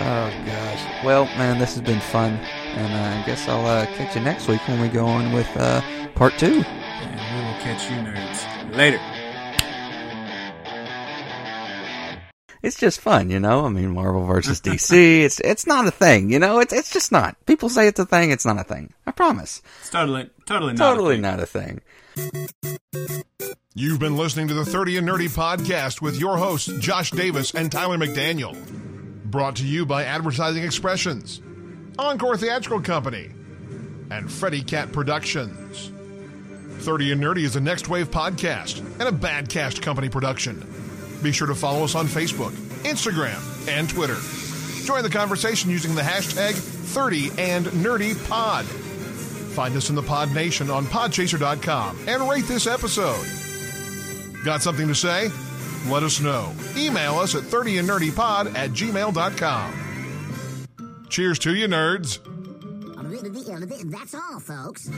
oh 0.00 0.32
gosh 0.46 1.04
well 1.04 1.24
man 1.36 1.58
this 1.58 1.74
has 1.74 1.82
been 1.82 2.00
fun 2.00 2.32
and 2.32 2.92
uh, 2.92 3.20
I 3.22 3.26
guess 3.26 3.46
I'll 3.48 3.66
uh, 3.66 3.86
catch 3.96 4.14
you 4.16 4.22
next 4.22 4.48
week 4.48 4.66
when 4.68 4.80
we 4.80 4.88
go 4.88 5.04
on 5.06 5.32
with 5.32 5.54
uh, 5.56 5.82
part 6.14 6.38
two 6.38 6.62
And 6.64 7.20
we 7.34 7.44
will 7.44 7.58
catch 7.60 7.90
you 7.90 7.96
nerds 7.96 8.74
later. 8.74 9.00
It's 12.62 12.78
just 12.78 13.00
fun 13.00 13.30
you 13.30 13.38
know 13.40 13.66
I 13.66 13.68
mean 13.68 13.90
Marvel 13.92 14.24
versus 14.26 14.60
DC 14.60 15.20
it's 15.20 15.40
it's 15.40 15.66
not 15.66 15.86
a 15.86 15.90
thing 15.90 16.30
you 16.30 16.38
know 16.38 16.58
it's 16.60 16.72
it's 16.72 16.92
just 16.92 17.12
not 17.12 17.36
people 17.46 17.68
say 17.68 17.86
it's 17.88 18.00
a 18.00 18.06
thing 18.06 18.30
it's 18.30 18.44
not 18.46 18.58
a 18.58 18.64
thing 18.64 18.92
I 19.06 19.10
promise 19.12 19.62
It's 19.80 19.90
totally, 19.90 20.30
totally 20.46 20.72
not. 20.74 20.80
a 20.92 20.94
totally 20.94 21.14
thing. 21.16 21.22
not 21.22 21.40
a 21.40 21.46
thing 21.46 21.80
You've 23.74 24.00
been 24.00 24.16
listening 24.16 24.48
to 24.48 24.54
the 24.54 24.64
30 24.64 24.98
and 24.98 25.08
Nerdy 25.08 25.28
podcast 25.28 26.00
with 26.02 26.18
your 26.18 26.36
hosts, 26.36 26.66
Josh 26.80 27.12
Davis 27.12 27.54
and 27.54 27.70
Tyler 27.70 27.96
McDaniel. 27.96 28.56
Brought 29.30 29.54
to 29.56 29.64
you 29.66 29.86
by 29.86 30.04
Advertising 30.04 30.64
Expressions, 30.64 31.40
Encore 31.96 32.36
Theatrical 32.36 32.80
Company, 32.80 33.30
and 34.10 34.32
Freddy 34.32 34.62
Cat 34.64 34.90
Productions. 34.90 35.92
30 36.82 37.12
and 37.12 37.22
Nerdy 37.22 37.42
is 37.44 37.54
a 37.54 37.60
Next 37.60 37.88
Wave 37.88 38.10
podcast 38.10 38.78
and 38.98 39.02
a 39.02 39.12
Badcast 39.12 39.80
Company 39.80 40.08
production. 40.08 40.66
Be 41.22 41.32
sure 41.32 41.46
to 41.46 41.54
follow 41.54 41.84
us 41.84 41.94
on 41.94 42.06
Facebook, 42.06 42.52
Instagram, 42.84 43.68
and 43.68 43.88
Twitter. 43.88 44.16
Join 44.84 45.02
the 45.02 45.10
conversation 45.10 45.70
using 45.70 45.94
the 45.94 46.02
hashtag 46.02 46.54
30 46.54 47.30
and 47.38 47.66
Nerdy 47.66 48.14
Pod. 48.28 48.64
Find 48.64 49.76
us 49.76 49.90
in 49.90 49.96
the 49.96 50.02
Pod 50.02 50.32
Nation 50.32 50.70
on 50.70 50.86
podchaser.com 50.86 51.98
and 52.06 52.28
rate 52.28 52.44
this 52.44 52.66
episode. 52.66 53.24
Got 54.44 54.62
something 54.62 54.86
to 54.88 54.94
say? 54.94 55.30
Let 55.88 56.02
us 56.02 56.20
know. 56.20 56.54
Email 56.76 57.16
us 57.16 57.34
at 57.34 57.42
30andnerdypod 57.42 58.54
at 58.54 58.70
gmail.com. 58.70 59.74
Cheers 61.08 61.38
to 61.40 61.54
you, 61.54 61.66
nerds. 61.66 62.18
That's 63.90 64.14
all, 64.14 64.40
folks. 64.40 64.88